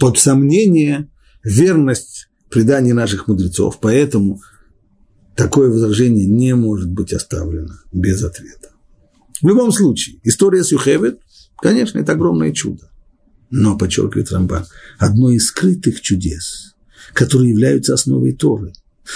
под 0.00 0.18
сомнение 0.18 1.08
верность 1.44 2.28
преданий 2.50 2.92
наших 2.92 3.28
мудрецов, 3.28 3.78
поэтому 3.80 4.40
такое 5.36 5.70
возражение 5.70 6.26
не 6.26 6.54
может 6.54 6.90
быть 6.90 7.12
оставлено 7.12 7.74
без 7.92 8.24
ответа. 8.24 8.70
В 9.40 9.46
любом 9.46 9.70
случае, 9.70 10.16
история 10.24 10.64
с 10.64 10.72
Юхевет, 10.72 11.20
конечно, 11.62 11.98
это 11.98 12.12
огромное 12.12 12.52
чудо. 12.52 12.90
Но, 13.50 13.76
подчеркивает 13.76 14.32
Рамбан, 14.32 14.64
одно 14.98 15.30
из 15.30 15.46
скрытых 15.46 16.00
чудес, 16.00 16.74
которые 17.12 17.50
являются 17.50 17.94
основой 17.94 18.32
Торы. 18.32 18.72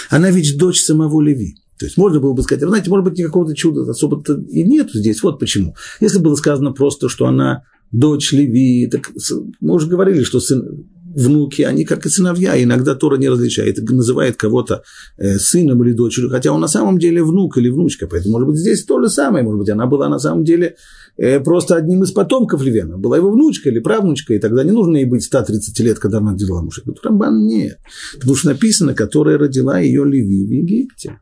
Она 0.09 0.29
ведь 0.29 0.57
дочь 0.57 0.81
самого 0.81 1.21
Леви. 1.21 1.55
То 1.77 1.85
есть 1.85 1.97
можно 1.97 2.19
было 2.19 2.33
бы 2.33 2.43
сказать, 2.43 2.63
знаете, 2.63 2.89
может 2.89 3.05
быть, 3.05 3.17
никакого 3.17 3.53
чуда 3.55 3.89
особо-то 3.89 4.39
и 4.49 4.63
нет 4.63 4.91
здесь. 4.93 5.21
Вот 5.23 5.39
почему. 5.39 5.75
Если 5.99 6.19
было 6.19 6.35
сказано 6.35 6.71
просто, 6.71 7.09
что 7.09 7.27
она 7.27 7.63
дочь 7.99 8.33
Леви, 8.33 8.87
так 8.87 9.11
мы 9.61 9.75
уже 9.75 9.87
говорили, 9.87 10.23
что 10.23 10.39
сын, 10.39 10.85
внуки, 11.15 11.61
они 11.61 11.85
как 11.85 12.05
и 12.05 12.09
сыновья, 12.09 12.61
иногда 12.61 12.93
Тора 12.93 13.17
не 13.17 13.29
различает, 13.29 13.77
называет 13.89 14.35
кого-то 14.35 14.83
э, 15.17 15.37
сыном 15.37 15.83
или 15.83 15.93
дочерью, 15.93 16.29
хотя 16.29 16.51
он 16.51 16.59
на 16.59 16.67
самом 16.67 16.99
деле 16.99 17.23
внук 17.23 17.57
или 17.57 17.69
внучка, 17.69 18.07
поэтому, 18.07 18.33
может 18.33 18.49
быть, 18.49 18.57
здесь 18.57 18.83
то 18.83 19.01
же 19.01 19.09
самое, 19.09 19.43
может 19.43 19.59
быть, 19.59 19.69
она 19.69 19.85
была 19.85 20.09
на 20.09 20.19
самом 20.19 20.43
деле 20.43 20.75
э, 21.17 21.39
просто 21.39 21.75
одним 21.75 22.03
из 22.03 22.11
потомков 22.11 22.61
Левена, 22.61 22.97
была 22.97 23.17
его 23.17 23.31
внучка 23.31 23.69
или 23.69 23.79
правнучка, 23.79 24.33
и 24.33 24.39
тогда 24.39 24.63
не 24.63 24.71
нужно 24.71 24.97
ей 24.97 25.05
быть 25.05 25.23
130 25.23 25.79
лет, 25.79 25.99
когда 25.99 26.17
она 26.17 26.33
родила 26.33 26.61
мужа. 26.61 26.81
Рамбан 27.01 27.45
нет, 27.47 27.77
потому 28.15 28.35
что 28.35 28.49
написано, 28.49 28.93
которая 28.93 29.37
родила 29.37 29.79
ее 29.79 30.03
Леви 30.03 30.45
в 30.45 30.51
Египте 30.51 31.19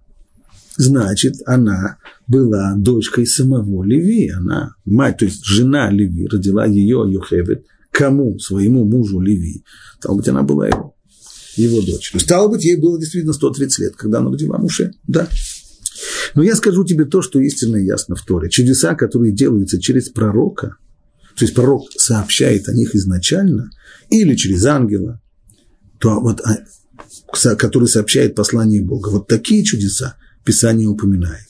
значит, 0.77 1.35
она 1.45 1.97
была 2.27 2.73
дочкой 2.75 3.25
самого 3.25 3.83
Леви, 3.83 4.29
она 4.29 4.75
мать, 4.85 5.17
то 5.17 5.25
есть 5.25 5.43
жена 5.45 5.89
Леви, 5.91 6.27
родила 6.27 6.65
ее 6.65 7.05
Йохевет, 7.07 7.65
кому? 7.91 8.39
Своему 8.39 8.85
мужу 8.85 9.19
Леви. 9.19 9.63
Стало 9.99 10.17
быть, 10.17 10.27
она 10.27 10.43
была 10.43 10.67
его, 10.67 10.95
его 11.55 11.81
дочерью. 11.81 12.19
Стало 12.19 12.47
быть, 12.47 12.65
ей 12.65 12.77
было 12.77 12.99
действительно 12.99 13.33
130 13.33 13.79
лет, 13.79 13.95
когда 13.95 14.19
она 14.19 14.31
родила 14.31 14.57
Муше, 14.57 14.93
да. 15.07 15.27
Но 16.35 16.43
я 16.43 16.55
скажу 16.55 16.83
тебе 16.83 17.05
то, 17.05 17.21
что 17.21 17.39
истинно 17.39 17.77
ясно 17.77 18.15
в 18.15 18.23
Торе. 18.23 18.49
Чудеса, 18.49 18.95
которые 18.95 19.33
делаются 19.33 19.79
через 19.79 20.09
пророка, 20.09 20.77
то 21.37 21.45
есть 21.45 21.53
пророк 21.53 21.83
сообщает 21.97 22.67
о 22.67 22.73
них 22.73 22.95
изначально, 22.95 23.69
или 24.09 24.35
через 24.35 24.65
ангела, 24.65 25.21
то 25.99 26.19
вот, 26.19 26.41
а, 26.41 27.55
который 27.55 27.87
сообщает 27.87 28.35
послание 28.35 28.83
Бога. 28.83 29.09
Вот 29.09 29.27
такие 29.27 29.63
чудеса 29.63 30.17
Писание 30.43 30.87
упоминает. 30.87 31.45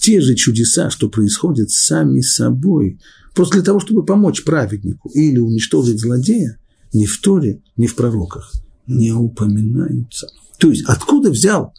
Те 0.00 0.20
же 0.20 0.34
чудеса, 0.34 0.90
что 0.90 1.08
происходят 1.08 1.70
сами 1.70 2.20
собой, 2.20 3.00
просто 3.34 3.54
для 3.54 3.64
того, 3.64 3.80
чтобы 3.80 4.04
помочь 4.04 4.44
праведнику 4.44 5.08
или 5.10 5.38
уничтожить 5.38 6.00
злодея, 6.00 6.58
ни 6.92 7.06
в 7.06 7.20
Торе, 7.20 7.60
ни 7.76 7.86
в 7.86 7.96
пророках 7.96 8.52
не 8.86 9.12
упоминаются. 9.12 10.28
То 10.58 10.70
есть, 10.70 10.84
откуда 10.86 11.30
взял 11.30 11.74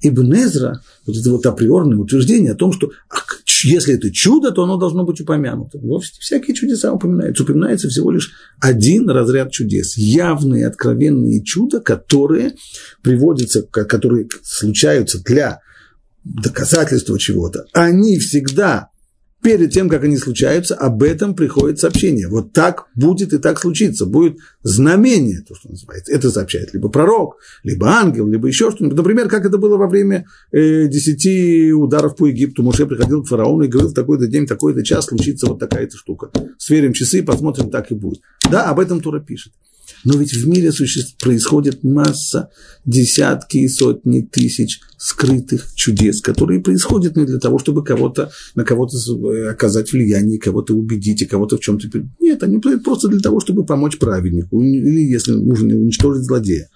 Ибн 0.00 0.34
Эзра 0.34 0.80
вот 1.06 1.16
это 1.16 1.30
вот 1.30 1.46
априорное 1.46 1.98
утверждение 1.98 2.52
о 2.52 2.56
том, 2.56 2.72
что 2.72 2.90
если 3.64 3.94
это 3.94 4.10
чудо, 4.10 4.50
то 4.50 4.64
оно 4.64 4.76
должно 4.76 5.04
быть 5.04 5.20
упомянуто. 5.20 5.78
Вовсе 5.78 6.12
всякие 6.20 6.54
чудеса 6.54 6.92
упоминаются. 6.92 7.44
Упоминается 7.44 7.88
всего 7.88 8.10
лишь 8.10 8.32
один 8.60 9.08
разряд 9.08 9.50
чудес. 9.52 9.96
Явные, 9.96 10.66
откровенные 10.66 11.42
чуда, 11.42 11.80
которые 11.80 12.54
приводятся, 13.02 13.62
которые 13.62 14.28
случаются 14.42 15.22
для 15.22 15.60
доказательство 16.24 17.18
чего-то, 17.18 17.66
они 17.72 18.18
всегда 18.18 18.90
перед 19.44 19.72
тем, 19.72 19.90
как 19.90 20.02
они 20.02 20.16
случаются, 20.16 20.74
об 20.74 21.02
этом 21.02 21.36
приходит 21.36 21.78
сообщение. 21.78 22.28
Вот 22.28 22.54
так 22.54 22.86
будет 22.94 23.34
и 23.34 23.38
так 23.38 23.60
случится. 23.60 24.06
Будет 24.06 24.38
знамение, 24.62 25.42
то, 25.46 25.54
что 25.54 25.68
называется. 25.68 26.12
Это 26.12 26.30
сообщает 26.30 26.72
либо 26.72 26.88
пророк, 26.88 27.36
либо 27.62 27.88
ангел, 27.88 28.26
либо 28.26 28.48
еще 28.48 28.70
что-нибудь. 28.70 28.96
Например, 28.96 29.28
как 29.28 29.44
это 29.44 29.58
было 29.58 29.76
во 29.76 29.86
время 29.86 30.26
э, 30.50 30.88
десяти 30.88 31.72
ударов 31.72 32.16
по 32.16 32.26
Египту. 32.26 32.62
Муше 32.62 32.86
приходил 32.86 33.22
к 33.22 33.28
фараону 33.28 33.64
и 33.64 33.68
говорил, 33.68 33.90
в 33.90 33.94
такой-то 33.94 34.26
день, 34.26 34.46
в 34.46 34.48
такой-то 34.48 34.82
час 34.82 35.06
случится 35.06 35.46
вот 35.46 35.58
такая-то 35.58 35.98
штука. 35.98 36.30
Сверим 36.56 36.94
часы, 36.94 37.22
посмотрим, 37.22 37.68
так 37.68 37.92
и 37.92 37.94
будет. 37.94 38.20
Да, 38.50 38.70
об 38.70 38.80
этом 38.80 39.02
Тура 39.02 39.20
пишет. 39.20 39.52
Но 40.04 40.18
ведь 40.18 40.34
в 40.34 40.46
мире 40.46 40.70
существ, 40.70 41.16
происходит 41.18 41.82
масса, 41.82 42.50
десятки 42.84 43.58
и 43.58 43.68
сотни 43.68 44.20
тысяч 44.20 44.80
скрытых 44.98 45.74
чудес, 45.74 46.20
которые 46.20 46.60
происходят 46.60 47.16
не 47.16 47.24
для 47.24 47.38
того, 47.38 47.58
чтобы 47.58 47.82
кого-то, 47.82 48.30
на 48.54 48.64
кого-то 48.64 48.96
э, 48.96 49.48
оказать 49.48 49.92
влияние, 49.92 50.38
кого-то 50.38 50.74
убедить 50.74 51.22
и 51.22 51.26
кого-то 51.26 51.56
в 51.56 51.60
чем-то... 51.60 51.88
Нет, 52.20 52.42
они 52.42 52.58
просто 52.58 53.08
для 53.08 53.20
того, 53.20 53.40
чтобы 53.40 53.64
помочь 53.64 53.98
праведнику, 53.98 54.62
или, 54.62 55.00
если 55.00 55.32
нужно, 55.32 55.74
уничтожить 55.76 56.24
злодея. 56.24 56.68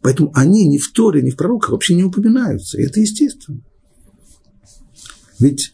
Поэтому 0.00 0.32
они 0.34 0.66
ни 0.66 0.78
в 0.78 0.90
Торе, 0.92 1.22
ни 1.22 1.30
в 1.30 1.36
пророках 1.36 1.70
вообще 1.70 1.94
не 1.94 2.04
упоминаются. 2.04 2.78
И 2.78 2.84
это 2.84 3.00
естественно. 3.00 3.60
Ведь 5.38 5.72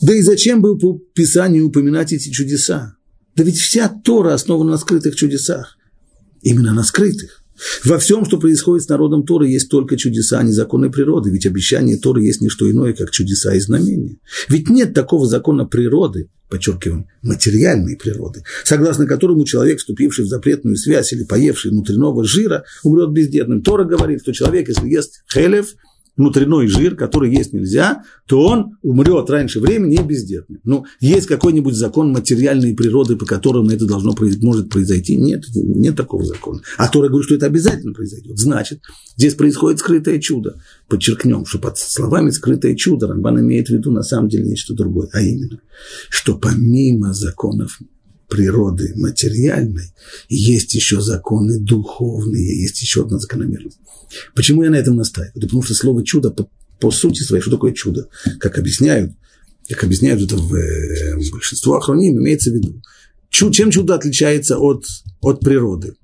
да 0.00 0.14
и 0.14 0.22
зачем 0.22 0.60
бы 0.60 0.78
по 0.78 0.98
Писанию 1.14 1.66
упоминать 1.66 2.12
эти 2.12 2.30
чудеса? 2.30 2.96
Да 3.34 3.44
ведь 3.44 3.58
вся 3.58 3.88
Тора 3.88 4.34
основана 4.34 4.72
на 4.72 4.78
скрытых 4.78 5.14
чудесах. 5.14 5.75
Именно 6.42 6.74
на 6.74 6.84
скрытых. 6.84 7.42
Во 7.84 7.98
всем, 7.98 8.24
что 8.26 8.38
происходит 8.38 8.84
с 8.84 8.88
народом 8.88 9.24
Торы, 9.24 9.48
есть 9.48 9.70
только 9.70 9.96
чудеса, 9.96 10.42
не 10.42 10.52
законы 10.52 10.90
природы, 10.90 11.30
ведь 11.30 11.46
обещание 11.46 11.96
Торы 11.96 12.22
есть 12.22 12.40
не 12.40 12.48
что 12.48 12.70
иное, 12.70 12.92
как 12.92 13.10
чудеса 13.10 13.54
и 13.54 13.60
знамения. 13.60 14.16
Ведь 14.48 14.68
нет 14.68 14.92
такого 14.92 15.26
закона 15.26 15.64
природы, 15.64 16.28
подчеркиваем, 16.50 17.06
материальной 17.22 17.96
природы, 17.96 18.42
согласно 18.64 19.06
которому 19.06 19.44
человек, 19.44 19.78
вступивший 19.78 20.26
в 20.26 20.28
запретную 20.28 20.76
связь 20.76 21.12
или 21.12 21.24
поевший 21.24 21.70
внутреннего 21.70 22.24
жира, 22.24 22.64
умрет 22.82 23.10
бездетным. 23.10 23.62
Тора 23.62 23.84
говорит, 23.84 24.20
что 24.20 24.32
человек, 24.32 24.68
если 24.68 24.88
ест 24.88 25.22
хелев, 25.32 25.74
внутренний 26.16 26.66
жир, 26.66 26.96
который 26.96 27.34
есть 27.34 27.52
нельзя, 27.52 28.02
то 28.26 28.46
он 28.46 28.76
умрет 28.82 29.30
раньше 29.30 29.60
времени 29.60 29.96
и 29.96 30.02
бездетным. 30.02 30.60
Ну, 30.64 30.84
есть 31.00 31.26
какой-нибудь 31.26 31.74
закон 31.74 32.12
материальной 32.12 32.74
природы, 32.74 33.16
по 33.16 33.26
которому 33.26 33.70
это 33.70 33.86
должно 33.86 34.14
может 34.40 34.70
произойти? 34.70 35.16
Нет, 35.16 35.44
нет 35.54 35.96
такого 35.96 36.24
закона. 36.24 36.60
А 36.78 36.88
Тора 36.88 37.08
говорит, 37.08 37.26
что 37.26 37.34
это 37.34 37.46
обязательно 37.46 37.92
произойдет. 37.92 38.38
Значит, 38.38 38.80
здесь 39.16 39.34
происходит 39.34 39.80
скрытое 39.80 40.18
чудо. 40.18 40.60
Подчеркнем, 40.88 41.46
что 41.46 41.58
под 41.58 41.78
словами 41.78 42.30
скрытое 42.30 42.74
чудо 42.74 43.06
Рамбан 43.08 43.40
имеет 43.40 43.68
в 43.68 43.70
виду 43.70 43.90
на 43.90 44.02
самом 44.02 44.28
деле 44.28 44.44
нечто 44.44 44.74
другое, 44.74 45.08
а 45.12 45.20
именно, 45.20 45.60
что 46.08 46.36
помимо 46.36 47.12
законов 47.12 47.80
природы 48.28 48.92
материальной, 48.96 49.92
есть 50.28 50.74
еще 50.74 51.00
законы 51.00 51.58
духовные, 51.58 52.62
есть 52.62 52.80
еще 52.80 53.02
одна 53.02 53.18
закономерность. 53.18 53.78
Почему 54.34 54.62
я 54.62 54.70
на 54.70 54.76
этом 54.76 54.96
настаиваю? 54.96 55.32
Да 55.34 55.46
потому 55.46 55.62
что 55.62 55.74
слово 55.74 56.04
чудо 56.04 56.30
по, 56.30 56.48
по 56.80 56.90
сути 56.90 57.22
своей, 57.22 57.42
что 57.42 57.52
такое 57.52 57.72
чудо? 57.72 58.08
Как 58.38 58.58
объясняют, 58.58 59.12
как 59.68 59.84
объясняют 59.84 60.22
это 60.22 60.36
в, 60.36 60.54
э, 60.54 61.16
в 61.16 61.30
большинство 61.30 61.76
охраним, 61.76 62.18
имеется 62.18 62.50
в 62.50 62.54
виду. 62.54 62.82
Чу, 63.30 63.50
чем 63.50 63.70
чудо 63.70 63.94
отличается 63.94 64.58
от, 64.58 64.86
от 65.20 65.40
природы? 65.40 65.94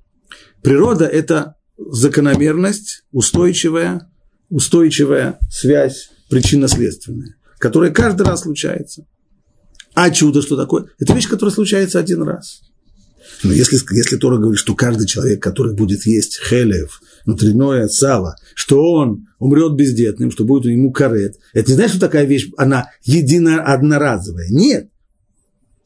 Природа– 0.62 1.04
это 1.06 1.56
закономерность, 1.78 3.04
устойчивая, 3.12 4.10
устойчивая 4.48 5.38
связь 5.50 6.10
причинно-следственная, 6.28 7.36
которая 7.58 7.90
каждый 7.90 8.26
раз 8.26 8.42
случается. 8.42 9.06
А 9.94 10.10
чудо 10.10 10.42
что 10.42 10.56
такое? 10.56 10.86
Это 10.98 11.12
вещь, 11.14 11.28
которая 11.28 11.54
случается 11.54 11.98
один 11.98 12.22
раз. 12.22 12.60
Но 13.42 13.52
если, 13.52 13.78
если 13.94 14.16
Тора 14.16 14.38
говорит, 14.38 14.58
что 14.58 14.74
каждый 14.74 15.06
человек, 15.06 15.42
который 15.42 15.74
будет 15.74 16.06
есть 16.06 16.40
хелев, 16.40 17.00
внутреннее 17.24 17.88
сало, 17.88 18.36
что 18.54 18.82
он 18.82 19.26
умрет 19.38 19.74
бездетным, 19.74 20.30
что 20.30 20.44
будет 20.44 20.70
ему 20.70 20.92
карет, 20.92 21.36
это 21.52 21.70
не 21.70 21.74
значит, 21.74 21.96
что 21.96 22.00
такая 22.06 22.24
вещь, 22.24 22.48
она 22.56 22.90
едино 23.04 23.62
одноразовая. 23.62 24.48
Нет. 24.50 24.88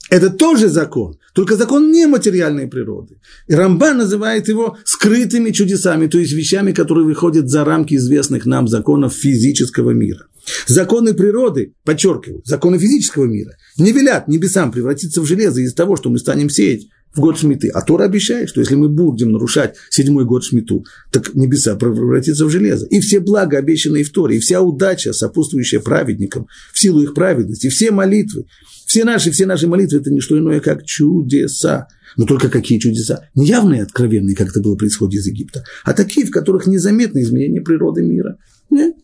Это 0.09 0.31
тоже 0.31 0.69
закон, 0.69 1.19
только 1.35 1.57
закон 1.57 1.91
нематериальной 1.91 2.69
природы. 2.69 3.19
И 3.49 3.55
Рамбан 3.55 3.99
называет 3.99 4.49
его 4.49 4.77
скрытыми 4.85 5.51
чудесами, 5.51 6.07
то 6.07 6.19
есть 6.19 6.33
вещами, 6.33 6.73
которые 6.73 7.07
выходят 7.07 7.49
за 7.49 7.65
рамки 7.65 7.95
известных 7.95 8.47
нам 8.47 8.69
законов 8.69 9.15
физического 9.15 9.91
мира. 9.91 10.27
Законы 10.69 11.13
природы, 11.13 11.75
подчеркиваю, 11.85 12.43
законы 12.45 12.79
физического 12.79 13.25
мира 13.25 13.57
не 13.79 13.91
велят 13.91 14.29
небесам 14.29 14.71
превратиться 14.71 15.21
в 15.21 15.27
железо 15.27 15.61
из-за 15.61 15.75
того, 15.75 15.97
что 15.97 16.09
мы 16.09 16.19
станем 16.19 16.51
сеять 16.51 16.87
в 17.17 17.21
год 17.21 17.39
Шмиты. 17.39 17.69
А 17.69 17.81
Тора 17.81 18.05
обещает, 18.05 18.49
что 18.51 18.61
если 18.61 18.75
мы 18.75 18.89
будем 18.89 19.33
нарушать 19.33 19.75
седьмой 19.91 20.25
год 20.25 20.45
Шмиту, 20.45 20.85
так 21.11 21.35
небеса 21.35 21.75
превратятся 21.75 22.45
в 22.45 22.51
железо. 22.51 22.87
И 22.87 23.01
все 23.01 23.21
блага, 23.21 23.59
обещанные 23.59 24.05
в 24.05 24.11
Торе, 24.11 24.37
и 24.37 24.41
вся 24.41 24.61
удача, 24.61 25.13
сопутствующая 25.13 25.81
праведникам, 25.81 26.47
в 26.73 26.79
силу 26.79 27.03
их 27.03 27.15
праведности, 27.15 27.69
все 27.69 27.91
молитвы, 27.91 28.45
все 28.87 29.05
наши, 29.05 29.33
все 29.33 29.47
наши 29.47 29.67
молитвы– 29.67 29.99
это 30.01 30.13
не 30.13 30.21
что 30.21 30.39
иное, 30.39 30.61
как 30.61 30.85
чудеса. 30.85 31.89
Но 32.17 32.25
только 32.25 32.49
какие 32.49 32.79
чудеса? 32.79 33.29
Не 33.35 33.45
явные, 33.45 33.83
откровенные, 33.83 34.37
как 34.37 34.49
это 34.49 34.61
было 34.61 34.77
происходит 34.77 35.21
из 35.21 35.27
Египта, 35.27 35.65
а 35.85 35.93
такие, 35.93 36.25
в 36.25 36.31
которых 36.31 36.67
незаметно 36.67 37.21
изменение 37.21 37.61
природы 37.61 38.03
мира. 38.03 38.39
Нет? 38.71 38.95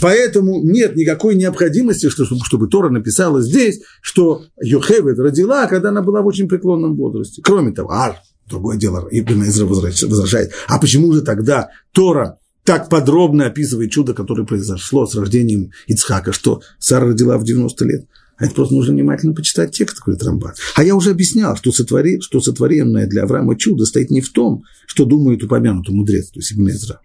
Поэтому 0.00 0.62
нет 0.64 0.96
никакой 0.96 1.36
необходимости, 1.36 2.10
чтобы, 2.10 2.68
Тора 2.68 2.90
написала 2.90 3.40
здесь, 3.40 3.80
что 4.02 4.44
Йохевед 4.60 5.18
родила, 5.18 5.66
когда 5.68 5.90
она 5.90 6.02
была 6.02 6.20
в 6.20 6.26
очень 6.26 6.48
преклонном 6.48 6.96
возрасте. 6.96 7.40
Кроме 7.42 7.72
того, 7.72 7.92
а, 7.92 8.16
другое 8.46 8.76
дело, 8.76 9.06
Ибн 9.10 9.44
Изра 9.44 9.64
возражает, 9.64 10.52
а 10.66 10.78
почему 10.78 11.12
же 11.12 11.22
тогда 11.22 11.70
Тора 11.92 12.38
так 12.64 12.88
подробно 12.88 13.46
описывает 13.46 13.92
чудо, 13.92 14.12
которое 14.12 14.44
произошло 14.44 15.06
с 15.06 15.14
рождением 15.14 15.70
Ицхака, 15.86 16.32
что 16.32 16.62
Сара 16.80 17.06
родила 17.06 17.38
в 17.38 17.44
90 17.44 17.84
лет? 17.84 18.06
А 18.36 18.46
это 18.46 18.54
просто 18.54 18.74
нужно 18.74 18.94
внимательно 18.94 19.32
почитать 19.32 19.72
текст, 19.72 20.00
говорит 20.04 20.22
Рамбан. 20.22 20.52
А 20.74 20.84
я 20.84 20.96
уже 20.96 21.10
объяснял, 21.10 21.56
что, 21.56 21.70
сотвори, 21.72 22.20
что 22.20 22.40
сотворенное 22.40 23.06
для 23.06 23.22
Авраама 23.22 23.56
чудо 23.56 23.84
стоит 23.84 24.10
не 24.10 24.20
в 24.20 24.30
том, 24.30 24.64
что 24.86 25.04
думает 25.04 25.42
упомянутый 25.42 25.94
мудрец, 25.94 26.30
то 26.30 26.40
есть 26.40 26.52
Ибн 26.52 26.70
Изра, 26.70 27.00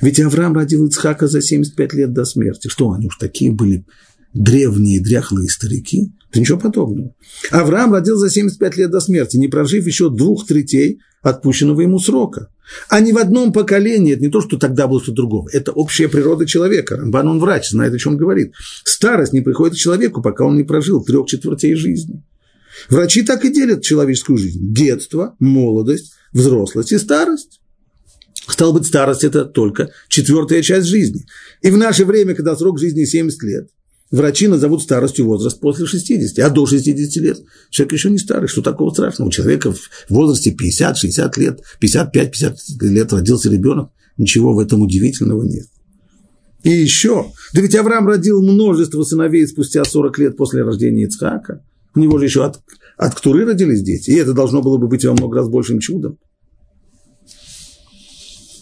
ведь 0.00 0.20
Авраам 0.20 0.54
родил 0.54 0.86
Ицхака 0.86 1.28
за 1.28 1.42
75 1.42 1.92
лет 1.94 2.12
до 2.12 2.24
смерти. 2.24 2.68
Что 2.68 2.92
они 2.92 3.06
уж 3.06 3.16
такие 3.18 3.52
были 3.52 3.84
древние, 4.34 5.00
дряхлые 5.00 5.48
старики? 5.48 6.12
Да 6.32 6.40
ничего 6.40 6.58
подобного. 6.58 7.14
Авраам 7.50 7.92
родил 7.92 8.16
за 8.16 8.30
75 8.30 8.76
лет 8.76 8.90
до 8.90 9.00
смерти, 9.00 9.36
не 9.36 9.48
прожив 9.48 9.86
еще 9.86 10.10
двух 10.10 10.46
третей 10.46 11.00
отпущенного 11.22 11.80
ему 11.82 11.98
срока. 11.98 12.48
А 12.88 13.00
ни 13.00 13.12
в 13.12 13.18
одном 13.18 13.52
поколении, 13.52 14.14
это 14.14 14.22
не 14.22 14.30
то, 14.30 14.40
что 14.40 14.58
тогда 14.58 14.86
было 14.86 15.00
что-то 15.00 15.16
другого, 15.16 15.48
это 15.52 15.72
общая 15.72 16.08
природа 16.08 16.46
человека. 16.46 16.96
Рамбан, 16.96 17.28
он 17.28 17.38
врач, 17.40 17.70
знает, 17.70 17.94
о 17.94 17.98
чем 17.98 18.16
говорит. 18.16 18.52
Старость 18.84 19.32
не 19.32 19.40
приходит 19.40 19.74
к 19.74 19.78
человеку, 19.78 20.22
пока 20.22 20.44
он 20.44 20.56
не 20.56 20.64
прожил 20.64 21.02
трех 21.04 21.26
четвертей 21.26 21.74
жизни. 21.74 22.22
Врачи 22.88 23.22
так 23.22 23.44
и 23.44 23.52
делят 23.52 23.82
человеческую 23.82 24.38
жизнь. 24.38 24.72
Детство, 24.72 25.34
молодость, 25.38 26.12
взрослость 26.32 26.92
и 26.92 26.98
старость. 26.98 27.60
Стало 28.48 28.72
быть, 28.72 28.86
старость– 28.86 29.24
это 29.24 29.44
только 29.44 29.90
четвертая 30.08 30.62
часть 30.62 30.86
жизни. 30.86 31.26
И 31.60 31.70
в 31.70 31.76
наше 31.76 32.04
время, 32.04 32.34
когда 32.34 32.56
срок 32.56 32.78
жизни 32.78 33.04
70 33.04 33.42
лет, 33.42 33.68
врачи 34.10 34.48
назовут 34.48 34.82
старостью 34.82 35.26
возраст 35.26 35.60
после 35.60 35.86
60, 35.86 36.38
а 36.38 36.50
до 36.50 36.66
60 36.66 37.22
лет 37.22 37.38
человек 37.70 37.92
еще 37.92 38.10
не 38.10 38.18
старый. 38.18 38.48
Что 38.48 38.62
такого 38.62 38.90
страшного? 38.90 39.28
У 39.28 39.32
человека 39.32 39.72
в 39.72 39.80
возрасте 40.08 40.54
50-60 40.54 41.38
лет, 41.38 41.60
55-50 41.82 42.54
лет 42.80 43.12
родился 43.12 43.50
ребенок. 43.50 43.90
Ничего 44.16 44.52
в 44.52 44.58
этом 44.58 44.82
удивительного 44.82 45.44
нет. 45.44 45.66
И 46.64 46.70
еще, 46.70 47.26
да 47.54 47.60
ведь 47.60 47.76
Авраам 47.76 48.08
родил 48.08 48.42
множество 48.42 49.02
сыновей 49.04 49.46
спустя 49.46 49.84
40 49.84 50.18
лет 50.18 50.36
после 50.36 50.62
рождения 50.62 51.04
Ицхака. 51.04 51.62
У 51.94 52.00
него 52.00 52.18
же 52.18 52.24
еще 52.24 52.44
от, 52.44 52.60
от 52.96 53.14
Ктуры 53.14 53.44
родились 53.44 53.82
дети. 53.82 54.10
И 54.10 54.16
это 54.16 54.32
должно 54.32 54.60
было 54.60 54.76
бы 54.76 54.88
быть 54.88 55.04
во 55.04 55.12
много 55.12 55.38
раз 55.38 55.48
большим 55.48 55.78
чудом. 55.78 56.18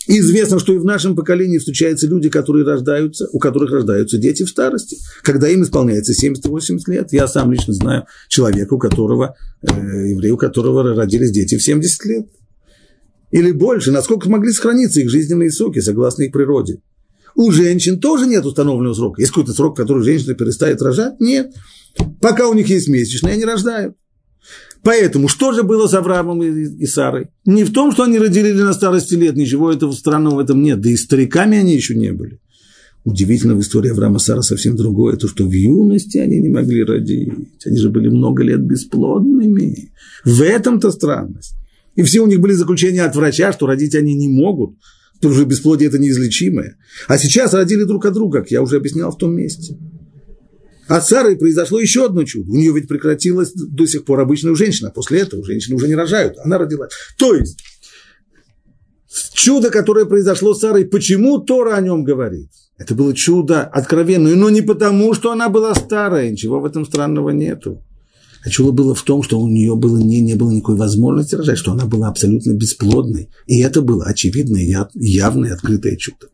Известно, 0.09 0.59
что 0.59 0.73
и 0.73 0.79
в 0.79 0.85
нашем 0.85 1.17
поколении 1.17 1.59
встречаются 1.59 2.07
люди, 2.07 2.29
которые 2.29 2.65
рождаются, 2.65 3.29
у 3.33 3.39
которых 3.39 3.73
рождаются 3.73 4.19
дети 4.19 4.45
в 4.45 4.49
старости, 4.49 4.97
когда 5.23 5.49
им 5.49 5.63
исполняется 5.63 6.13
70-80 6.13 6.79
лет. 6.87 7.13
Я 7.13 7.27
сам 7.27 7.53
лично 7.53 7.73
знаю 7.73 8.07
человека, 8.29 8.75
у 8.75 8.79
которого, 8.79 9.35
э, 9.63 9.69
еврея, 10.11 10.35
у 10.35 10.37
которого 10.37 10.95
родились 10.95 11.33
дети 11.33 11.57
в 11.57 11.63
70 11.63 12.05
лет. 12.05 12.27
Или 13.33 13.51
больше, 13.51 13.91
насколько 13.91 14.31
могли 14.31 14.53
сохраниться 14.53 15.01
их 15.01 15.11
жизненные 15.11 15.51
соки, 15.51 15.81
согласно 15.81 16.23
их 16.23 16.33
природе. 16.33 16.81
У 17.35 17.51
женщин 17.51 18.01
тоже 18.01 18.27
нет 18.27 18.47
установленного 18.47 18.95
срока. 18.95 19.21
Есть 19.21 19.33
какой-то 19.33 19.53
срок, 19.53 19.77
который 19.77 20.05
женщина 20.05 20.35
перестает 20.35 20.81
рожать? 20.81 21.21
Нет. 21.21 21.53
Пока 22.21 22.49
у 22.49 22.55
них 22.55 22.69
есть 22.69 22.89
месячные, 22.89 23.35
они 23.35 23.45
рождают. 23.45 23.97
Поэтому 24.87 25.27
что 25.27 25.51
же 25.51 25.65
было 25.65 25.89
с 25.89 25.95
Авраамом 25.95 26.45
и, 26.45 26.87
Сарой? 26.87 27.27
Не 27.45 27.65
в 27.65 27.73
том, 27.73 27.91
что 27.91 28.05
они 28.05 28.21
родили 28.21 28.53
на 28.53 28.73
старости 28.73 29.15
лет, 29.15 29.35
ничего 29.35 29.73
этого 29.73 29.91
странного 29.91 30.37
в 30.37 30.39
этом 30.39 30.63
нет. 30.63 30.81
Да 30.81 30.89
и 30.89 30.95
стариками 30.95 31.59
они 31.59 31.75
еще 31.75 31.97
не 31.97 32.13
были. 32.13 32.39
Удивительно 33.03 33.57
в 33.57 33.61
истории 33.61 33.91
Авраама 33.91 34.19
и 34.19 34.21
Сара 34.21 34.43
совсем 34.43 34.77
другое, 34.77 35.17
то, 35.17 35.27
что 35.27 35.45
в 35.45 35.51
юности 35.51 36.19
они 36.19 36.39
не 36.39 36.51
могли 36.51 36.85
родить. 36.85 37.33
Они 37.65 37.77
же 37.79 37.91
были 37.91 38.07
много 38.07 38.45
лет 38.45 38.61
бесплодными. 38.61 39.91
В 40.25 40.41
этом-то 40.41 40.93
странность. 40.93 41.57
И 41.97 42.03
все 42.03 42.21
у 42.21 42.29
них 42.29 42.39
были 42.39 42.53
заключения 42.53 43.03
от 43.03 43.17
врача, 43.17 43.53
что 43.53 43.67
родить 43.67 43.97
они 43.97 44.15
не 44.15 44.29
могут, 44.29 44.77
потому 45.17 45.35
что 45.35 45.47
бесплодие– 45.47 45.89
это 45.89 45.99
неизлечимое. 45.99 46.77
А 47.09 47.19
сейчас 47.19 47.55
родили 47.55 47.83
друг 47.83 48.07
от 48.07 48.15
друга, 48.15 48.39
как 48.39 48.53
я 48.53 48.63
уже 48.63 48.77
объяснял 48.77 49.11
в 49.11 49.19
том 49.19 49.35
месте. 49.35 49.77
А 50.89 51.01
Сарой 51.01 51.37
произошло 51.37 51.81
еще 51.81 52.07
одно 52.07 52.25
чудо. 52.25 52.51
У 52.51 52.57
нее 52.57 52.73
ведь 52.73 52.89
прекратилась 52.89 53.53
до 53.53 53.87
сих 53.87 54.05
пор 54.05 54.21
обычная 54.21 54.55
женщина. 54.55 54.91
После 54.91 55.21
этого 55.21 55.45
женщины 55.45 55.77
уже 55.77 55.89
не 55.89 55.95
рожают. 55.95 56.39
Она 56.39 56.59
родилась. 56.59 56.93
То 57.19 57.35
есть, 57.35 57.59
чудо, 59.33 59.71
которое 59.71 60.05
произошло 60.05 60.55
с 60.55 60.61
Сарой, 60.61 60.85
почему 60.85 61.39
Тора 61.39 61.75
о 61.75 61.81
нем 61.81 62.05
говорит? 62.05 62.51
Это 62.79 62.95
было 62.95 63.15
чудо 63.15 63.63
откровенное, 63.63 64.35
но 64.35 64.51
не 64.51 64.61
потому, 64.61 65.15
что 65.15 65.33
она 65.33 65.49
была 65.49 65.75
старая, 65.75 66.31
ничего 66.31 66.61
в 66.61 66.67
этом 66.67 66.85
странного 66.85 67.31
нету. 67.31 67.83
А 68.45 68.51
чудо 68.51 68.71
было 68.71 68.95
в 68.95 69.03
том, 69.03 69.25
что 69.25 69.41
у 69.41 69.49
нее 69.49 69.75
было, 69.75 69.99
не, 69.99 70.21
не 70.21 70.35
было 70.35 70.53
никакой 70.53 70.77
возможности 70.77 71.35
рожать, 71.35 71.59
что 71.59 71.73
она 71.73 71.87
была 71.87 72.09
абсолютно 72.09 72.53
бесплодной. 72.53 73.31
И 73.47 73.61
это 73.61 73.83
было 73.83 74.05
очевидное, 74.05 74.89
явное, 74.95 75.55
открытое 75.55 75.97
чудо. 75.97 76.29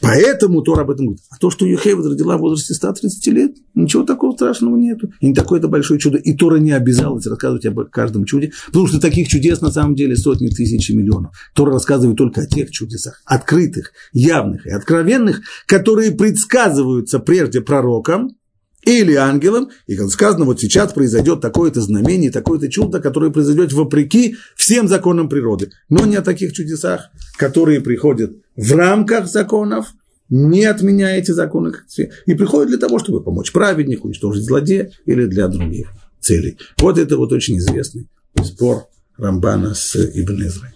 Поэтому 0.00 0.62
Тора 0.62 0.82
об 0.82 0.90
этом 0.90 1.06
говорит. 1.06 1.24
А 1.30 1.36
то, 1.36 1.50
что 1.50 1.66
Юхевед 1.66 2.04
родила 2.04 2.36
в 2.36 2.40
возрасте 2.40 2.74
130 2.74 3.26
лет, 3.28 3.56
ничего 3.74 4.04
такого 4.04 4.32
страшного 4.32 4.76
нету. 4.76 5.10
И 5.20 5.28
не 5.28 5.34
такое 5.34 5.58
это 5.58 5.68
большое 5.68 5.98
чудо. 5.98 6.18
И 6.18 6.34
Тора 6.34 6.56
не 6.56 6.72
обязалась 6.72 7.26
рассказывать 7.26 7.66
об 7.66 7.88
каждом 7.90 8.24
чуде, 8.24 8.52
потому 8.66 8.86
что 8.86 9.00
таких 9.00 9.28
чудес 9.28 9.60
на 9.60 9.70
самом 9.70 9.94
деле 9.94 10.16
сотни 10.16 10.48
тысяч 10.48 10.90
и 10.90 10.96
миллионов. 10.96 11.32
Тора 11.54 11.72
рассказывает 11.72 12.16
только 12.16 12.42
о 12.42 12.46
тех 12.46 12.70
чудесах, 12.70 13.22
открытых, 13.24 13.92
явных 14.12 14.66
и 14.66 14.70
откровенных, 14.70 15.40
которые 15.66 16.12
предсказываются 16.12 17.18
прежде 17.18 17.60
пророкам, 17.60 18.30
или 18.86 19.14
ангелом, 19.14 19.70
и 19.86 19.96
как 19.96 20.08
сказано, 20.10 20.44
вот 20.44 20.60
сейчас 20.60 20.92
произойдет 20.92 21.40
такое-то 21.40 21.80
знамение, 21.80 22.30
такое-то 22.30 22.70
чудо, 22.70 23.00
которое 23.00 23.30
произойдет 23.30 23.72
вопреки 23.72 24.36
всем 24.54 24.88
законам 24.88 25.28
природы. 25.28 25.72
Но 25.90 26.06
не 26.06 26.16
о 26.16 26.22
таких 26.22 26.52
чудесах, 26.52 27.10
которые 27.36 27.80
приходят 27.80 28.32
в 28.56 28.72
рамках 28.72 29.26
законов, 29.26 29.88
не 30.28 30.64
отменяя 30.64 31.18
эти 31.18 31.32
законы, 31.32 31.72
и 32.26 32.34
приходят 32.34 32.68
для 32.68 32.78
того, 32.78 33.00
чтобы 33.00 33.22
помочь 33.22 33.52
праведнику, 33.52 34.06
уничтожить 34.06 34.44
злодея 34.44 34.92
или 35.04 35.26
для 35.26 35.48
других 35.48 35.88
целей. 36.20 36.56
Вот 36.78 36.96
это 36.96 37.16
вот 37.16 37.32
очень 37.32 37.58
известный 37.58 38.08
спор 38.42 38.86
Рамбана 39.16 39.74
с 39.74 39.96
Ибн 39.96 40.46
Израилем. 40.46 40.75